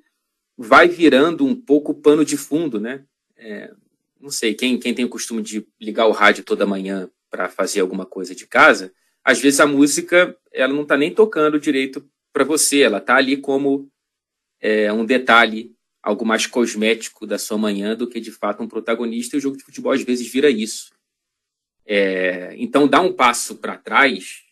vai 0.58 0.88
virando 0.88 1.45
um 1.45 1.56
pouco 1.56 1.93
pano 1.93 2.24
de 2.24 2.38
fundo, 2.38 2.80
né? 2.80 3.04
É, 3.38 3.71
não 4.19 4.30
sei, 4.30 4.54
quem, 4.54 4.80
quem 4.80 4.93
tem 4.93 5.06
o 5.06 5.10
costume 5.10 5.41
de 5.41 5.67
ligar 5.80 6.08
o 6.08 6.12
rádio 6.12 6.43
toda 6.43 6.65
manhã 6.65 7.10
para 7.30 7.50
fazer 7.50 7.82
alguma 7.82 8.06
coisa 8.06 8.34
de 8.34 8.48
casa, 8.48 8.93
às 9.24 9.39
vezes 9.39 9.60
a 9.60 9.67
música 9.67 10.36
ela 10.52 10.74
não 10.74 10.84
está 10.84 10.95
nem 10.95 11.13
tocando 11.13 11.60
direito 11.60 12.08
para 12.32 12.43
você, 12.43 12.82
ela 12.82 13.00
está 13.00 13.15
ali 13.15 13.38
como 13.38 13.89
é, 14.62 14.91
um 14.91 15.06
detalhe, 15.06 15.76
algo 16.02 16.26
mais 16.26 16.48
cosmético 16.48 17.26
da 17.26 17.38
sua 17.38 17.58
manhã 17.58 17.95
do 17.95 18.08
que 18.08 18.19
de 18.19 18.32
fato 18.32 18.63
um 18.63 18.67
protagonista. 18.67 19.36
E 19.36 19.39
o 19.39 19.41
jogo 19.41 19.58
de 19.58 19.63
futebol 19.63 19.91
às 19.91 20.02
vezes 20.02 20.28
vira 20.32 20.50
isso. 20.50 20.91
É, 21.86 22.56
então, 22.58 22.88
dar 22.88 23.02
um 23.02 23.13
passo 23.13 23.56
para 23.56 23.78
trás 23.78 24.43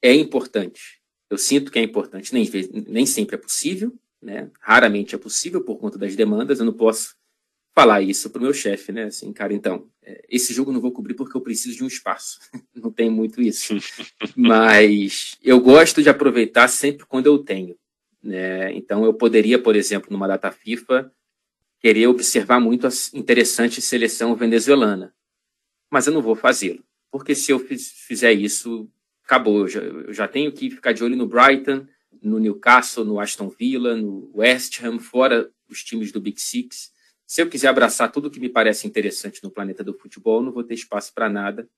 é 0.00 0.14
importante. 0.14 1.00
Eu 1.28 1.36
sinto 1.36 1.70
que 1.70 1.78
é 1.78 1.82
importante, 1.82 2.32
nem, 2.32 2.48
nem 2.88 3.06
sempre 3.06 3.36
é 3.36 3.38
possível, 3.38 3.94
né? 4.20 4.50
raramente 4.60 5.14
é 5.14 5.18
possível 5.18 5.62
por 5.62 5.76
conta 5.76 5.98
das 5.98 6.16
demandas. 6.16 6.58
Eu 6.58 6.64
não 6.64 6.72
posso 6.72 7.14
falar 7.72 8.02
isso 8.02 8.30
para 8.30 8.40
o 8.40 8.42
meu 8.42 8.52
chefe, 8.52 8.90
né? 8.90 9.04
Assim, 9.04 9.32
cara, 9.32 9.52
então, 9.52 9.88
é, 10.02 10.24
esse 10.28 10.52
jogo 10.52 10.70
eu 10.70 10.74
não 10.74 10.80
vou 10.80 10.90
cobrir 10.90 11.14
porque 11.14 11.36
eu 11.36 11.40
preciso 11.40 11.76
de 11.76 11.84
um 11.84 11.86
espaço. 11.86 12.40
não 12.74 12.90
tem 12.90 13.10
muito 13.10 13.40
isso. 13.40 13.74
Mas 14.34 15.36
eu 15.42 15.60
gosto 15.60 16.02
de 16.02 16.08
aproveitar 16.08 16.66
sempre 16.68 17.06
quando 17.06 17.26
eu 17.26 17.38
tenho. 17.38 17.76
Né? 18.22 18.72
Então, 18.74 19.04
eu 19.04 19.14
poderia, 19.14 19.58
por 19.58 19.76
exemplo, 19.76 20.08
numa 20.10 20.26
data 20.26 20.50
FIFA, 20.50 21.12
querer 21.80 22.08
observar 22.08 22.58
muito 22.58 22.86
a 22.86 22.90
interessante 23.14 23.80
seleção 23.80 24.34
venezuelana 24.34 25.14
mas 25.90 26.06
eu 26.06 26.12
não 26.12 26.22
vou 26.22 26.36
fazê-lo. 26.36 26.82
Porque 27.10 27.34
se 27.34 27.50
eu 27.50 27.58
fizer 27.58 28.32
isso, 28.32 28.88
acabou. 29.24 29.60
Eu 29.60 29.68
já, 29.68 29.80
eu 29.80 30.12
já, 30.12 30.28
tenho 30.28 30.52
que 30.52 30.70
ficar 30.70 30.92
de 30.92 31.02
olho 31.02 31.16
no 31.16 31.26
Brighton, 31.26 31.86
no 32.22 32.38
Newcastle, 32.38 33.04
no 33.04 33.18
Aston 33.18 33.48
Villa, 33.48 33.96
no 33.96 34.30
West 34.34 34.82
Ham, 34.82 34.98
fora 34.98 35.50
os 35.68 35.82
times 35.82 36.12
do 36.12 36.20
Big 36.20 36.40
Six. 36.40 36.92
Se 37.26 37.42
eu 37.42 37.48
quiser 37.48 37.68
abraçar 37.68 38.10
tudo 38.10 38.30
que 38.30 38.40
me 38.40 38.48
parece 38.48 38.86
interessante 38.86 39.42
no 39.42 39.50
planeta 39.50 39.84
do 39.84 39.94
futebol, 39.94 40.42
não 40.42 40.52
vou 40.52 40.64
ter 40.64 40.74
espaço 40.74 41.12
para 41.14 41.28
nada. 41.28 41.68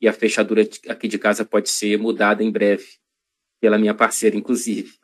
E 0.00 0.08
a 0.08 0.12
fechadura 0.12 0.62
aqui 0.88 1.08
de 1.08 1.18
casa 1.18 1.44
pode 1.44 1.70
ser 1.70 1.98
mudada 1.98 2.42
em 2.42 2.50
breve, 2.50 2.86
pela 3.60 3.78
minha 3.78 3.94
parceira, 3.94 4.36
inclusive. 4.36 4.98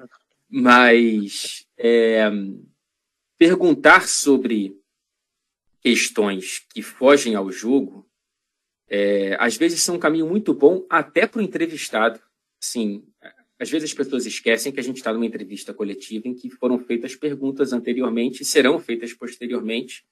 Mas 0.49 1.67
é, 1.77 2.31
perguntar 3.39 4.09
sobre 4.09 4.77
questões 5.81 6.61
que 6.73 6.83
fogem 6.83 7.35
ao 7.35 7.51
jogo, 7.51 8.04
é, 8.97 9.37
às 9.41 9.57
vezes 9.57 9.83
são 9.83 9.97
um 9.97 9.99
caminho 9.99 10.25
muito 10.25 10.55
bom 10.55 10.87
até 10.89 11.27
para 11.27 11.41
o 11.41 11.43
entrevistado. 11.43 12.21
Sim, 12.61 13.03
às 13.59 13.69
vezes 13.69 13.91
as 13.91 13.95
pessoas 13.95 14.25
esquecem 14.25 14.71
que 14.71 14.79
a 14.79 14.83
gente 14.85 14.99
está 14.99 15.13
numa 15.13 15.27
entrevista 15.27 15.75
coletiva 15.75 16.29
em 16.29 16.35
que 16.35 16.49
foram 16.49 16.79
feitas 16.79 17.17
perguntas 17.17 17.73
anteriormente 17.73 18.43
e 18.43 18.45
serão 18.45 18.79
feitas 18.79 19.13
posteriormente. 19.13 20.05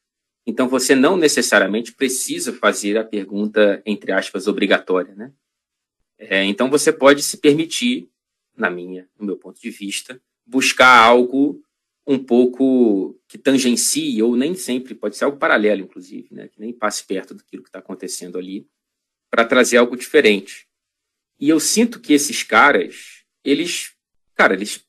Então 0.44 0.68
você 0.68 0.96
não 0.96 1.16
necessariamente 1.16 1.92
precisa 1.92 2.52
fazer 2.52 2.98
a 2.98 3.04
pergunta 3.04 3.80
entre 3.86 4.10
aspas 4.10 4.48
obrigatória, 4.48 5.14
né? 5.14 5.32
É, 6.18 6.44
então 6.44 6.68
você 6.68 6.92
pode 6.92 7.22
se 7.22 7.36
permitir, 7.36 8.08
na 8.56 8.68
minha, 8.68 9.08
no 9.16 9.24
meu 9.24 9.36
ponto 9.36 9.60
de 9.60 9.70
vista, 9.70 10.20
buscar 10.44 10.98
algo 11.06 11.62
um 12.06 12.18
pouco 12.18 13.18
que 13.28 13.38
tangencie, 13.38 14.22
ou 14.22 14.36
nem 14.36 14.54
sempre, 14.54 14.94
pode 14.94 15.16
ser 15.16 15.24
algo 15.24 15.36
paralelo, 15.36 15.82
inclusive, 15.82 16.28
né? 16.32 16.48
que 16.48 16.60
nem 16.60 16.72
passe 16.72 17.04
perto 17.04 17.34
daquilo 17.34 17.62
que 17.62 17.68
está 17.68 17.78
acontecendo 17.78 18.38
ali, 18.38 18.66
para 19.30 19.44
trazer 19.44 19.76
algo 19.76 19.96
diferente. 19.96 20.66
E 21.38 21.48
eu 21.48 21.58
sinto 21.58 22.00
que 22.00 22.12
esses 22.12 22.42
caras, 22.42 23.24
eles, 23.44 23.94
cara, 24.34 24.54
eles 24.54 24.84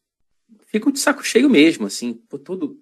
ficam 0.67 0.91
de 0.91 0.99
saco 0.99 1.23
cheio 1.23 1.49
mesmo, 1.49 1.85
assim, 1.85 2.13
pô, 2.13 2.37
todo, 2.37 2.81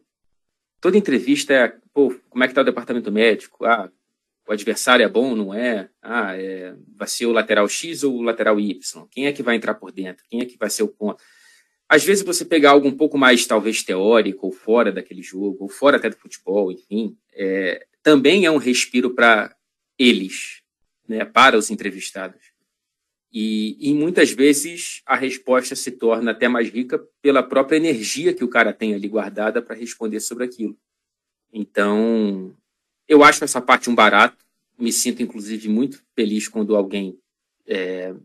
toda 0.80 0.98
entrevista 0.98 1.54
é, 1.54 1.78
pô, 1.94 2.16
como 2.30 2.44
é 2.44 2.48
que 2.48 2.54
tá 2.54 2.62
o 2.62 2.66
departamento 2.66 3.12
médico? 3.12 3.66
Ah, 3.66 3.92
o 4.48 4.52
adversário 4.52 5.04
é 5.04 5.10
bom, 5.10 5.36
não 5.36 5.54
é? 5.54 5.90
Ah, 6.02 6.36
é, 6.36 6.76
vai 6.96 7.08
ser 7.08 7.26
o 7.26 7.32
lateral 7.32 7.68
X 7.70 8.04
ou 8.04 8.18
o 8.18 8.22
lateral 8.22 8.60
Y? 8.60 9.08
Quem 9.10 9.28
é 9.28 9.32
que 9.32 9.44
vai 9.44 9.56
entrar 9.56 9.76
por 9.76 9.92
dentro? 9.92 10.26
Quem 10.30 10.42
é 10.42 10.46
que 10.46 10.58
vai 10.58 10.70
ser 10.70 10.84
o 10.84 10.88
ponto? 10.88 11.22
Às 11.92 12.06
vezes 12.06 12.24
você 12.24 12.46
pegar 12.46 12.72
algo 12.72 12.88
um 12.88 12.96
pouco 12.96 13.18
mais, 13.18 13.46
talvez, 13.46 13.84
teórico, 13.84 14.46
ou 14.46 14.54
fora 14.54 14.94
daquele 14.94 15.22
jogo, 15.22 15.58
ou 15.66 15.68
fora 15.68 15.98
até 15.98 16.10
do 16.10 16.16
futebol, 16.16 16.72
enfim, 16.72 17.18
é, 17.34 17.86
também 18.02 18.46
é 18.46 18.52
um 18.52 18.56
respiro 18.56 19.14
para 19.14 19.54
eles, 20.00 20.62
né, 21.06 21.26
para 21.26 21.58
os 21.58 21.70
entrevistados. 21.70 22.40
E, 23.30 23.76
e, 23.78 23.94
muitas 23.94 24.32
vezes 24.32 25.02
a 25.06 25.18
resposta 25.18 25.76
se 25.76 25.92
torna 25.92 26.32
até 26.32 26.48
mais 26.48 26.70
rica 26.70 26.98
pela 27.22 27.44
própria 27.44 27.76
energia 27.76 28.34
que 28.34 28.44
o 28.46 28.50
cara 28.50 28.72
tem 28.72 28.94
ali 28.94 29.10
guardada 29.10 29.62
para 29.62 29.76
responder 29.76 30.22
sobre 30.22 30.46
aquilo. 30.46 30.78
Então, 31.52 32.56
eu 33.06 33.22
acho 33.22 33.44
essa 33.44 33.60
parte 33.60 33.90
um 33.90 33.96
barato. 33.96 34.38
Me 34.80 34.94
sinto, 34.94 35.22
inclusive, 35.22 35.68
muito 35.68 36.02
feliz 36.16 36.48
quando 36.48 36.74
alguém 36.74 37.20
é, 37.68 38.16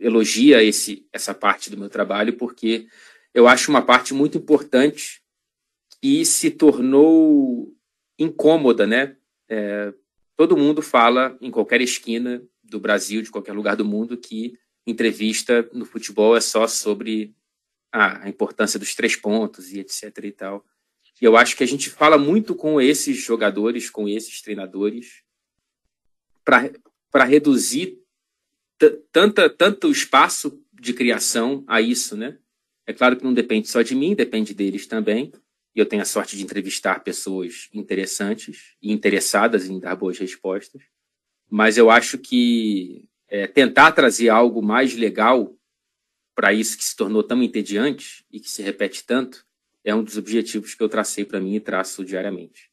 elogia 0.00 0.62
esse, 0.62 1.06
essa 1.12 1.34
parte 1.34 1.70
do 1.70 1.76
meu 1.76 1.88
trabalho, 1.88 2.36
porque 2.36 2.86
eu 3.34 3.46
acho 3.46 3.70
uma 3.70 3.82
parte 3.82 4.14
muito 4.14 4.38
importante 4.38 5.22
e 6.02 6.24
se 6.24 6.50
tornou 6.50 7.72
incômoda, 8.18 8.86
né? 8.86 9.16
É, 9.48 9.92
todo 10.36 10.56
mundo 10.56 10.80
fala 10.80 11.36
em 11.40 11.50
qualquer 11.50 11.80
esquina 11.80 12.42
do 12.62 12.80
Brasil, 12.80 13.22
de 13.22 13.30
qualquer 13.30 13.52
lugar 13.52 13.76
do 13.76 13.84
mundo, 13.84 14.16
que 14.16 14.58
entrevista 14.86 15.68
no 15.72 15.84
futebol 15.84 16.36
é 16.36 16.40
só 16.40 16.66
sobre 16.66 17.34
ah, 17.92 18.24
a 18.24 18.28
importância 18.28 18.78
dos 18.78 18.94
três 18.94 19.14
pontos 19.16 19.72
e 19.72 19.80
etc 19.80 20.16
e 20.24 20.32
tal. 20.32 20.64
E 21.20 21.24
eu 21.24 21.36
acho 21.36 21.56
que 21.56 21.62
a 21.62 21.66
gente 21.66 21.90
fala 21.90 22.16
muito 22.16 22.54
com 22.54 22.80
esses 22.80 23.16
jogadores, 23.18 23.90
com 23.90 24.08
esses 24.08 24.40
treinadores, 24.40 25.22
para 26.42 27.24
reduzir 27.24 27.99
tanta, 28.88 29.50
tanto 29.50 29.90
espaço 29.90 30.62
de 30.72 30.94
criação 30.94 31.64
a 31.66 31.80
isso, 31.80 32.16
né? 32.16 32.38
É 32.86 32.92
claro 32.92 33.16
que 33.16 33.24
não 33.24 33.34
depende 33.34 33.68
só 33.68 33.82
de 33.82 33.94
mim, 33.94 34.14
depende 34.14 34.54
deles 34.54 34.86
também. 34.86 35.32
E 35.74 35.78
eu 35.78 35.86
tenho 35.86 36.02
a 36.02 36.06
sorte 36.06 36.36
de 36.36 36.42
entrevistar 36.42 37.04
pessoas 37.04 37.68
interessantes 37.72 38.74
e 38.82 38.90
interessadas 38.92 39.66
em 39.66 39.78
dar 39.78 39.94
boas 39.94 40.18
respostas. 40.18 40.82
Mas 41.48 41.76
eu 41.76 41.90
acho 41.90 42.18
que 42.18 43.08
é, 43.28 43.46
tentar 43.46 43.92
trazer 43.92 44.28
algo 44.28 44.62
mais 44.62 44.94
legal 44.94 45.54
para 46.34 46.52
isso 46.52 46.76
que 46.76 46.84
se 46.84 46.96
tornou 46.96 47.22
tão 47.22 47.42
entediante 47.42 48.24
e 48.30 48.40
que 48.40 48.50
se 48.50 48.62
repete 48.62 49.04
tanto 49.04 49.46
é 49.84 49.94
um 49.94 50.02
dos 50.02 50.16
objetivos 50.16 50.74
que 50.74 50.82
eu 50.82 50.88
tracei 50.88 51.24
para 51.24 51.40
mim 51.40 51.54
e 51.54 51.60
traço 51.60 52.04
diariamente. 52.04 52.70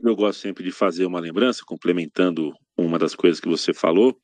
Eu 0.00 0.16
gosto 0.16 0.40
sempre 0.40 0.64
de 0.64 0.72
fazer 0.72 1.06
uma 1.06 1.20
lembrança, 1.20 1.62
complementando 1.64 2.52
uma 2.84 2.98
das 2.98 3.14
coisas 3.14 3.40
que 3.40 3.48
você 3.48 3.72
falou, 3.72 4.16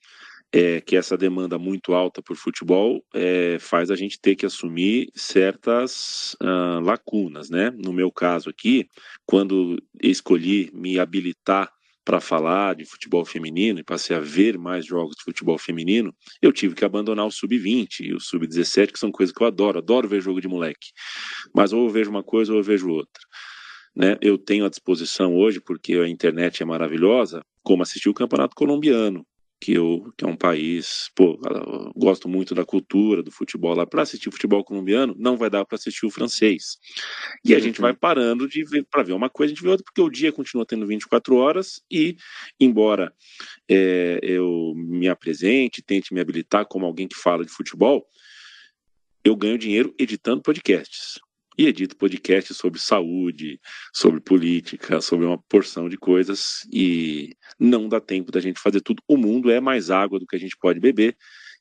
é 0.53 0.81
que 0.81 0.97
essa 0.97 1.16
demanda 1.16 1.59
muito 1.59 1.92
alta 1.92 2.23
por 2.23 2.37
futebol 2.37 3.05
é, 3.14 3.59
faz 3.59 3.90
a 3.90 3.97
gente 3.97 4.18
ter 4.18 4.35
que 4.35 4.47
assumir 4.47 5.11
certas 5.14 6.35
uh, 6.42 6.81
lacunas, 6.81 7.51
né? 7.51 7.71
No 7.71 7.92
meu 7.92 8.11
caso 8.11 8.49
aqui, 8.49 8.88
quando 9.27 9.77
escolhi 10.03 10.71
me 10.73 10.99
habilitar 10.99 11.71
para 12.03 12.21
falar 12.21 12.75
de 12.75 12.87
futebol 12.87 13.23
feminino 13.23 13.81
e 13.81 13.85
passei 13.85 14.16
a 14.16 14.21
ver 14.21 14.57
mais 14.57 14.87
jogos 14.87 15.14
de 15.16 15.23
futebol 15.23 15.59
feminino, 15.59 16.14
eu 16.40 16.51
tive 16.51 16.75
que 16.75 16.83
abandonar 16.83 17.27
o 17.27 17.31
sub-20 17.31 18.01
e 18.01 18.14
o 18.14 18.21
sub-17, 18.21 18.92
que 18.92 18.99
são 18.99 19.12
coisas 19.12 19.35
que 19.35 19.42
eu 19.42 19.47
adoro, 19.47 19.77
adoro 19.77 20.09
ver 20.09 20.23
jogo 20.23 20.40
de 20.40 20.49
moleque. 20.49 20.88
Mas 21.55 21.75
ou 21.75 21.85
eu 21.85 21.90
vejo 21.90 22.09
uma 22.09 22.23
coisa 22.23 22.53
ou 22.53 22.59
eu 22.59 22.64
vejo 22.64 22.88
outra. 22.88 23.23
Né? 23.98 24.16
Eu 24.20 24.38
tenho 24.38 24.64
à 24.64 24.68
disposição 24.68 25.34
hoje, 25.34 25.61
porque 25.61 25.94
a 25.94 26.08
internet 26.08 26.62
é 26.62 26.66
maravilhosa, 26.66 27.44
como 27.64 27.82
assistir 27.82 28.08
o 28.08 28.14
Campeonato 28.14 28.54
Colombiano, 28.54 29.26
que, 29.61 29.72
eu, 29.72 30.12
que 30.16 30.24
é 30.24 30.28
um 30.28 30.37
país, 30.37 31.11
pô, 31.16 31.37
gosto 31.96 32.28
muito 32.28 32.54
da 32.54 32.64
cultura, 32.64 33.24
do 33.24 33.32
futebol 33.32 33.74
lá. 33.74 33.84
Para 33.84 34.02
assistir 34.02 34.28
o 34.28 34.32
futebol 34.32 34.62
colombiano, 34.62 35.16
não 35.18 35.37
vai 35.37 35.50
dar 35.50 35.64
para 35.64 35.74
assistir 35.74 36.06
o 36.06 36.11
francês. 36.12 36.78
E 37.44 37.56
a 37.56 37.58
gente 37.58 37.80
vai 37.80 37.90
uhum. 37.90 37.98
parando 37.98 38.48
de 38.48 38.62
ver 38.62 38.87
para 38.88 39.02
ver 39.02 39.14
uma 39.14 39.28
coisa, 39.28 39.52
a 39.52 39.54
gente 39.56 39.64
vê 39.64 39.70
outra, 39.70 39.84
porque 39.84 40.00
o 40.00 40.08
dia 40.08 40.30
continua 40.30 40.64
tendo 40.64 40.87
24 40.87 41.34
horas 41.34 41.82
e, 41.90 42.16
embora 42.61 43.12
é, 43.68 44.20
eu 44.22 44.74
me 44.76 45.08
apresente, 45.08 45.82
tente 45.82 46.14
me 46.14 46.20
habilitar 46.20 46.64
como 46.64 46.87
alguém 46.87 47.08
que 47.08 47.16
fala 47.16 47.44
de 47.44 47.50
futebol, 47.50 48.06
eu 49.24 49.34
ganho 49.34 49.58
dinheiro 49.58 49.92
editando 49.98 50.40
podcasts 50.40 51.18
e 51.59 51.66
edito 51.66 51.97
podcast 51.97 52.55
sobre 52.55 52.79
saúde, 52.79 53.61
sobre 53.92 54.21
política, 54.21 55.01
sobre 55.01 55.27
uma 55.27 55.37
porção 55.37 55.88
de 55.88 55.99
coisas 55.99 56.61
e 56.73 57.35
não 57.59 57.88
dá 57.88 58.01
tempo 58.01 58.31
da 58.31 58.38
gente 58.38 58.61
fazer 58.61 58.81
tudo. 58.81 59.03
O 59.09 59.16
mundo 59.16 59.51
é 59.51 59.59
mais 59.59 59.90
água 59.90 60.21
do 60.21 60.27
que 60.27 60.37
a 60.37 60.38
gente 60.38 60.57
pode 60.57 60.79
beber, 60.79 61.16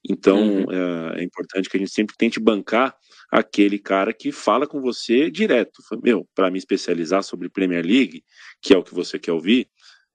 então 0.08 0.40
uhum. 0.40 0.72
é, 0.72 1.22
é, 1.22 1.24
importante 1.24 1.68
que 1.68 1.78
a 1.78 1.80
gente 1.80 1.92
sempre 1.92 2.16
tente 2.16 2.40
bancar 2.40 2.96
aquele 3.32 3.80
cara 3.80 4.14
que 4.14 4.32
fala 4.32 4.68
com 4.68 4.80
você 4.80 5.32
direto. 5.32 5.82
Meu, 6.04 6.28
para 6.36 6.52
me 6.52 6.60
especializar 6.60 7.24
sobre 7.24 7.50
Premier 7.50 7.84
League, 7.84 8.24
que 8.62 8.74
é 8.74 8.78
o 8.78 8.84
que 8.84 8.94
você 8.94 9.18
quer 9.18 9.32
ouvir, 9.32 9.68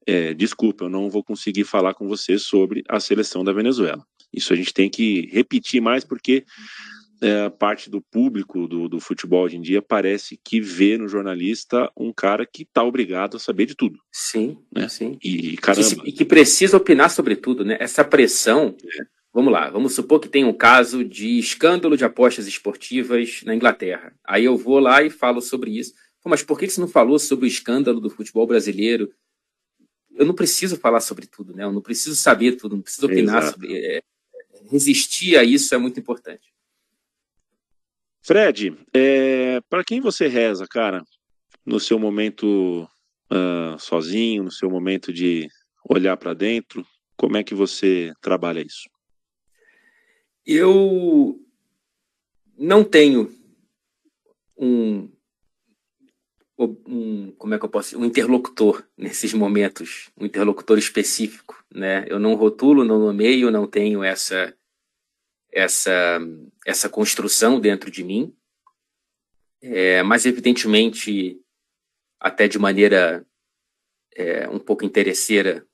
é, 0.07 0.33
desculpa, 0.33 0.85
eu 0.85 0.89
não 0.89 1.11
vou 1.11 1.25
conseguir 1.25 1.65
falar 1.65 1.95
com 1.95 2.07
você 2.07 2.39
sobre 2.39 2.83
a 2.89 3.01
seleção 3.01 3.43
da 3.43 3.53
Venezuela. 3.53 4.05
Isso 4.33 4.53
a 4.53 4.57
gente 4.57 4.73
tem 4.73 4.89
que 4.89 5.29
repetir 5.33 5.81
mais 5.81 6.05
porque 6.05 6.45
é, 7.23 7.49
parte 7.49 7.89
do 7.89 8.03
público 8.03 8.67
do, 8.67 8.89
do 8.89 8.99
futebol 8.99 9.45
hoje 9.45 9.57
em 9.57 9.61
dia 9.61 9.81
parece 9.81 10.39
que 10.43 10.61
vê 10.61 10.99
no 10.99 11.07
jornalista 11.07 11.91
um 11.97 12.13
cara 12.13 12.45
que 12.45 12.65
está 12.65 12.83
obrigado 12.83 13.37
a 13.37 13.41
saber 13.41 13.67
de 13.67 13.77
tudo. 13.77 14.01
Sim, 14.11 14.59
né? 14.75 14.89
sim. 14.89 15.17
E, 15.23 15.57
caramba. 15.57 16.03
E, 16.05 16.11
que 16.11 16.25
precisa 16.25 16.77
opinar 16.77 17.11
sobre 17.11 17.37
tudo, 17.37 17.65
né? 17.65 17.77
Essa 17.79 18.03
pressão. 18.03 18.77
É. 18.85 19.05
Vamos 19.33 19.51
lá, 19.51 19.71
vamos 19.71 19.95
supor 19.95 20.21
que 20.21 20.29
tem 20.29 20.45
um 20.45 20.53
caso 20.53 21.03
de 21.03 21.39
escândalo 21.39 21.97
de 21.97 22.05
apostas 22.05 22.47
esportivas 22.47 23.41
na 23.45 23.55
Inglaterra. 23.55 24.13
Aí 24.23 24.45
eu 24.45 24.59
vou 24.59 24.79
lá 24.79 25.03
e 25.03 25.09
falo 25.09 25.41
sobre 25.41 25.71
isso. 25.71 25.95
Mas 26.25 26.43
por 26.43 26.59
que 26.59 26.69
você 26.69 26.81
não 26.81 26.89
falou 26.89 27.19
sobre 27.19 27.47
o 27.47 27.49
escândalo 27.49 27.99
do 27.99 28.11
futebol 28.11 28.47
brasileiro? 28.47 29.11
Eu 30.15 30.27
não 30.27 30.35
preciso 30.35 30.77
falar 30.77 31.01
sobre 31.01 31.27
tudo, 31.27 31.55
né? 31.55 31.65
Eu 31.65 31.73
não 31.73 31.81
preciso 31.81 32.15
saber 32.15 32.57
tudo, 32.57 32.77
não 32.77 32.83
preciso 32.83 33.07
opinar 33.07 33.43
Exato. 33.43 33.61
sobre. 33.61 33.75
É, 33.75 34.03
resistir 34.71 35.37
a 35.37 35.45
isso 35.45 35.75
é 35.75 35.79
muito 35.79 35.99
importante. 35.99 36.53
Fred, 38.25 38.77
é, 38.95 39.61
para 39.69 39.83
quem 39.83 40.01
você 40.01 40.29
reza, 40.29 40.67
cara, 40.69 41.03
no 41.67 41.81
seu 41.81 41.99
momento 41.99 42.89
uh, 43.31 43.79
sozinho, 43.79 44.45
no 44.45 44.51
seu 44.51 44.71
momento 44.71 45.13
de 45.13 45.49
olhar 45.89 46.17
para 46.17 46.33
dentro, 46.33 46.87
como 47.17 47.37
é 47.37 47.43
que 47.43 47.55
você 47.55 48.13
trabalha 48.21 48.61
isso? 48.61 48.89
Eu 50.47 51.41
não 52.57 52.85
tenho 52.85 53.33
um, 54.57 55.09
um, 56.59 57.33
como 57.33 57.55
é 57.55 57.59
que 57.59 57.65
eu 57.65 57.69
posso 57.69 57.99
um 57.99 58.05
interlocutor 58.05 58.85
nesses 58.97 59.33
momentos, 59.33 60.11
um 60.17 60.27
interlocutor 60.27 60.79
específico, 60.79 61.65
né? 61.73 62.05
Eu 62.09 62.21
não 62.21 62.35
rotulo, 62.35 62.85
não 62.85 62.99
nomeio, 62.99 63.51
não 63.51 63.67
tenho 63.67 64.03
essa 64.05 64.55
essa, 65.53 66.19
essa 66.67 66.89
construção 66.89 67.61
dentro 67.61 67.91
de 67.91 68.03
mim, 68.03 68.35
é, 69.61 70.03
mas 70.03 70.25
evidentemente 70.25 71.39
até 72.19 72.49
de 72.49 72.59
maneira 72.59 73.25
é, 74.15 74.49
um 74.49 74.59
pouco 74.59 74.85
interesseira, 74.85 75.67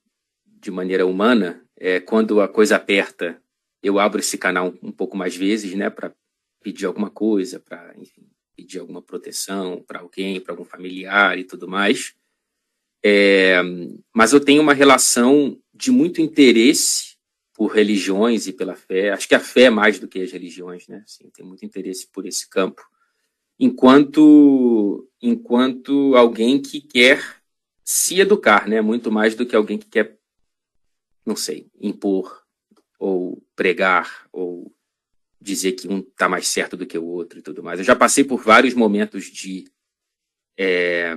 de 0.45 0.71
maneira 0.71 1.07
humana, 1.07 1.65
é, 1.77 2.01
quando 2.01 2.41
a 2.41 2.49
coisa 2.49 2.77
aperta, 2.77 3.41
eu 3.83 3.99
abro 3.99 4.19
esse 4.19 4.37
canal 4.37 4.75
um 4.83 4.91
pouco 4.91 5.17
mais 5.17 5.37
vezes, 5.37 5.75
né, 5.75 5.89
para 5.89 6.13
pedir 6.61 6.87
alguma 6.87 7.11
coisa, 7.11 7.61
para, 7.61 7.95
pedir 8.57 8.81
alguma 8.81 9.01
proteção 9.01 9.85
para 9.87 10.01
alguém, 10.01 10.41
para 10.41 10.53
algum 10.53 10.65
familiar 10.65 11.39
e 11.39 11.45
tudo 11.45 11.69
mais. 11.69 12.15
É, 13.05 13.61
mas 14.13 14.33
eu 14.33 14.41
tenho 14.41 14.61
uma 14.61 14.75
relação 14.75 15.57
de 15.73 15.93
muito 15.93 16.21
interesse 16.21 17.08
por 17.59 17.73
religiões 17.73 18.47
e 18.47 18.53
pela 18.53 18.77
fé. 18.77 19.11
Acho 19.11 19.27
que 19.27 19.35
a 19.35 19.41
fé 19.41 19.63
é 19.63 19.71
mais 19.71 19.99
do 19.99 20.07
que 20.07 20.21
as 20.21 20.31
religiões, 20.31 20.87
né? 20.87 21.03
Assim, 21.05 21.29
tem 21.31 21.45
muito 21.45 21.67
interesse 21.67 22.07
por 22.07 22.25
esse 22.25 22.49
campo. 22.49 22.81
Enquanto, 23.59 25.11
enquanto 25.21 26.15
alguém 26.15 26.63
que 26.63 26.81
quer 26.81 27.21
se 27.83 28.21
educar, 28.21 28.69
né? 28.69 28.81
Muito 28.81 29.11
mais 29.11 29.35
do 29.35 29.45
que 29.45 29.57
alguém 29.57 29.77
que 29.77 29.89
quer, 29.89 30.17
não 31.27 31.35
sei, 31.35 31.69
impor 31.81 32.45
ou 32.97 33.43
pregar 33.57 34.29
ou 34.31 34.73
dizer 35.41 35.73
que 35.73 35.89
um 35.89 35.99
está 35.99 36.29
mais 36.29 36.47
certo 36.47 36.77
do 36.77 36.87
que 36.87 36.97
o 36.97 37.07
outro 37.07 37.41
e 37.41 37.43
tudo 37.43 37.61
mais. 37.61 37.81
Eu 37.81 37.85
já 37.85 37.97
passei 37.97 38.23
por 38.23 38.41
vários 38.41 38.73
momentos 38.73 39.25
de 39.25 39.65
é, 40.57 41.13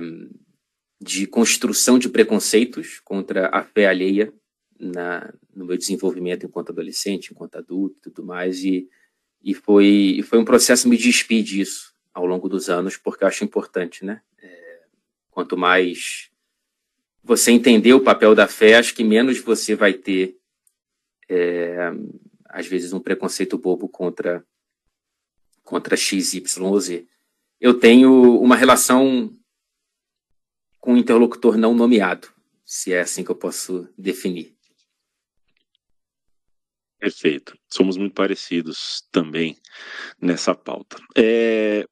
de 1.00 1.24
construção 1.24 2.00
de 2.00 2.08
preconceitos 2.08 2.98
contra 2.98 3.48
a 3.52 3.62
fé 3.62 3.86
alheia 3.86 4.34
na, 4.76 5.32
no 5.54 5.64
meu 5.64 5.76
desenvolvimento 5.76 6.46
enquanto 6.46 6.70
adolescente, 6.70 7.30
enquanto 7.30 7.56
adulto 7.56 7.96
e 7.98 8.02
tudo 8.10 8.24
mais, 8.24 8.64
e, 8.64 8.88
e 9.42 9.54
foi, 9.54 10.24
foi 10.24 10.38
um 10.38 10.44
processo 10.44 10.88
me 10.88 10.96
despir 10.96 11.42
disso 11.42 11.92
ao 12.12 12.26
longo 12.26 12.48
dos 12.48 12.68
anos, 12.68 12.96
porque 12.96 13.24
eu 13.24 13.28
acho 13.28 13.44
importante, 13.44 14.04
né? 14.04 14.22
É, 14.38 14.80
quanto 15.30 15.56
mais 15.56 16.30
você 17.22 17.52
entender 17.52 17.94
o 17.94 18.00
papel 18.00 18.34
da 18.34 18.48
fé, 18.48 18.74
acho 18.74 18.94
que 18.94 19.04
menos 19.04 19.38
você 19.38 19.74
vai 19.74 19.92
ter, 19.92 20.36
é, 21.28 21.92
às 22.46 22.66
vezes, 22.66 22.92
um 22.92 23.00
preconceito 23.00 23.56
bobo 23.56 23.88
contra, 23.88 24.44
contra 25.62 25.96
X, 25.96 26.34
Y 26.34 26.66
ou 26.66 26.80
Z. 26.80 27.06
Eu 27.60 27.74
tenho 27.74 28.40
uma 28.40 28.56
relação 28.56 29.32
com 30.80 30.94
um 30.94 30.96
interlocutor 30.96 31.56
não 31.56 31.74
nomeado, 31.74 32.28
se 32.64 32.92
é 32.92 33.00
assim 33.00 33.22
que 33.22 33.30
eu 33.30 33.36
posso 33.36 33.88
definir. 33.96 34.51
Perfeito. 37.02 37.58
Somos 37.68 37.96
muito 37.96 38.14
parecidos 38.14 39.02
também 39.10 39.56
nessa 40.20 40.54
pauta. 40.54 40.98
É... 41.18 41.84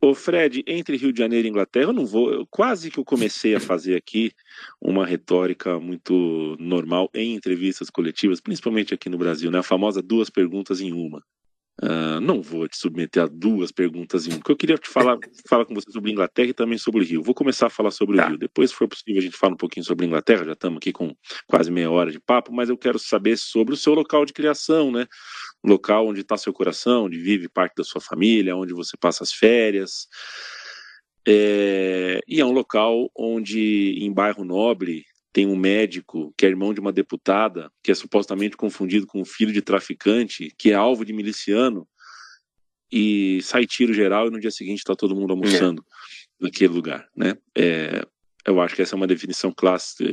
Ô 0.00 0.12
Fred, 0.12 0.64
entre 0.66 0.96
Rio 0.96 1.12
de 1.12 1.20
Janeiro 1.20 1.46
e 1.46 1.50
Inglaterra, 1.50 1.90
eu 1.90 1.92
não 1.92 2.04
vou. 2.04 2.32
Eu, 2.32 2.46
quase 2.50 2.90
que 2.90 2.98
eu 2.98 3.04
comecei 3.04 3.54
a 3.54 3.60
fazer 3.60 3.94
aqui 3.94 4.32
uma 4.80 5.06
retórica 5.06 5.78
muito 5.78 6.56
normal 6.58 7.08
em 7.14 7.32
entrevistas 7.32 7.88
coletivas, 7.90 8.40
principalmente 8.40 8.92
aqui 8.92 9.08
no 9.08 9.18
Brasil, 9.18 9.52
né? 9.52 9.60
A 9.60 9.62
famosa 9.62 10.02
duas 10.02 10.28
perguntas 10.28 10.80
em 10.80 10.90
uma. 10.92 11.22
Uh, 11.82 12.20
não 12.20 12.42
vou 12.42 12.68
te 12.68 12.76
submeter 12.76 13.22
a 13.22 13.26
duas 13.26 13.72
perguntas 13.72 14.26
em 14.26 14.34
um, 14.34 14.36
porque 14.36 14.52
eu 14.52 14.56
queria 14.56 14.76
te 14.76 14.86
falar, 14.86 15.16
falar 15.48 15.64
com 15.64 15.74
você 15.74 15.90
sobre 15.90 16.12
Inglaterra 16.12 16.50
e 16.50 16.52
também 16.52 16.76
sobre 16.76 17.00
o 17.00 17.04
Rio. 17.04 17.22
Vou 17.22 17.34
começar 17.34 17.68
a 17.68 17.70
falar 17.70 17.90
sobre 17.90 18.18
tá. 18.18 18.26
o 18.26 18.28
Rio. 18.28 18.38
Depois, 18.38 18.68
se 18.68 18.76
for 18.76 18.86
possível, 18.86 19.18
a 19.18 19.22
gente 19.22 19.36
fala 19.36 19.54
um 19.54 19.56
pouquinho 19.56 19.86
sobre 19.86 20.04
Inglaterra. 20.04 20.44
Já 20.44 20.52
estamos 20.52 20.76
aqui 20.76 20.92
com 20.92 21.16
quase 21.46 21.70
meia 21.70 21.90
hora 21.90 22.12
de 22.12 22.20
papo, 22.20 22.52
mas 22.52 22.68
eu 22.68 22.76
quero 22.76 22.98
saber 22.98 23.38
sobre 23.38 23.72
o 23.72 23.76
seu 23.78 23.94
local 23.94 24.26
de 24.26 24.34
criação, 24.34 24.92
né? 24.92 25.06
O 25.62 25.68
local 25.68 26.06
onde 26.06 26.20
está 26.20 26.36
seu 26.36 26.52
coração, 26.52 27.04
onde 27.04 27.18
vive 27.18 27.48
parte 27.48 27.76
da 27.76 27.84
sua 27.84 28.00
família, 28.00 28.54
onde 28.54 28.74
você 28.74 28.94
passa 28.98 29.24
as 29.24 29.32
férias. 29.32 30.06
É, 31.26 32.20
e 32.28 32.40
é 32.40 32.44
um 32.44 32.52
local 32.52 33.10
onde, 33.16 33.96
em 34.00 34.12
bairro 34.12 34.44
nobre, 34.44 35.04
tem 35.32 35.46
um 35.46 35.56
médico 35.56 36.34
que 36.36 36.44
é 36.44 36.48
irmão 36.48 36.74
de 36.74 36.80
uma 36.80 36.92
deputada, 36.92 37.70
que 37.82 37.90
é 37.90 37.94
supostamente 37.94 38.56
confundido 38.56 39.06
com 39.06 39.20
um 39.20 39.24
filho 39.24 39.52
de 39.52 39.62
traficante, 39.62 40.52
que 40.58 40.70
é 40.70 40.74
alvo 40.74 41.04
de 41.04 41.12
miliciano, 41.12 41.86
e 42.92 43.40
sai 43.42 43.66
tiro 43.66 43.94
geral 43.94 44.26
e 44.26 44.30
no 44.30 44.40
dia 44.40 44.50
seguinte 44.50 44.78
está 44.78 44.94
todo 44.96 45.14
mundo 45.14 45.32
almoçando 45.32 45.82
é. 46.40 46.44
naquele 46.44 46.72
lugar, 46.72 47.08
né? 47.16 47.36
É, 47.56 48.04
eu 48.46 48.60
acho 48.60 48.74
que 48.74 48.82
essa 48.82 48.94
é 48.94 48.96
uma 48.96 49.06
definição 49.06 49.54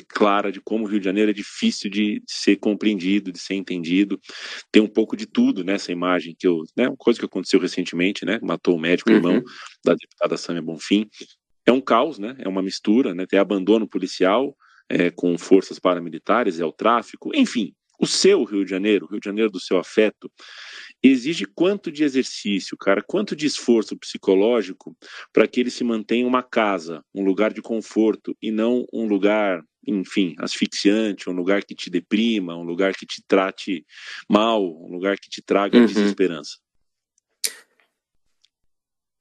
clara 0.08 0.52
de 0.52 0.60
como 0.62 0.84
o 0.84 0.88
Rio 0.88 1.00
de 1.00 1.06
Janeiro 1.06 1.32
é 1.32 1.34
difícil 1.34 1.90
de 1.90 2.22
ser 2.28 2.58
compreendido, 2.58 3.32
de 3.32 3.40
ser 3.40 3.56
entendido. 3.56 4.20
Tem 4.72 4.82
um 4.82 4.88
pouco 4.88 5.16
de 5.16 5.26
tudo 5.26 5.64
nessa 5.64 5.92
imagem 5.92 6.36
que 6.38 6.48
eu, 6.48 6.62
né, 6.76 6.88
uma 6.88 6.98
coisa 6.98 7.20
que 7.20 7.26
aconteceu 7.26 7.60
recentemente, 7.60 8.26
né, 8.26 8.40
matou 8.44 8.76
o 8.76 8.80
médico, 8.80 9.10
uhum. 9.10 9.16
irmão 9.16 9.44
da 9.84 9.94
deputada 9.94 10.38
Samia 10.38 10.62
Bonfim. 10.62 11.10
É 11.66 11.72
um 11.72 11.82
caos, 11.82 12.18
né? 12.18 12.36
É 12.40 12.48
uma 12.48 12.62
mistura, 12.62 13.14
né? 13.14 13.26
Tem 13.26 13.38
abandono 13.38 13.86
policial, 13.86 14.56
é, 14.90 15.10
com 15.10 15.38
forças 15.38 15.80
paramilitares, 15.80 16.60
é 16.60 16.66
o 16.66 16.72
tráfico, 16.72 17.32
enfim. 17.36 17.74
O 18.00 18.06
seu 18.06 18.44
Rio 18.44 18.64
de 18.64 18.70
Janeiro, 18.70 19.06
o 19.06 19.10
Rio 19.10 19.20
de 19.20 19.26
Janeiro 19.26 19.50
do 19.50 19.60
seu 19.60 19.80
afeto, 19.80 20.32
exige 21.02 21.46
quanto 21.46 21.92
de 21.92 22.04
exercício, 22.04 22.78
cara, 22.78 23.02
quanto 23.02 23.36
de 23.36 23.48
esforço 23.48 23.98
psicológico 23.98 24.96
para 25.34 25.48
que 25.48 25.60
ele 25.60 25.72
se 25.72 25.84
mantenha 25.84 26.28
uma 26.28 26.44
casa, 26.44 27.04
um 27.14 27.24
lugar 27.24 27.52
de 27.52 27.62
conforto 27.62 28.38
e 28.40 28.52
não 28.52 28.86
um 28.94 29.08
lugar, 29.08 29.64
enfim, 29.88 30.36
asfixiante, 30.38 31.28
um 31.28 31.34
lugar 31.34 31.64
que 31.64 31.74
te 31.74 31.90
deprima, 31.90 32.56
um 32.56 32.64
lugar 32.64 32.94
que 32.94 33.06
te 33.06 33.24
trate 33.28 33.84
mal, 34.30 34.64
um 34.64 34.92
lugar 34.92 35.18
que 35.18 35.30
te 35.30 35.42
traga 35.42 35.80
uhum. 35.80 35.86
desesperança. 35.88 36.58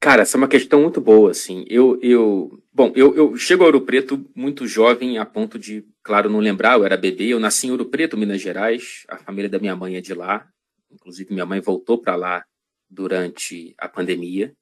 Cara, 0.00 0.22
essa 0.22 0.36
é 0.36 0.38
uma 0.38 0.48
questão 0.48 0.82
muito 0.82 1.00
boa, 1.00 1.30
assim. 1.30 1.64
Eu, 1.68 1.98
eu, 2.02 2.62
bom, 2.72 2.92
eu, 2.94 3.14
eu 3.16 3.36
chego 3.36 3.62
a 3.62 3.66
Ouro 3.66 3.80
Preto 3.80 4.24
muito 4.34 4.66
jovem, 4.66 5.18
a 5.18 5.24
ponto 5.24 5.58
de, 5.58 5.84
claro, 6.02 6.30
não 6.30 6.38
lembrar, 6.38 6.78
eu 6.78 6.84
era 6.84 6.96
bebê. 6.96 7.28
Eu 7.28 7.40
nasci 7.40 7.66
em 7.66 7.70
Ouro 7.70 7.86
Preto, 7.86 8.16
Minas 8.16 8.40
Gerais. 8.40 9.04
A 9.08 9.16
família 9.16 9.48
da 9.48 9.58
minha 9.58 9.74
mãe 9.74 9.96
é 9.96 10.00
de 10.00 10.14
lá. 10.14 10.46
Inclusive, 10.92 11.32
minha 11.32 11.46
mãe 11.46 11.60
voltou 11.60 11.98
para 11.98 12.14
lá 12.14 12.44
durante 12.88 13.74
a 13.78 13.88
pandemia, 13.88 14.54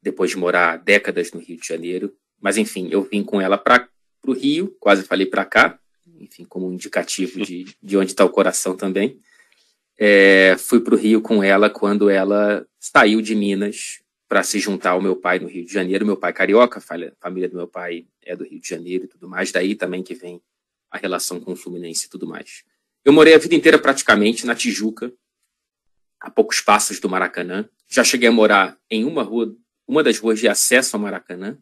depois 0.00 0.30
de 0.30 0.36
morar 0.36 0.76
décadas 0.76 1.32
no 1.32 1.40
Rio 1.40 1.58
de 1.58 1.66
Janeiro. 1.66 2.14
Mas, 2.40 2.56
enfim, 2.56 2.88
eu 2.90 3.02
vim 3.02 3.24
com 3.24 3.40
ela 3.40 3.58
para 3.58 3.88
o 4.26 4.32
Rio, 4.32 4.76
quase 4.78 5.02
falei 5.02 5.26
para 5.26 5.44
cá, 5.44 5.78
enfim, 6.20 6.44
como 6.44 6.68
um 6.68 6.72
indicativo 6.72 7.44
de, 7.44 7.64
de 7.82 7.96
onde 7.96 8.12
está 8.12 8.24
o 8.24 8.30
coração 8.30 8.76
também. 8.76 9.18
É, 9.98 10.56
fui 10.58 10.80
para 10.80 10.94
o 10.94 10.98
Rio 10.98 11.20
com 11.20 11.42
ela 11.42 11.70
quando 11.70 12.10
ela 12.10 12.66
saiu 12.78 13.20
de 13.20 13.34
Minas 13.34 14.03
para 14.28 14.42
se 14.42 14.58
juntar 14.58 14.90
ao 14.90 15.02
meu 15.02 15.16
pai 15.16 15.38
no 15.38 15.48
Rio 15.48 15.64
de 15.64 15.72
Janeiro. 15.72 16.06
Meu 16.06 16.16
pai 16.16 16.32
carioca, 16.32 16.78
a 16.78 17.12
família 17.20 17.48
do 17.48 17.56
meu 17.56 17.68
pai 17.68 18.06
é 18.22 18.34
do 18.34 18.44
Rio 18.44 18.60
de 18.60 18.68
Janeiro 18.68 19.04
e 19.04 19.08
tudo 19.08 19.28
mais. 19.28 19.52
Daí 19.52 19.74
também 19.74 20.02
que 20.02 20.14
vem 20.14 20.40
a 20.90 20.98
relação 20.98 21.40
com 21.40 21.52
o 21.52 21.56
Fluminense 21.56 22.06
e 22.06 22.08
tudo 22.08 22.26
mais. 22.26 22.64
Eu 23.04 23.12
morei 23.12 23.34
a 23.34 23.38
vida 23.38 23.54
inteira 23.54 23.78
praticamente 23.78 24.46
na 24.46 24.54
Tijuca, 24.54 25.12
a 26.20 26.30
poucos 26.30 26.60
passos 26.60 26.98
do 27.00 27.08
Maracanã. 27.08 27.68
Já 27.88 28.02
cheguei 28.02 28.28
a 28.28 28.32
morar 28.32 28.78
em 28.90 29.04
uma 29.04 29.22
rua, 29.22 29.54
uma 29.86 30.02
das 30.02 30.18
ruas 30.18 30.40
de 30.40 30.48
acesso 30.48 30.96
ao 30.96 31.02
Maracanã, 31.02 31.58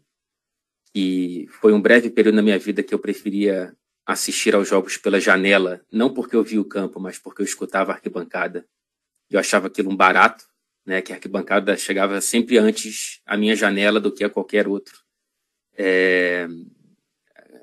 e 0.94 1.48
foi 1.60 1.72
um 1.72 1.80
breve 1.80 2.10
período 2.10 2.36
na 2.36 2.42
minha 2.42 2.58
vida 2.58 2.82
que 2.82 2.94
eu 2.94 2.98
preferia 2.98 3.74
assistir 4.04 4.54
aos 4.54 4.68
jogos 4.68 4.96
pela 4.96 5.20
janela, 5.20 5.80
não 5.90 6.12
porque 6.12 6.36
eu 6.36 6.44
via 6.44 6.60
o 6.60 6.64
campo, 6.64 7.00
mas 7.00 7.18
porque 7.18 7.40
eu 7.40 7.46
escutava 7.46 7.92
a 7.92 7.94
arquibancada. 7.94 8.66
Eu 9.30 9.40
achava 9.40 9.68
aquilo 9.68 9.90
um 9.90 9.96
barato, 9.96 10.44
né, 10.84 11.00
que 11.00 11.12
a 11.12 11.16
arquibancada 11.16 11.76
chegava 11.76 12.20
sempre 12.20 12.58
antes 12.58 13.20
à 13.24 13.36
minha 13.36 13.54
janela 13.54 14.00
do 14.00 14.12
que 14.12 14.24
a 14.24 14.30
qualquer 14.30 14.66
outro 14.66 15.02
é, 15.76 16.46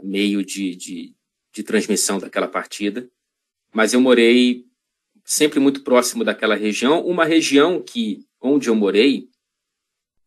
meio 0.01 0.43
de, 0.43 0.75
de, 0.75 1.15
de 1.53 1.63
transmissão 1.63 2.17
daquela 2.19 2.47
partida. 2.47 3.09
Mas 3.73 3.93
eu 3.93 4.01
morei 4.01 4.65
sempre 5.23 5.59
muito 5.59 5.83
próximo 5.83 6.23
daquela 6.23 6.55
região, 6.55 7.05
uma 7.05 7.25
região 7.25 7.81
que, 7.81 8.25
onde 8.41 8.67
eu 8.67 8.75
morei, 8.75 9.29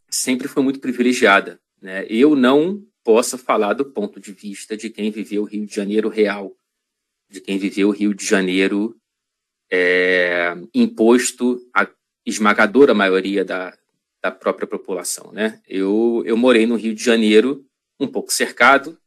sempre 0.08 0.46
foi 0.46 0.62
muito 0.62 0.78
privilegiada. 0.78 1.60
Né? 1.80 2.06
Eu 2.08 2.36
não 2.36 2.86
posso 3.02 3.36
falar 3.36 3.72
do 3.74 3.84
ponto 3.84 4.20
de 4.20 4.32
vista 4.32 4.76
de 4.76 4.88
quem 4.90 5.10
viveu 5.10 5.42
o 5.42 5.46
Rio 5.46 5.66
de 5.66 5.74
Janeiro 5.74 6.08
real, 6.08 6.56
de 7.28 7.40
quem 7.40 7.58
viveu 7.58 7.88
o 7.88 7.92
Rio 7.92 8.14
de 8.14 8.24
Janeiro 8.24 8.96
é, 9.70 10.54
imposto 10.72 11.60
a 11.74 11.88
esmagadora 12.24 12.94
maioria 12.94 13.44
da, 13.44 13.76
da 14.22 14.30
própria 14.30 14.66
população. 14.66 15.32
Né? 15.32 15.60
Eu, 15.68 16.22
eu 16.24 16.36
morei 16.36 16.66
no 16.66 16.76
Rio 16.76 16.94
de 16.94 17.02
Janeiro, 17.02 17.66
um 17.98 18.06
pouco 18.06 18.32
cercado, 18.32 18.98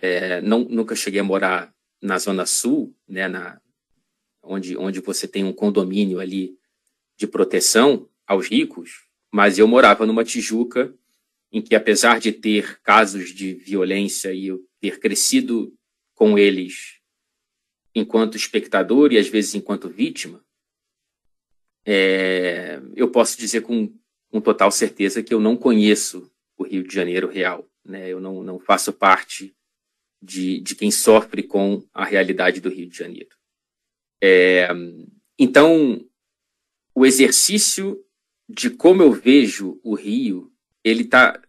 é, 0.00 0.40
não, 0.40 0.60
nunca 0.60 0.94
cheguei 0.94 1.20
a 1.20 1.24
morar 1.24 1.74
na 2.00 2.18
Zona 2.18 2.44
Sul, 2.44 2.94
né, 3.08 3.26
na, 3.28 3.58
onde, 4.42 4.76
onde 4.76 5.00
você 5.00 5.26
tem 5.26 5.44
um 5.44 5.52
condomínio 5.52 6.20
ali 6.20 6.58
de 7.16 7.26
proteção 7.26 8.08
aos 8.26 8.48
ricos, 8.48 9.04
mas 9.32 9.58
eu 9.58 9.66
morava 9.66 10.04
numa 10.04 10.24
Tijuca 10.24 10.94
em 11.50 11.62
que, 11.62 11.74
apesar 11.74 12.18
de 12.18 12.32
ter 12.32 12.80
casos 12.82 13.30
de 13.30 13.54
violência 13.54 14.32
e 14.32 14.48
eu 14.48 14.60
ter 14.80 14.98
crescido 14.98 15.72
com 16.14 16.38
eles 16.38 17.00
enquanto 17.94 18.36
espectador 18.36 19.12
e 19.12 19.18
às 19.18 19.28
vezes 19.28 19.54
enquanto 19.54 19.88
vítima, 19.88 20.44
é, 21.84 22.80
eu 22.94 23.10
posso 23.10 23.38
dizer 23.38 23.62
com, 23.62 23.92
com 24.30 24.40
total 24.40 24.70
certeza 24.70 25.22
que 25.22 25.34
eu 25.34 25.40
não 25.40 25.56
conheço 25.56 26.30
o 26.56 26.64
Rio 26.64 26.86
de 26.86 26.94
Janeiro 26.94 27.28
real. 27.28 27.68
Né? 27.84 28.08
Eu 28.08 28.20
não, 28.20 28.42
não 28.42 28.58
faço 28.58 28.92
parte 28.92 29.54
de, 30.22 30.60
de 30.60 30.74
quem 30.74 30.90
sofre 30.90 31.42
com 31.42 31.86
a 31.92 32.04
realidade 32.04 32.60
do 32.60 32.70
Rio 32.70 32.88
de 32.88 32.96
Janeiro. 32.96 33.36
É, 34.22 34.68
então, 35.38 36.02
o 36.94 37.04
exercício 37.04 38.02
de 38.48 38.70
como 38.70 39.02
eu 39.02 39.12
vejo 39.12 39.78
o 39.82 39.94
Rio, 39.94 40.52
ele 40.82 41.02
está 41.02 41.40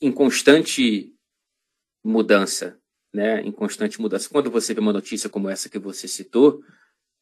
em 0.00 0.10
constante 0.10 1.14
mudança, 2.02 2.80
né? 3.12 3.40
Em 3.42 3.52
constante 3.52 4.00
mudança. 4.00 4.28
Quando 4.28 4.50
você 4.50 4.74
vê 4.74 4.80
uma 4.80 4.92
notícia 4.92 5.28
como 5.28 5.48
essa 5.48 5.68
que 5.68 5.78
você 5.78 6.08
citou, 6.08 6.64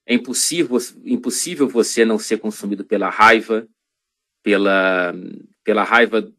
é 0.09 0.14
impossível, 0.14 0.78
impossível 1.04 1.68
você 1.68 2.02
não 2.02 2.18
ser 2.18 2.38
consumido 2.38 2.82
pela 2.82 3.11
raiva, 3.11 3.68
pela, 4.42 5.12
pela 5.62 5.84
raiva 5.84 6.32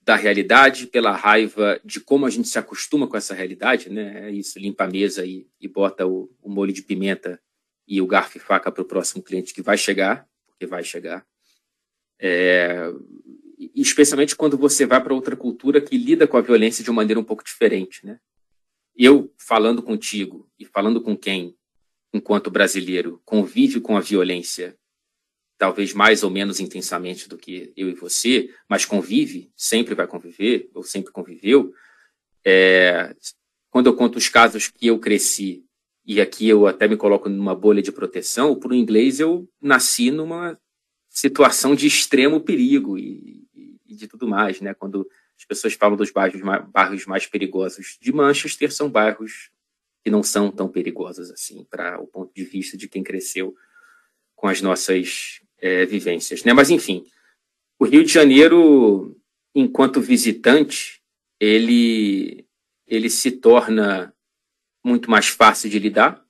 da 0.00 0.14
realidade, 0.14 0.86
pela 0.86 1.10
raiva 1.10 1.80
de 1.84 1.98
como 1.98 2.24
a 2.24 2.30
gente 2.30 2.46
se 2.46 2.56
acostuma 2.56 3.08
com 3.08 3.16
essa 3.16 3.34
realidade, 3.34 3.90
né? 3.90 4.28
É 4.28 4.30
isso, 4.30 4.60
limpa 4.60 4.84
a 4.84 4.88
mesa 4.88 5.26
e, 5.26 5.44
e 5.60 5.66
bota 5.66 6.06
o, 6.06 6.30
o 6.40 6.48
molho 6.48 6.72
de 6.72 6.82
pimenta 6.82 7.42
e 7.88 8.00
o 8.00 8.06
garfo 8.06 8.36
e 8.36 8.40
faca 8.40 8.70
para 8.70 8.82
o 8.82 8.86
próximo 8.86 9.24
cliente 9.24 9.52
que 9.52 9.60
vai 9.60 9.76
chegar, 9.76 10.24
porque 10.46 10.64
vai 10.64 10.84
chegar. 10.84 11.26
É, 12.20 12.92
especialmente 13.74 14.36
quando 14.36 14.56
você 14.56 14.86
vai 14.86 15.02
para 15.02 15.12
outra 15.12 15.34
cultura 15.34 15.80
que 15.80 15.98
lida 15.98 16.28
com 16.28 16.36
a 16.36 16.42
violência 16.42 16.84
de 16.84 16.90
uma 16.90 17.02
maneira 17.02 17.18
um 17.18 17.24
pouco 17.24 17.42
diferente, 17.42 18.06
né? 18.06 18.20
Eu 18.96 19.34
falando 19.36 19.82
contigo 19.82 20.48
e 20.56 20.64
falando 20.64 21.00
com 21.00 21.16
quem, 21.16 21.56
enquanto 22.12 22.50
brasileiro, 22.50 23.20
convive 23.24 23.80
com 23.80 23.96
a 23.96 24.00
violência, 24.00 24.76
talvez 25.58 25.92
mais 25.92 26.22
ou 26.22 26.30
menos 26.30 26.60
intensamente 26.60 27.28
do 27.28 27.36
que 27.36 27.72
eu 27.76 27.88
e 27.88 27.94
você, 27.94 28.50
mas 28.68 28.84
convive, 28.84 29.50
sempre 29.56 29.94
vai 29.94 30.06
conviver, 30.06 30.70
ou 30.74 30.82
sempre 30.82 31.12
conviveu. 31.12 31.72
É, 32.44 33.14
quando 33.70 33.86
eu 33.86 33.94
conto 33.94 34.16
os 34.16 34.28
casos 34.28 34.68
que 34.68 34.86
eu 34.86 34.98
cresci, 34.98 35.64
e 36.06 36.20
aqui 36.20 36.48
eu 36.48 36.66
até 36.66 36.86
me 36.86 36.96
coloco 36.96 37.28
numa 37.28 37.54
bolha 37.54 37.82
de 37.82 37.90
proteção, 37.90 38.54
por 38.54 38.72
inglês 38.72 39.18
eu 39.18 39.48
nasci 39.60 40.10
numa 40.10 40.58
situação 41.08 41.74
de 41.74 41.86
extremo 41.86 42.40
perigo 42.40 42.96
e, 42.96 43.44
e 43.86 43.94
de 43.94 44.06
tudo 44.06 44.28
mais, 44.28 44.60
né? 44.60 44.72
Quando 44.72 45.08
as 45.36 45.44
pessoas 45.44 45.74
falam 45.74 45.96
dos 45.96 46.10
bairros, 46.10 46.40
bairros 46.70 47.06
mais 47.06 47.26
perigosos 47.26 47.98
de 48.00 48.12
Manchester, 48.12 48.72
são 48.72 48.88
bairros 48.88 49.50
que 50.06 50.10
não 50.10 50.22
são 50.22 50.52
tão 50.52 50.68
perigosos 50.68 51.32
assim, 51.32 51.64
para 51.68 52.00
o 52.00 52.06
ponto 52.06 52.32
de 52.32 52.44
vista 52.44 52.76
de 52.76 52.88
quem 52.88 53.02
cresceu 53.02 53.56
com 54.36 54.46
as 54.46 54.62
nossas 54.62 55.40
é, 55.58 55.84
vivências, 55.84 56.44
né? 56.44 56.52
Mas 56.52 56.70
enfim, 56.70 57.04
o 57.76 57.84
Rio 57.84 58.04
de 58.04 58.12
Janeiro, 58.12 59.20
enquanto 59.52 60.00
visitante, 60.00 61.02
ele 61.40 62.46
ele 62.86 63.10
se 63.10 63.32
torna 63.32 64.14
muito 64.84 65.10
mais 65.10 65.26
fácil 65.26 65.68
de 65.68 65.80
lidar, 65.80 66.24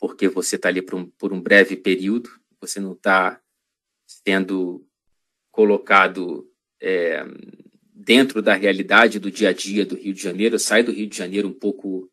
porque 0.00 0.28
você 0.28 0.56
está 0.56 0.70
ali 0.70 0.82
por 0.82 0.96
um, 0.96 1.06
por 1.10 1.32
um 1.32 1.40
breve 1.40 1.76
período, 1.76 2.28
você 2.60 2.80
não 2.80 2.94
está 2.94 3.40
sendo 4.08 4.84
colocado 5.52 6.50
é, 6.82 7.24
dentro 7.94 8.42
da 8.42 8.54
realidade 8.54 9.20
do 9.20 9.30
dia 9.30 9.50
a 9.50 9.52
dia 9.52 9.86
do 9.86 9.94
Rio 9.94 10.12
de 10.12 10.20
Janeiro, 10.20 10.58
sai 10.58 10.82
do 10.82 10.90
Rio 10.90 11.06
de 11.06 11.16
Janeiro 11.16 11.46
um 11.46 11.54
pouco 11.54 12.10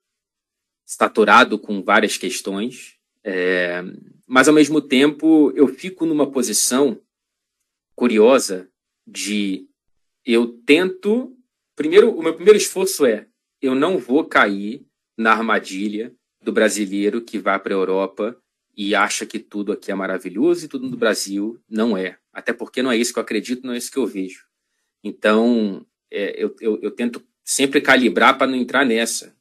saturado 0.92 1.58
com 1.58 1.82
várias 1.82 2.18
questões, 2.18 2.98
é, 3.24 3.82
mas 4.28 4.50
ao 4.50 4.54
mesmo 4.54 4.82
tempo 4.82 5.54
eu 5.56 5.66
fico 5.66 6.06
numa 6.06 6.30
posição 6.30 7.00
curiosa 7.96 8.70
de 9.08 9.68
eu 10.26 10.48
tento. 10.66 11.34
Primeiro, 11.78 12.12
o 12.12 12.22
meu 12.22 12.34
primeiro 12.34 12.58
esforço 12.58 13.06
é 13.06 13.26
eu 13.62 13.74
não 13.74 13.98
vou 13.98 14.26
cair 14.26 14.86
na 15.18 15.32
armadilha 15.32 16.14
do 16.44 16.52
brasileiro 16.52 17.22
que 17.22 17.40
vai 17.40 17.58
para 17.58 17.74
a 17.74 17.78
Europa 17.78 18.38
e 18.76 18.94
acha 18.94 19.26
que 19.26 19.40
tudo 19.40 19.72
aqui 19.72 19.92
é 19.92 19.96
maravilhoso 19.96 20.66
e 20.66 20.68
tudo 20.68 20.90
no 20.90 20.98
Brasil 20.98 21.58
não 21.70 21.96
é. 21.96 22.18
Até 22.34 22.52
porque 22.52 22.82
não 22.82 22.92
é 22.92 22.98
isso 22.98 23.14
que 23.14 23.20
eu 23.20 23.24
acredito, 23.24 23.66
não 23.66 23.74
é 23.74 23.78
isso 23.78 23.92
que 23.92 23.98
eu 23.98 24.08
vejo. 24.08 24.46
Então, 25.02 25.86
é, 26.12 26.44
eu, 26.44 26.54
eu, 26.60 26.80
eu, 26.82 26.92
tento 26.92 27.24
sempre 27.46 27.80
calibrar 27.80 28.38
para 28.38 28.48
não 28.48 28.58
entrar 28.58 28.86
nessa, 28.86 29.36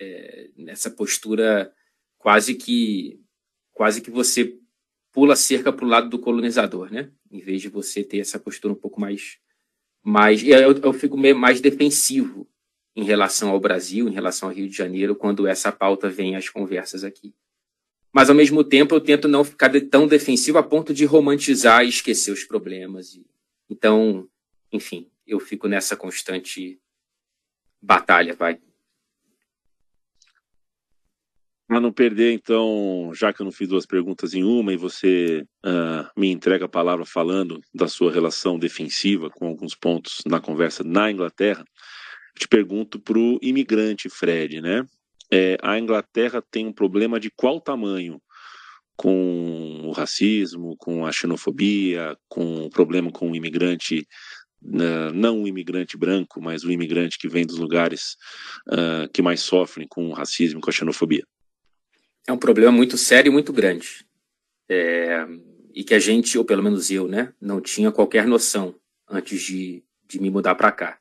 é, 0.00 0.50
nessa 0.56 0.90
postura 0.90 1.72
quase 2.18 2.54
que 2.54 3.20
quase 3.72 4.00
que 4.00 4.10
você 4.10 4.56
pula 5.12 5.36
cerca 5.36 5.72
para 5.72 5.84
o 5.84 5.88
lado 5.88 6.08
do 6.08 6.18
colonizador, 6.18 6.92
né? 6.92 7.10
Em 7.30 7.40
vez 7.40 7.62
de 7.62 7.68
você 7.68 8.02
ter 8.02 8.18
essa 8.18 8.38
postura 8.38 8.72
um 8.72 8.76
pouco 8.76 9.00
mais 9.00 9.38
mais 10.02 10.42
eu, 10.42 10.72
eu 10.78 10.92
fico 10.92 11.16
meio 11.16 11.36
mais 11.36 11.60
defensivo 11.60 12.48
em 12.96 13.04
relação 13.04 13.50
ao 13.50 13.60
Brasil, 13.60 14.08
em 14.08 14.12
relação 14.12 14.48
ao 14.48 14.54
Rio 14.54 14.68
de 14.68 14.76
Janeiro, 14.76 15.16
quando 15.16 15.46
essa 15.46 15.72
pauta 15.72 16.08
vem 16.08 16.36
às 16.36 16.48
conversas 16.48 17.04
aqui 17.04 17.34
mas 18.14 18.30
ao 18.30 18.36
mesmo 18.36 18.62
tempo 18.62 18.94
eu 18.94 19.00
tento 19.00 19.26
não 19.26 19.42
ficar 19.42 19.72
tão 19.90 20.06
defensivo 20.06 20.56
a 20.56 20.62
ponto 20.62 20.94
de 20.94 21.04
romantizar 21.04 21.84
e 21.84 21.88
esquecer 21.88 22.30
os 22.30 22.44
problemas. 22.44 23.18
Então, 23.68 24.28
enfim, 24.70 25.10
eu 25.26 25.40
fico 25.40 25.66
nessa 25.66 25.96
constante 25.96 26.80
batalha, 27.82 28.32
vai. 28.32 28.60
Para 31.66 31.80
não 31.80 31.92
perder, 31.92 32.32
então, 32.32 33.10
já 33.14 33.32
que 33.32 33.40
eu 33.40 33.44
não 33.44 33.52
fiz 33.52 33.68
duas 33.68 33.86
perguntas 33.86 34.34
em 34.34 34.44
uma 34.44 34.72
e 34.72 34.76
você 34.76 35.46
uh, 35.64 36.06
me 36.16 36.30
entrega 36.30 36.66
a 36.66 36.68
palavra 36.68 37.06
falando 37.06 37.58
da 37.74 37.88
sua 37.88 38.12
relação 38.12 38.58
defensiva 38.58 39.30
com 39.30 39.46
alguns 39.46 39.74
pontos 39.74 40.22
na 40.26 40.40
conversa 40.40 40.84
na 40.84 41.10
Inglaterra, 41.10 41.64
te 42.38 42.46
pergunto 42.46 43.00
para 43.00 43.18
o 43.18 43.38
imigrante 43.42 44.10
Fred, 44.10 44.60
né? 44.60 44.84
é, 45.34 45.56
a 45.62 45.78
Inglaterra 45.78 46.42
tem 46.42 46.66
um 46.66 46.72
problema 46.72 47.18
de 47.18 47.30
qual 47.30 47.60
tamanho? 47.60 48.20
Com 48.96 49.80
o 49.84 49.90
racismo, 49.90 50.76
com 50.78 51.04
a 51.04 51.10
xenofobia, 51.10 52.16
com 52.28 52.66
o 52.66 52.70
problema 52.70 53.10
com 53.10 53.28
o 53.28 53.34
imigrante, 53.34 54.06
uh, 54.62 55.12
não 55.12 55.42
o 55.42 55.48
imigrante 55.48 55.96
branco, 55.96 56.40
mas 56.40 56.62
o 56.62 56.70
imigrante 56.70 57.18
que 57.18 57.28
vem 57.28 57.44
dos 57.44 57.58
lugares 57.58 58.16
uh, 58.68 59.10
que 59.12 59.20
mais 59.20 59.40
sofrem 59.40 59.88
com 59.88 60.10
o 60.10 60.12
racismo, 60.12 60.60
com 60.60 60.70
a 60.70 60.72
xenofobia? 60.72 61.24
É 62.26 62.32
um 62.32 62.38
problema 62.38 62.72
muito 62.72 62.96
sério 62.96 63.30
e 63.30 63.32
muito 63.32 63.52
grande. 63.52 64.06
É, 64.68 65.26
e 65.74 65.84
que 65.84 65.94
a 65.94 65.98
gente, 65.98 66.38
ou 66.38 66.44
pelo 66.44 66.62
menos 66.62 66.90
eu, 66.90 67.06
né, 67.06 67.32
não 67.40 67.60
tinha 67.60 67.92
qualquer 67.92 68.26
noção 68.26 68.74
antes 69.08 69.42
de, 69.42 69.82
de 70.06 70.20
me 70.20 70.30
mudar 70.30 70.54
para 70.54 70.72
cá. 70.72 70.98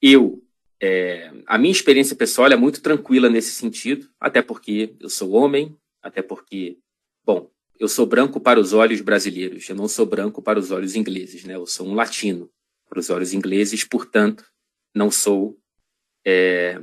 Eu 0.00 0.42
é, 0.84 1.30
a 1.46 1.56
minha 1.56 1.70
experiência 1.70 2.16
pessoal 2.16 2.48
é 2.48 2.56
muito 2.56 2.82
tranquila 2.82 3.30
nesse 3.30 3.52
sentido, 3.52 4.10
até 4.18 4.42
porque 4.42 4.96
eu 4.98 5.08
sou 5.08 5.30
homem, 5.30 5.76
até 6.02 6.20
porque, 6.20 6.76
bom, 7.24 7.48
eu 7.78 7.86
sou 7.86 8.04
branco 8.04 8.40
para 8.40 8.58
os 8.58 8.72
olhos 8.72 9.00
brasileiros, 9.00 9.68
eu 9.68 9.76
não 9.76 9.86
sou 9.86 10.04
branco 10.04 10.42
para 10.42 10.58
os 10.58 10.72
olhos 10.72 10.96
ingleses, 10.96 11.44
né? 11.44 11.54
Eu 11.54 11.66
sou 11.68 11.86
um 11.86 11.94
latino 11.94 12.50
para 12.88 12.98
os 12.98 13.10
olhos 13.10 13.32
ingleses, 13.32 13.84
portanto, 13.84 14.44
não 14.92 15.08
sou, 15.08 15.56
é, 16.26 16.80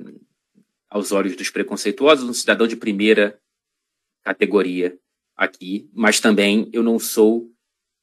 aos 0.90 1.12
olhos 1.12 1.36
dos 1.36 1.50
preconceituosos, 1.50 2.30
um 2.30 2.34
cidadão 2.34 2.68
de 2.68 2.78
primeira 2.78 3.38
categoria 4.24 4.97
aqui, 5.36 5.89
mas 5.93 6.20
também 6.20 6.70
eu 6.74 6.84
não 6.84 6.99
sou 6.99 7.51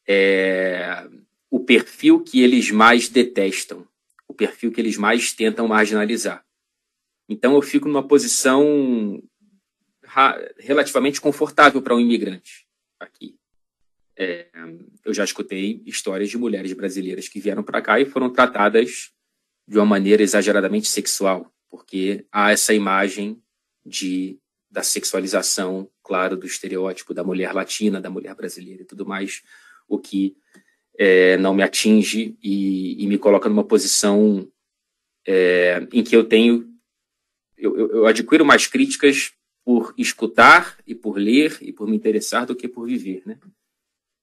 é, 0.09 1.07
o 1.51 1.61
perfil 1.61 2.21
que 2.21 2.43
eles 2.43 2.71
mais 2.71 3.09
detestam 3.09 3.87
o 4.29 4.35
perfil 4.35 4.73
que 4.73 4.81
eles 4.81 4.97
mais 4.97 5.33
tentam 5.33 5.69
marginalizar. 5.69 6.45
Então 7.29 7.55
eu 7.55 7.63
fico 7.63 7.89
numa 7.89 8.07
posição 8.07 9.23
relativamente 10.59 11.21
confortável 11.21 11.83
para 11.83 11.95
um 11.95 12.01
imigrante 12.01 12.67
aqui. 12.99 13.37
É, 14.19 14.49
eu 15.05 15.13
já 15.13 15.25
escutei 15.25 15.83
histórias 15.85 16.31
de 16.31 16.39
mulheres 16.39 16.73
brasileiras 16.73 17.29
que 17.29 17.41
vieram 17.41 17.63
para 17.63 17.83
cá 17.83 18.01
e 18.01 18.07
foram 18.07 18.31
tratadas 18.31 19.13
de 19.69 19.77
uma 19.77 19.85
maneira 19.85 20.23
exageradamente 20.23 20.89
sexual, 20.89 21.53
porque 21.69 22.25
há 22.33 22.51
essa 22.51 22.73
imagem 22.73 23.43
de 23.85 24.39
da 24.71 24.83
sexualização, 24.83 25.89
claro, 26.03 26.37
do 26.37 26.47
estereótipo 26.47 27.15
da 27.15 27.25
mulher 27.25 27.53
latina, 27.53 28.01
da 28.01 28.11
mulher 28.11 28.35
brasileira 28.35 28.83
e 28.83 28.87
tudo 28.87 29.07
mais, 29.07 29.43
o 29.89 29.99
que 29.99 30.37
é, 30.99 31.37
não 31.37 31.55
me 31.55 31.63
atinge 31.63 32.37
e, 32.43 33.03
e, 33.03 33.07
me 33.07 33.19
coloca 33.19 33.49
numa 33.49 33.65
posição 33.65 34.51
é, 35.27 35.87
em 35.93 36.03
que 36.03 36.17
eu 36.17 36.25
tenho. 36.25 36.69
Eu, 37.57 37.77
eu, 37.91 38.07
adquiro 38.07 38.45
mais 38.45 38.67
críticas 38.67 39.33
por 39.65 39.95
escutar 39.97 40.79
e 40.87 40.95
por 40.95 41.19
ler 41.19 41.59
e 41.61 41.73
por 41.73 41.89
me 41.89 41.97
interessar 41.97 42.47
do 42.47 42.57
que 42.57 42.69
por 42.69 42.87
viver. 42.87 43.23
Né? 43.27 43.39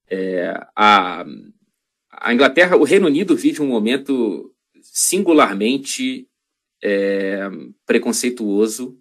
É, 0.08 0.54
a, 0.74 1.24
a 2.10 2.34
Inglaterra, 2.34 2.76
o 2.76 2.84
Reino 2.84 3.06
Unido 3.06 3.36
vive 3.36 3.60
um 3.60 3.66
momento 3.66 4.54
singularmente 4.80 6.28
é, 6.82 7.48
preconceituoso 7.86 9.00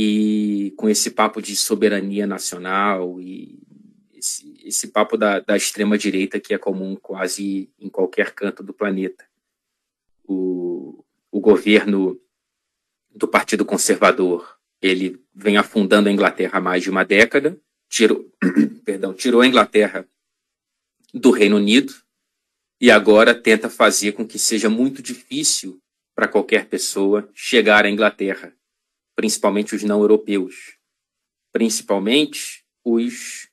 e 0.00 0.70
com 0.76 0.88
esse 0.88 1.10
papo 1.10 1.42
de 1.42 1.56
soberania 1.56 2.24
nacional 2.24 3.20
e 3.20 3.58
esse, 4.14 4.56
esse 4.64 4.86
papo 4.92 5.16
da, 5.16 5.40
da 5.40 5.56
extrema-direita 5.56 6.38
que 6.38 6.54
é 6.54 6.58
comum 6.58 6.94
quase 6.94 7.68
em 7.80 7.88
qualquer 7.88 8.32
canto 8.32 8.62
do 8.62 8.72
planeta. 8.72 9.24
O, 10.24 11.04
o 11.32 11.40
governo 11.40 12.16
do 13.12 13.26
Partido 13.26 13.64
Conservador 13.64 14.56
ele 14.80 15.20
vem 15.34 15.56
afundando 15.56 16.08
a 16.08 16.12
Inglaterra 16.12 16.58
há 16.58 16.60
mais 16.60 16.84
de 16.84 16.90
uma 16.90 17.04
década, 17.04 17.60
tirou, 17.88 18.24
perdão, 18.84 19.12
tirou 19.12 19.40
a 19.40 19.48
Inglaterra 19.48 20.08
do 21.12 21.32
Reino 21.32 21.56
Unido 21.56 21.92
e 22.80 22.88
agora 22.88 23.34
tenta 23.34 23.68
fazer 23.68 24.12
com 24.12 24.24
que 24.24 24.38
seja 24.38 24.70
muito 24.70 25.02
difícil 25.02 25.82
para 26.14 26.28
qualquer 26.28 26.66
pessoa 26.66 27.28
chegar 27.34 27.84
à 27.84 27.90
Inglaterra, 27.90 28.54
principalmente 29.18 29.74
os 29.74 29.82
não 29.82 30.00
europeus, 30.00 30.78
principalmente 31.52 32.64
os 32.84 33.48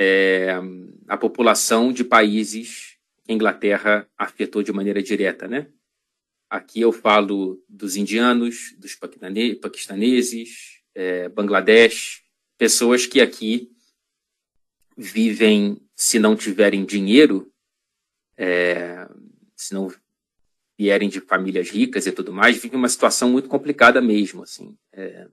é, 0.00 0.54
a 1.06 1.18
população 1.18 1.92
de 1.92 2.02
países 2.02 2.96
que 3.22 3.30
a 3.30 3.34
Inglaterra 3.34 4.08
afetou 4.16 4.62
de 4.62 4.72
maneira 4.72 5.02
direta, 5.02 5.46
né? 5.46 5.70
Aqui 6.48 6.80
eu 6.80 6.92
falo 6.92 7.62
dos 7.68 7.94
indianos, 7.94 8.74
dos 8.78 8.94
paquistaneses, 8.94 10.80
é, 10.94 11.28
Bangladesh, 11.28 12.22
pessoas 12.56 13.04
que 13.04 13.20
aqui 13.20 13.70
vivem, 14.96 15.78
se 15.94 16.18
não 16.18 16.34
tiverem 16.34 16.86
dinheiro, 16.86 17.52
é, 18.34 19.06
se 19.54 19.74
não 19.74 19.92
vierem 20.78 21.08
de 21.08 21.20
famílias 21.20 21.70
ricas 21.70 22.06
e 22.06 22.12
tudo 22.12 22.32
mais, 22.32 22.58
vivem 22.58 22.78
uma 22.78 22.88
situação 22.88 23.30
muito 23.30 23.48
complicada 23.48 24.00
mesmo, 24.00 24.42
assim. 24.42 24.76
É, 24.92 25.26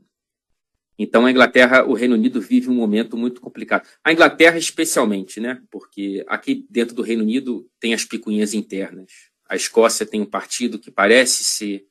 então 0.98 1.26
a 1.26 1.32
Inglaterra, 1.32 1.84
o 1.84 1.94
Reino 1.94 2.16
Unido 2.16 2.40
vive 2.40 2.70
um 2.70 2.76
momento 2.76 3.18
muito 3.18 3.42
complicado. 3.42 3.88
A 4.04 4.12
Inglaterra 4.12 4.58
especialmente, 4.58 5.40
né? 5.40 5.62
Porque 5.72 6.24
aqui 6.28 6.66
dentro 6.70 6.96
do 6.96 7.02
Reino 7.02 7.24
Unido 7.24 7.68
tem 7.80 7.94
as 7.94 8.06
picuinhas 8.06 8.54
internas. 8.54 9.12
A 9.50 9.56
Escócia 9.56 10.06
tem 10.06 10.22
um 10.22 10.26
partido 10.26 10.80
que 10.80 10.92
parece 10.92 11.44
ser 11.44 11.86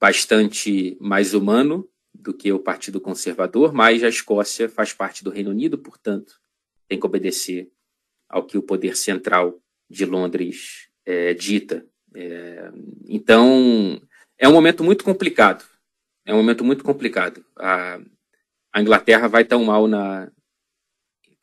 bastante 0.00 0.96
mais 1.00 1.34
humano 1.34 1.88
do 2.12 2.34
que 2.34 2.52
o 2.52 2.58
Partido 2.58 3.00
Conservador, 3.00 3.72
mas 3.72 4.02
a 4.02 4.08
Escócia 4.08 4.68
faz 4.68 4.92
parte 4.92 5.22
do 5.22 5.30
Reino 5.30 5.50
Unido, 5.50 5.78
portanto, 5.78 6.40
tem 6.88 6.98
que 6.98 7.06
obedecer 7.06 7.70
ao 8.28 8.44
que 8.44 8.58
o 8.58 8.62
poder 8.62 8.96
central 8.96 9.60
de 9.88 10.04
Londres 10.04 10.88
é, 11.04 11.32
dita. 11.34 11.86
É, 12.18 12.70
então, 13.06 14.00
é 14.38 14.48
um 14.48 14.52
momento 14.52 14.82
muito 14.82 15.04
complicado. 15.04 15.62
É 16.24 16.32
um 16.32 16.38
momento 16.38 16.64
muito 16.64 16.82
complicado. 16.82 17.44
A, 17.58 18.00
a 18.72 18.80
Inglaterra 18.80 19.28
vai 19.28 19.44
tão 19.44 19.62
mal 19.64 19.86
na, 19.86 20.32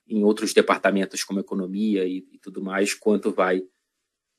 em 0.08 0.24
outros 0.24 0.52
departamentos 0.52 1.24
como 1.24 1.40
economia 1.40 2.06
e, 2.06 2.28
e, 2.32 2.40
tudo 2.40 2.60
mais, 2.60 2.96
quanto 2.96 3.32
vai 3.32 3.62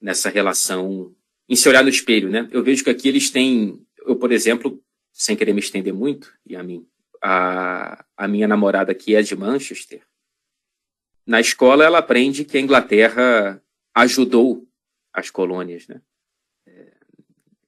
nessa 0.01 0.28
relação 0.28 1.14
em 1.49 1.55
se 1.55 1.68
olhar 1.68 1.85
no 1.85 1.89
espelho, 1.89 2.28
né? 2.28 2.49
Eu 2.51 2.64
vejo 2.64 2.82
que 2.82 2.91
aqui 2.91 3.09
eles 3.09 3.30
têm, 3.30 3.80
eu 4.05 4.16
por 4.16 4.32
exemplo, 4.32 4.82
sem 5.12 5.37
querer 5.37 5.53
me 5.53 5.61
estender 5.61 5.95
muito, 5.95 6.35
e 6.45 6.57
a 6.57 6.62
mim, 6.64 6.85
a, 7.22 8.05
a 8.16 8.26
minha 8.26 8.49
namorada 8.49 8.95
que 8.95 9.14
é 9.14 9.22
de 9.22 9.37
Manchester, 9.37 10.03
na 11.24 11.41
escola 11.41 11.85
ela 11.85 11.99
aprende 11.99 12.45
que 12.45 12.59
a 12.59 12.61
Inglaterra 12.61 13.62
ajudou 13.95 14.66
as 15.12 15.30
colônias, 15.30 15.87
né? 15.87 16.03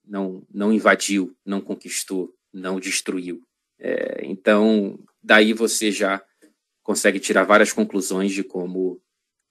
Não, 0.07 0.47
não 0.53 0.73
invadiu, 0.73 1.37
não 1.45 1.61
conquistou, 1.61 2.35
não 2.53 2.79
destruiu. 2.79 3.43
É, 3.79 4.25
então, 4.25 4.99
daí 5.23 5.53
você 5.53 5.91
já 5.91 6.23
consegue 6.83 7.19
tirar 7.19 7.45
várias 7.45 7.73
conclusões 7.73 8.33
de 8.33 8.45
como 8.45 9.03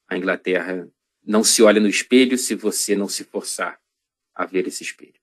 a 0.08 0.18
Inglaterra 0.18 0.90
não 1.24 1.44
se 1.44 1.62
olha 1.62 1.82
no 1.82 1.90
espelho 1.90 2.38
se 2.38 2.56
você 2.56 2.96
não 2.96 3.10
se 3.10 3.24
forçar 3.24 3.80
a 4.34 4.46
ver 4.46 4.68
esse 4.68 4.84
espelho. 4.84 5.20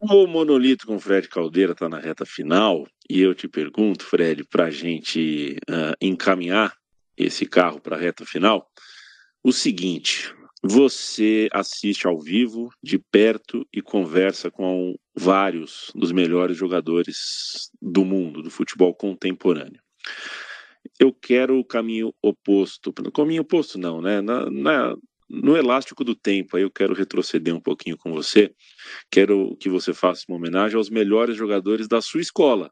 O 0.00 0.26
monolito 0.26 0.86
com 0.86 0.98
Fred 0.98 1.28
Caldeira 1.28 1.72
está 1.72 1.88
na 1.88 1.98
reta 1.98 2.26
final 2.26 2.88
e 3.08 3.20
eu 3.20 3.34
te 3.34 3.46
pergunto, 3.46 4.04
Fred, 4.04 4.44
para 4.44 4.64
a 4.64 4.70
gente 4.70 5.56
uh, 5.70 5.94
encaminhar 6.00 6.76
esse 7.16 7.46
carro 7.46 7.80
para 7.80 7.96
a 7.96 7.98
reta 7.98 8.24
final, 8.24 8.68
o 9.44 9.52
seguinte: 9.52 10.34
você 10.62 11.48
assiste 11.52 12.06
ao 12.06 12.20
vivo, 12.20 12.70
de 12.82 12.96
perto 12.98 13.66
e 13.72 13.82
conversa 13.82 14.50
com 14.50 14.94
vários 15.14 15.90
dos 15.94 16.12
melhores 16.12 16.56
jogadores 16.56 17.70
do 17.80 18.04
mundo, 18.04 18.42
do 18.42 18.50
futebol 18.50 18.94
contemporâneo. 18.94 19.80
Eu 21.00 21.12
quero 21.12 21.58
o 21.58 21.64
caminho 21.64 22.14
oposto. 22.22 22.92
Caminho 22.92 23.42
oposto, 23.42 23.76
não, 23.76 24.00
né? 24.00 24.20
Na, 24.20 24.48
na, 24.50 24.96
no 25.28 25.56
elástico 25.56 26.04
do 26.04 26.14
tempo, 26.14 26.56
aí 26.56 26.62
eu 26.62 26.70
quero 26.70 26.94
retroceder 26.94 27.54
um 27.54 27.60
pouquinho 27.60 27.96
com 27.96 28.12
você. 28.12 28.54
Quero 29.10 29.56
que 29.56 29.68
você 29.68 29.92
faça 29.92 30.24
uma 30.28 30.36
homenagem 30.36 30.76
aos 30.76 30.90
melhores 30.90 31.36
jogadores 31.36 31.88
da 31.88 32.00
sua 32.00 32.20
escola. 32.20 32.70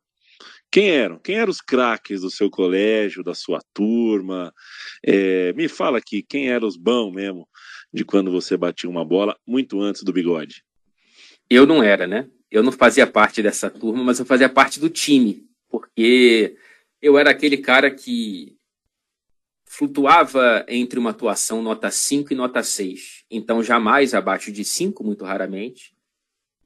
Quem 0.71 0.91
eram? 0.91 1.19
Quem 1.19 1.37
eram 1.37 1.51
os 1.51 1.61
craques 1.61 2.21
do 2.21 2.31
seu 2.31 2.49
colégio, 2.49 3.25
da 3.25 3.35
sua 3.35 3.61
turma? 3.75 4.53
É, 5.05 5.53
me 5.55 5.69
fala 5.69 5.99
aqui, 5.99 6.23
quem 6.23 6.49
eram 6.49 6.69
os 6.69 6.77
bons 6.77 7.13
mesmo 7.13 7.49
de 7.93 8.05
quando 8.05 8.31
você 8.31 8.57
batia 8.57 8.89
uma 8.89 9.05
bola 9.05 9.37
muito 9.47 9.81
antes 9.81 10.03
do 10.03 10.13
bigode? 10.13 10.65
Eu 11.49 11.67
não 11.67 11.83
era, 11.83 12.07
né? 12.07 12.29
Eu 12.51 12.63
não 12.63 12.73
fazia 12.73 13.07
parte 13.07 13.43
dessa 13.43 13.71
turma, 13.71 14.05
mas 14.05 14.19
eu 14.19 14.27
fazia 14.27 14.49
parte 14.49 14.79
do 14.79 14.89
time, 14.89 15.47
porque 15.69 16.57
eu 17.01 17.19
era 17.19 17.31
aquele 17.31 17.57
cara 17.57 17.91
que 17.91 18.57
flutuava 19.65 20.65
entre 20.69 20.99
uma 20.99 21.11
atuação 21.11 21.63
nota 21.63 21.91
5 21.91 22.33
e 22.33 22.37
nota 22.37 22.63
6. 22.63 23.25
Então, 23.31 23.63
jamais 23.63 24.15
abaixo 24.15 24.51
de 24.51 24.65
5, 24.65 25.05
muito 25.05 25.25
raramente, 25.25 25.95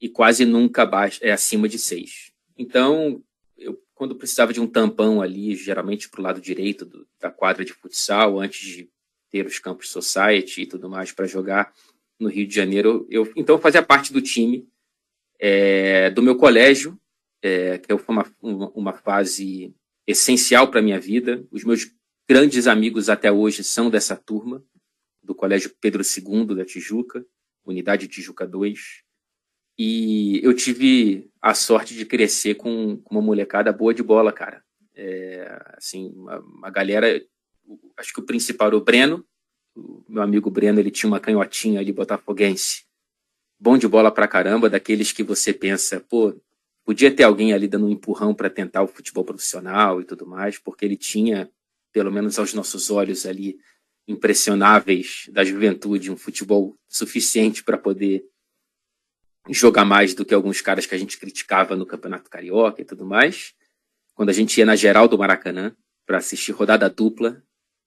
e 0.00 0.08
quase 0.08 0.46
nunca 0.46 0.82
abaixo, 0.82 1.20
é, 1.22 1.30
acima 1.30 1.68
de 1.68 1.78
6. 1.78 2.32
Então, 2.56 3.22
eu, 3.58 3.78
quando 3.94 4.16
precisava 4.16 4.52
de 4.52 4.60
um 4.60 4.66
tampão 4.66 5.20
ali, 5.20 5.54
geralmente 5.54 6.08
para 6.08 6.20
o 6.20 6.24
lado 6.24 6.40
direito 6.40 6.86
do, 6.86 7.06
da 7.20 7.30
quadra 7.30 7.62
de 7.62 7.74
futsal, 7.74 8.40
antes 8.40 8.60
de 8.66 8.90
ter 9.34 9.46
os 9.46 9.58
campos 9.58 9.90
society 9.90 10.62
e 10.62 10.66
tudo 10.66 10.88
mais 10.88 11.10
para 11.10 11.26
jogar 11.26 11.74
no 12.20 12.28
Rio 12.28 12.46
de 12.46 12.54
Janeiro. 12.54 13.04
Eu, 13.10 13.28
então, 13.34 13.56
eu 13.56 13.60
fazia 13.60 13.82
parte 13.82 14.12
do 14.12 14.22
time 14.22 14.68
é, 15.40 16.08
do 16.10 16.22
meu 16.22 16.36
colégio, 16.36 16.96
é, 17.42 17.78
que 17.78 17.98
foi 17.98 18.14
uma, 18.14 18.32
uma 18.40 18.92
fase 18.92 19.74
essencial 20.06 20.70
para 20.70 20.78
a 20.78 20.82
minha 20.82 21.00
vida. 21.00 21.44
Os 21.50 21.64
meus 21.64 21.90
grandes 22.28 22.68
amigos 22.68 23.08
até 23.10 23.32
hoje 23.32 23.64
são 23.64 23.90
dessa 23.90 24.14
turma, 24.14 24.64
do 25.20 25.34
Colégio 25.34 25.74
Pedro 25.80 26.04
II 26.04 26.54
da 26.54 26.64
Tijuca, 26.64 27.26
Unidade 27.66 28.06
Tijuca 28.06 28.46
2. 28.46 29.02
E 29.76 30.40
eu 30.44 30.54
tive 30.54 31.28
a 31.42 31.54
sorte 31.54 31.92
de 31.96 32.06
crescer 32.06 32.54
com, 32.54 32.98
com 32.98 33.16
uma 33.16 33.20
molecada 33.20 33.72
boa 33.72 33.92
de 33.92 34.02
bola, 34.04 34.32
cara. 34.32 34.62
É, 34.94 35.60
assim, 35.76 36.12
uma, 36.14 36.38
uma 36.38 36.70
galera 36.70 37.20
acho 37.96 38.12
que 38.12 38.20
o 38.20 38.24
principal 38.24 38.68
era 38.68 38.76
o 38.76 38.80
Breno. 38.80 39.24
O 39.74 40.04
meu 40.08 40.22
amigo 40.22 40.50
Breno, 40.50 40.78
ele 40.78 40.90
tinha 40.90 41.08
uma 41.08 41.20
canhotinha 41.20 41.80
ali 41.80 41.92
botafoguense. 41.92 42.84
Bom 43.58 43.78
de 43.78 43.88
bola 43.88 44.10
pra 44.10 44.28
caramba, 44.28 44.68
daqueles 44.68 45.12
que 45.12 45.22
você 45.22 45.52
pensa, 45.52 46.00
pô, 46.00 46.34
podia 46.84 47.14
ter 47.14 47.22
alguém 47.22 47.52
ali 47.52 47.66
dando 47.66 47.86
um 47.86 47.90
empurrão 47.90 48.34
para 48.34 48.50
tentar 48.50 48.82
o 48.82 48.88
futebol 48.88 49.24
profissional 49.24 50.00
e 50.00 50.04
tudo 50.04 50.26
mais, 50.26 50.58
porque 50.58 50.84
ele 50.84 50.96
tinha, 50.96 51.50
pelo 51.92 52.12
menos 52.12 52.38
aos 52.38 52.52
nossos 52.52 52.90
olhos 52.90 53.26
ali, 53.26 53.58
impressionáveis 54.06 55.28
da 55.32 55.42
juventude, 55.44 56.10
um 56.10 56.16
futebol 56.16 56.76
suficiente 56.86 57.64
para 57.64 57.78
poder 57.78 58.24
jogar 59.48 59.84
mais 59.84 60.14
do 60.14 60.24
que 60.24 60.34
alguns 60.34 60.60
caras 60.60 60.86
que 60.86 60.94
a 60.94 60.98
gente 60.98 61.18
criticava 61.18 61.76
no 61.76 61.86
Campeonato 61.86 62.30
Carioca 62.30 62.80
e 62.82 62.84
tudo 62.84 63.04
mais. 63.04 63.54
Quando 64.14 64.30
a 64.30 64.32
gente 64.32 64.58
ia 64.58 64.66
na 64.66 64.76
geral 64.76 65.08
do 65.08 65.18
Maracanã 65.18 65.74
para 66.06 66.18
assistir 66.18 66.52
rodada 66.52 66.88
dupla, 66.88 67.42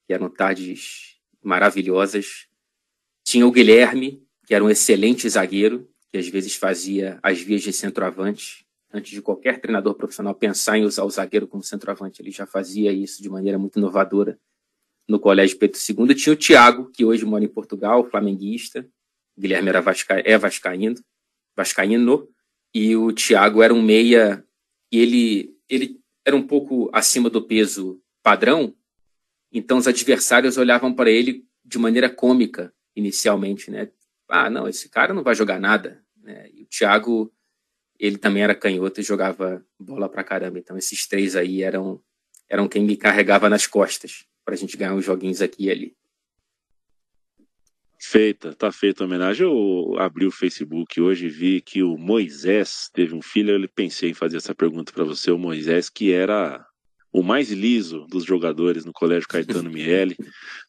que 0.08 0.14
eram 0.14 0.30
tardes 0.30 1.18
maravilhosas. 1.44 2.48
Tinha 3.24 3.46
o 3.46 3.52
Guilherme, 3.52 4.26
que 4.46 4.56
era 4.56 4.64
um 4.64 4.70
excelente 4.70 5.30
zagueiro, 5.30 5.88
que 6.10 6.18
às 6.18 6.28
vezes 6.30 6.56
fazia 6.56 7.20
as 7.22 7.42
vias 7.42 7.62
de 7.62 7.74
centroavante. 7.74 8.66
Antes 8.92 9.12
de 9.12 9.22
qualquer 9.22 9.60
treinador 9.60 9.96
profissional 9.96 10.34
pensar 10.34 10.78
em 10.78 10.86
usar 10.86 11.04
o 11.04 11.10
zagueiro 11.10 11.46
como 11.46 11.62
centroavante, 11.62 12.22
ele 12.22 12.32
já 12.32 12.48
fazia 12.48 12.92
isso 12.94 13.22
de 13.22 13.30
maneira 13.30 13.60
muito 13.60 13.78
inovadora 13.78 14.40
no 15.08 15.20
Colégio 15.20 15.58
Pedro 15.58 15.78
II. 15.78 16.16
Tinha 16.16 16.34
o 16.34 16.38
Thiago, 16.38 16.90
que 16.92 17.04
hoje 17.04 17.26
mora 17.26 17.44
em 17.44 17.50
Portugal, 17.50 18.10
flamenguista. 18.10 18.88
O 19.38 19.42
Guilherme 19.42 19.70
era 19.70 19.82
vasca... 19.82 20.22
é 20.26 20.38
vascaíno, 20.38 20.96
vascaíno, 21.56 22.30
e 22.74 22.96
o 22.96 23.12
Thiago 23.12 23.62
era 23.62 23.74
um 23.74 23.82
meia 23.82 24.44
e 24.92 25.00
ele, 25.00 25.58
ele 25.70 26.00
era 26.26 26.36
um 26.36 26.46
pouco 26.46 26.90
acima 26.94 27.30
do 27.30 27.42
peso 27.42 28.02
padrão, 28.24 28.74
então 29.52 29.78
os 29.78 29.88
adversários 29.88 30.58
olhavam 30.58 30.94
para 30.94 31.10
ele 31.10 31.46
de 31.64 31.78
maneira 31.78 32.10
cômica 32.10 32.74
inicialmente, 32.96 33.70
né? 33.70 33.90
Ah, 34.28 34.50
não, 34.50 34.68
esse 34.68 34.90
cara 34.90 35.14
não 35.14 35.24
vai 35.24 35.36
jogar 35.36 35.60
nada. 35.60 36.04
Né? 36.22 36.50
E 36.54 36.64
o 36.64 36.66
Thiago, 36.66 37.32
ele 38.00 38.18
também 38.18 38.44
era 38.44 38.56
canhoto 38.56 39.00
e 39.00 39.04
jogava 39.04 39.66
bola 39.80 40.10
pra 40.10 40.24
caramba. 40.24 40.60
Então 40.60 40.78
esses 40.78 41.08
três 41.08 41.36
aí 41.36 41.62
eram 41.62 42.02
eram 42.50 42.68
quem 42.68 42.84
me 42.84 42.96
carregava 42.96 43.50
nas 43.50 43.68
costas 43.68 44.26
para 44.46 44.54
a 44.54 44.58
gente 44.58 44.78
ganhar 44.78 44.94
uns 44.94 45.04
joguinhos 45.04 45.42
aqui 45.42 45.66
e 45.66 45.72
ali. 45.72 45.98
Feita, 48.00 48.54
tá 48.54 48.72
feita 48.72 49.04
a 49.04 49.08
homenagem. 49.08 49.46
Eu 49.46 49.96
abri 49.98 50.26
o 50.26 50.32
Facebook 50.32 51.02
hoje 51.02 51.26
e 51.26 51.30
vi 51.30 51.62
que 51.62 51.82
o 51.82 51.98
Moisés 51.98 52.90
teve 52.94 53.16
um 53.16 53.22
filho. 53.22 53.52
Eu 53.52 53.70
pensei 53.70 54.12
em 54.12 54.14
fazer 54.14 54.38
essa 54.38 54.54
pergunta 54.54 54.94
para 54.94 55.04
você, 55.04 55.32
o 55.32 55.38
Moisés, 55.38 55.90
que 55.90 56.14
era 56.14 56.66
o 57.18 57.24
mais 57.24 57.50
liso 57.52 58.06
dos 58.08 58.24
jogadores 58.24 58.86
no 58.86 58.94
Colégio 58.94 59.28
Caetano 59.28 59.72
Miele, 59.72 60.16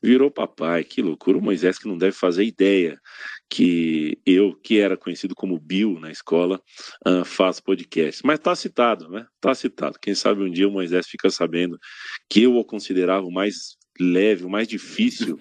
virou 0.02 0.30
papai. 0.30 0.82
Que 0.82 1.02
loucura. 1.02 1.36
O 1.36 1.42
Moisés 1.42 1.78
que 1.78 1.86
não 1.86 1.98
deve 1.98 2.16
fazer 2.16 2.42
ideia 2.42 2.98
que 3.50 4.18
eu, 4.24 4.54
que 4.54 4.78
era 4.78 4.96
conhecido 4.96 5.34
como 5.34 5.60
Bill 5.60 6.00
na 6.00 6.10
escola, 6.10 6.58
uh, 7.06 7.22
faço 7.22 7.62
podcast. 7.62 8.22
Mas 8.24 8.38
tá 8.38 8.56
citado, 8.56 9.10
né? 9.10 9.26
Tá 9.38 9.54
citado. 9.54 9.98
Quem 10.00 10.14
sabe 10.14 10.42
um 10.42 10.50
dia 10.50 10.66
o 10.66 10.72
Moisés 10.72 11.06
fica 11.06 11.28
sabendo 11.28 11.78
que 12.30 12.44
eu 12.44 12.56
o 12.56 12.64
considerava 12.64 13.26
o 13.26 13.30
mais 13.30 13.76
leve, 14.00 14.46
o 14.46 14.50
mais 14.50 14.66
difícil 14.66 15.36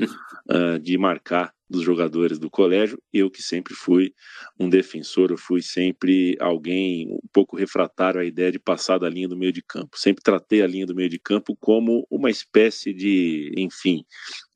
uh, 0.51 0.77
de 0.83 0.97
marcar 0.97 1.53
dos 1.69 1.83
jogadores 1.83 2.39
do 2.39 2.49
colégio. 2.49 3.01
Eu 3.13 3.29
que 3.29 3.41
sempre 3.41 3.73
fui 3.73 4.13
um 4.59 4.69
defensor, 4.69 5.31
eu 5.31 5.37
fui 5.37 5.61
sempre 5.61 6.37
alguém 6.39 7.11
um 7.11 7.27
pouco 7.31 7.55
refratário 7.55 8.19
à 8.19 8.25
ideia 8.25 8.51
de 8.51 8.59
passar 8.59 8.97
da 8.97 9.09
linha 9.09 9.27
do 9.27 9.37
meio 9.37 9.51
de 9.51 9.61
campo. 9.61 9.97
Sempre 9.97 10.23
tratei 10.23 10.61
a 10.61 10.67
linha 10.67 10.85
do 10.85 10.95
meio 10.95 11.09
de 11.09 11.19
campo 11.19 11.55
como 11.59 12.07
uma 12.09 12.29
espécie 12.29 12.93
de, 12.93 13.51
enfim, 13.57 14.03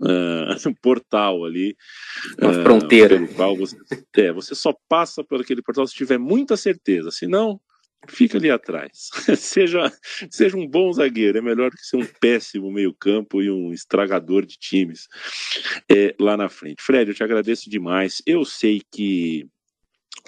uh, 0.02 0.56
um 0.70 0.74
portal 0.74 1.44
ali. 1.46 1.76
Uma 2.42 2.52
uh, 2.52 2.64
fronteira. 2.64 3.16
Pelo 3.16 3.28
qual 3.34 3.56
você, 3.56 3.78
é, 4.16 4.32
você 4.32 4.56
só 4.56 4.74
passa 4.88 5.24
por 5.24 5.42
aquele 5.42 5.62
portal 5.62 5.86
se 5.86 5.96
tiver 5.96 6.18
muita 6.18 6.56
certeza. 6.56 7.12
Senão, 7.12 7.60
fica 8.08 8.38
ali 8.38 8.50
atrás. 8.50 9.10
seja, 9.38 9.92
seja 10.30 10.58
um 10.58 10.68
bom 10.68 10.92
zagueiro, 10.92 11.38
é 11.38 11.42
melhor 11.42 11.72
que 11.72 11.86
ser 11.86 11.98
um 11.98 12.06
péssimo 12.20 12.72
meio-campo 12.72 13.42
e 13.42 13.52
um 13.52 13.72
estragador 13.72 14.46
de 14.46 14.58
times 14.58 15.08
é, 15.90 16.16
lá 16.20 16.36
na 16.36 16.50
frente. 16.50 16.82
Fred, 16.82 17.10
eu 17.10 17.16
te 17.16 17.24
agradeço 17.24 17.70
demais. 17.70 18.22
Eu 18.26 18.44
sei 18.46 18.82
que 18.92 19.48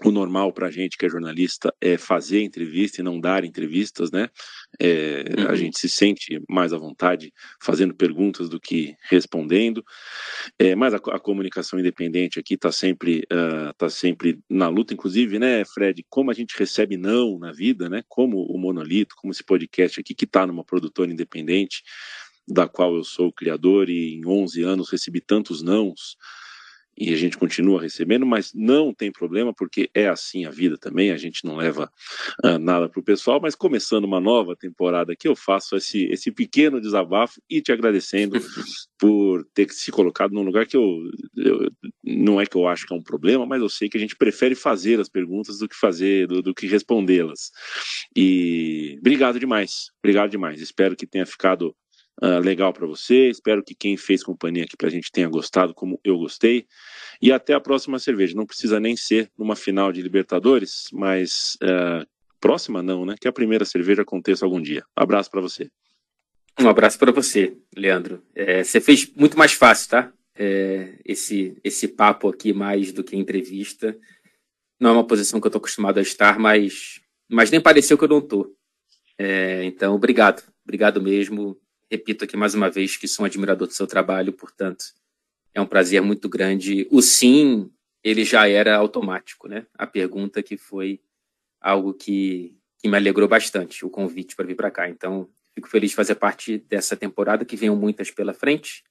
o 0.03 0.11
normal 0.11 0.51
para 0.51 0.67
a 0.67 0.71
gente 0.71 0.97
que 0.97 1.05
é 1.05 1.09
jornalista 1.09 1.73
é 1.79 1.97
fazer 1.97 2.41
entrevista 2.41 3.01
e 3.01 3.03
não 3.03 3.19
dar 3.19 3.43
entrevistas, 3.43 4.11
né? 4.11 4.29
É, 4.79 5.23
uhum. 5.37 5.47
A 5.49 5.55
gente 5.55 5.77
se 5.77 5.87
sente 5.87 6.41
mais 6.49 6.73
à 6.73 6.77
vontade 6.77 7.31
fazendo 7.61 7.93
perguntas 7.93 8.49
do 8.49 8.59
que 8.59 8.95
respondendo, 9.09 9.83
é, 10.57 10.75
mas 10.75 10.93
a, 10.93 10.97
a, 10.97 11.19
comunicação 11.19 11.79
independente 11.79 12.39
aqui 12.39 12.55
está 12.55 12.71
sempre, 12.71 13.23
uh, 13.31 13.73
tá 13.77 13.89
sempre 13.89 14.39
na 14.49 14.67
luta, 14.67 14.93
inclusive, 14.93 15.37
né, 15.37 15.63
Fred? 15.65 16.03
Como 16.09 16.31
a 16.31 16.33
gente 16.33 16.57
recebe 16.57 16.97
não 16.97 17.37
na 17.37 17.51
vida, 17.51 17.87
né? 17.87 18.03
Como 18.09 18.43
o 18.45 18.57
Monolito, 18.57 19.15
como 19.15 19.31
esse 19.31 19.43
podcast 19.43 19.99
aqui 19.99 20.15
que 20.15 20.25
está 20.25 20.47
numa 20.47 20.63
produtora 20.63 21.11
independente, 21.11 21.83
da 22.47 22.67
qual 22.67 22.95
eu 22.95 23.03
sou 23.03 23.27
o 23.27 23.33
criador 23.33 23.89
e 23.89 24.15
em 24.15 24.25
11 24.25 24.63
anos 24.63 24.89
recebi 24.89 25.21
tantos 25.21 25.61
nãos 25.61 26.17
e 26.97 27.13
a 27.13 27.17
gente 27.17 27.37
continua 27.37 27.81
recebendo, 27.81 28.25
mas 28.25 28.51
não 28.53 28.93
tem 28.93 29.11
problema, 29.11 29.53
porque 29.53 29.89
é 29.93 30.07
assim 30.07 30.45
a 30.45 30.49
vida 30.49 30.77
também, 30.77 31.11
a 31.11 31.17
gente 31.17 31.43
não 31.45 31.55
leva 31.55 31.89
uh, 32.43 32.59
nada 32.59 32.87
para 32.87 32.99
o 32.99 33.03
pessoal, 33.03 33.39
mas 33.41 33.55
começando 33.55 34.05
uma 34.05 34.19
nova 34.19 34.55
temporada 34.55 35.13
aqui, 35.13 35.27
eu 35.27 35.35
faço 35.35 35.75
esse, 35.75 36.05
esse 36.05 36.31
pequeno 36.31 36.79
desabafo 36.79 37.41
e 37.49 37.61
te 37.61 37.71
agradecendo 37.71 38.39
por 38.99 39.43
ter 39.53 39.69
se 39.71 39.91
colocado 39.91 40.33
num 40.33 40.43
lugar 40.43 40.65
que 40.65 40.77
eu, 40.77 40.97
eu, 41.35 41.71
não 42.03 42.39
é 42.39 42.45
que 42.45 42.55
eu 42.55 42.67
acho 42.67 42.85
que 42.85 42.93
é 42.93 42.97
um 42.97 43.03
problema, 43.03 43.45
mas 43.45 43.61
eu 43.61 43.69
sei 43.69 43.89
que 43.89 43.97
a 43.97 44.01
gente 44.01 44.15
prefere 44.15 44.55
fazer 44.55 44.99
as 44.99 45.09
perguntas 45.09 45.57
do 45.57 45.67
que 45.67 45.75
fazer, 45.75 46.27
do, 46.27 46.41
do 46.41 46.53
que 46.53 46.67
respondê-las. 46.67 47.51
E 48.15 48.95
obrigado 48.99 49.39
demais, 49.39 49.87
obrigado 50.03 50.29
demais, 50.29 50.61
espero 50.61 50.95
que 50.95 51.07
tenha 51.07 51.25
ficado 51.25 51.75
uh, 52.21 52.39
legal 52.39 52.73
para 52.73 52.85
você. 52.85 53.29
Espero 53.29 53.63
que 53.63 53.73
quem 53.73 53.97
fez 53.97 54.23
companhia 54.23 54.63
aqui 54.63 54.75
para 54.77 54.87
a 54.87 54.91
gente 54.91 55.11
tenha 55.11 55.27
gostado, 55.27 55.73
como 55.73 55.99
eu 56.03 56.17
gostei. 56.17 56.65
E 57.21 57.31
até 57.31 57.53
a 57.53 57.59
próxima 57.59 57.99
cerveja. 57.99 58.35
Não 58.35 58.45
precisa 58.45 58.79
nem 58.79 58.95
ser 58.95 59.31
numa 59.37 59.55
final 59.55 59.91
de 59.91 60.01
Libertadores, 60.01 60.87
mas 60.91 61.57
uh, 61.63 62.05
próxima 62.39 62.83
não, 62.83 63.05
né? 63.05 63.15
Que 63.19 63.27
a 63.27 63.33
primeira 63.33 63.65
cerveja 63.65 64.01
aconteça 64.01 64.45
algum 64.45 64.61
dia. 64.61 64.83
Abraço 64.95 65.31
para 65.31 65.41
você. 65.41 65.69
Um 66.59 66.67
abraço 66.67 66.99
para 66.99 67.11
você, 67.11 67.57
Leandro. 67.75 68.23
É, 68.35 68.63
você 68.63 68.79
fez 68.79 69.11
muito 69.15 69.37
mais 69.37 69.53
fácil, 69.53 69.89
tá? 69.89 70.13
É, 70.35 70.99
esse, 71.05 71.57
esse 71.63 71.87
papo 71.87 72.27
aqui, 72.27 72.53
mais 72.53 72.91
do 72.91 73.03
que 73.03 73.15
entrevista. 73.15 73.97
Não 74.79 74.89
é 74.89 74.93
uma 74.93 75.07
posição 75.07 75.39
que 75.39 75.47
eu 75.47 75.49
estou 75.49 75.59
acostumado 75.59 75.97
a 75.97 76.01
estar, 76.01 76.37
mas, 76.37 76.99
mas 77.29 77.49
nem 77.49 77.61
pareceu 77.61 77.97
que 77.97 78.03
eu 78.03 78.09
não 78.09 78.19
estou. 78.19 78.53
É, 79.17 79.63
então, 79.63 79.95
obrigado. 79.95 80.43
Obrigado 80.63 81.01
mesmo. 81.01 81.57
Repito 81.93 82.23
aqui 82.23 82.35
mais 82.35 82.55
uma 82.55 82.71
vez 82.71 82.97
que 82.97 83.07
sou 83.07 83.21
um 83.21 83.27
admirador 83.27 83.67
do 83.67 83.73
seu 83.75 83.85
trabalho, 83.85 84.33
portanto, 84.33 84.83
é 85.53 85.61
um 85.61 85.65
prazer 85.67 86.01
muito 86.01 86.27
grande. 86.27 86.87
O 86.89 87.03
sim, 87.03 87.69
ele 88.03 88.25
já 88.25 88.49
era 88.49 88.75
automático, 88.75 89.47
né? 89.47 89.67
A 89.75 89.85
pergunta 89.85 90.41
que 90.41 90.57
foi 90.57 90.99
algo 91.61 91.93
que, 91.93 92.57
que 92.79 92.89
me 92.89 92.97
alegrou 92.97 93.27
bastante, 93.27 93.85
o 93.85 93.91
convite 93.91 94.35
para 94.35 94.47
vir 94.47 94.55
para 94.55 94.71
cá. 94.71 94.89
Então, 94.89 95.29
fico 95.53 95.69
feliz 95.69 95.91
de 95.91 95.95
fazer 95.95 96.15
parte 96.15 96.57
dessa 96.67 96.97
temporada, 96.97 97.45
que 97.45 97.55
venham 97.55 97.75
muitas 97.75 98.09
pela 98.09 98.33
frente 98.33 98.83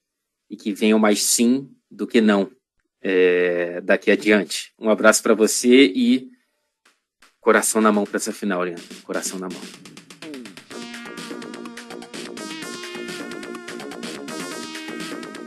e 0.48 0.56
que 0.56 0.72
venham 0.72 1.00
mais 1.00 1.24
sim 1.24 1.68
do 1.90 2.06
que 2.06 2.20
não 2.20 2.52
é, 3.00 3.80
daqui 3.80 4.12
adiante. 4.12 4.72
Um 4.78 4.88
abraço 4.88 5.20
para 5.24 5.34
você 5.34 5.86
e 5.86 6.30
coração 7.40 7.82
na 7.82 7.90
mão 7.90 8.04
para 8.04 8.18
essa 8.18 8.32
final, 8.32 8.62
Leandro. 8.62 8.84
Coração 9.02 9.40
na 9.40 9.48
mão. 9.48 10.01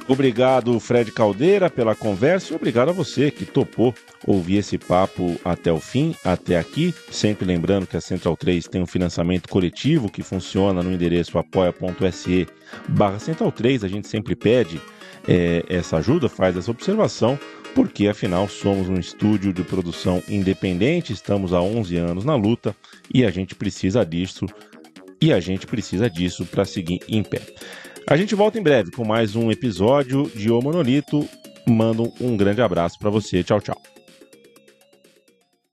Obrigado, 0.07 0.79
Fred 0.79 1.11
Caldeira, 1.11 1.67
pela 1.67 1.95
conversa 1.95 2.53
e 2.53 2.55
obrigado 2.55 2.89
a 2.89 2.91
você 2.91 3.31
que 3.31 3.43
topou 3.43 3.93
ouvir 4.25 4.57
esse 4.57 4.77
papo 4.77 5.35
até 5.43 5.71
o 5.71 5.79
fim, 5.79 6.15
até 6.23 6.59
aqui. 6.59 6.93
Sempre 7.09 7.45
lembrando 7.45 7.87
que 7.87 7.97
a 7.97 8.01
Central 8.01 8.37
3 8.37 8.67
tem 8.67 8.83
um 8.83 8.85
financiamento 8.85 9.49
coletivo 9.49 10.11
que 10.11 10.21
funciona 10.21 10.83
no 10.83 10.91
endereço 10.91 11.39
apoia.se 11.39 12.47
barra 12.87 13.17
Central 13.17 13.51
3. 13.51 13.83
A 13.83 13.87
gente 13.87 14.07
sempre 14.07 14.35
pede 14.35 14.79
é, 15.27 15.65
essa 15.67 15.97
ajuda, 15.97 16.29
faz 16.29 16.55
essa 16.55 16.69
observação, 16.69 17.39
porque 17.73 18.07
afinal 18.07 18.47
somos 18.47 18.87
um 18.87 18.99
estúdio 18.99 19.51
de 19.51 19.63
produção 19.63 20.21
independente, 20.29 21.13
estamos 21.13 21.51
há 21.51 21.59
11 21.59 21.97
anos 21.97 22.23
na 22.23 22.35
luta 22.35 22.75
e 23.11 23.25
a 23.25 23.31
gente 23.31 23.55
precisa 23.55 24.05
disso 24.05 24.45
e 25.19 25.33
a 25.33 25.39
gente 25.39 25.65
precisa 25.65 26.07
disso 26.07 26.45
para 26.45 26.63
seguir 26.63 26.99
em 27.07 27.23
pé. 27.23 27.41
A 28.07 28.15
gente 28.15 28.35
volta 28.35 28.59
em 28.59 28.61
breve 28.61 28.91
com 28.91 29.03
mais 29.03 29.35
um 29.35 29.49
episódio 29.49 30.29
de 30.35 30.51
O 30.51 30.61
Monolito. 30.61 31.27
Mando 31.67 32.13
um 32.21 32.37
grande 32.37 32.61
abraço 32.61 32.99
para 32.99 33.09
você. 33.09 33.43
Tchau, 33.43 33.59
tchau. 33.59 33.94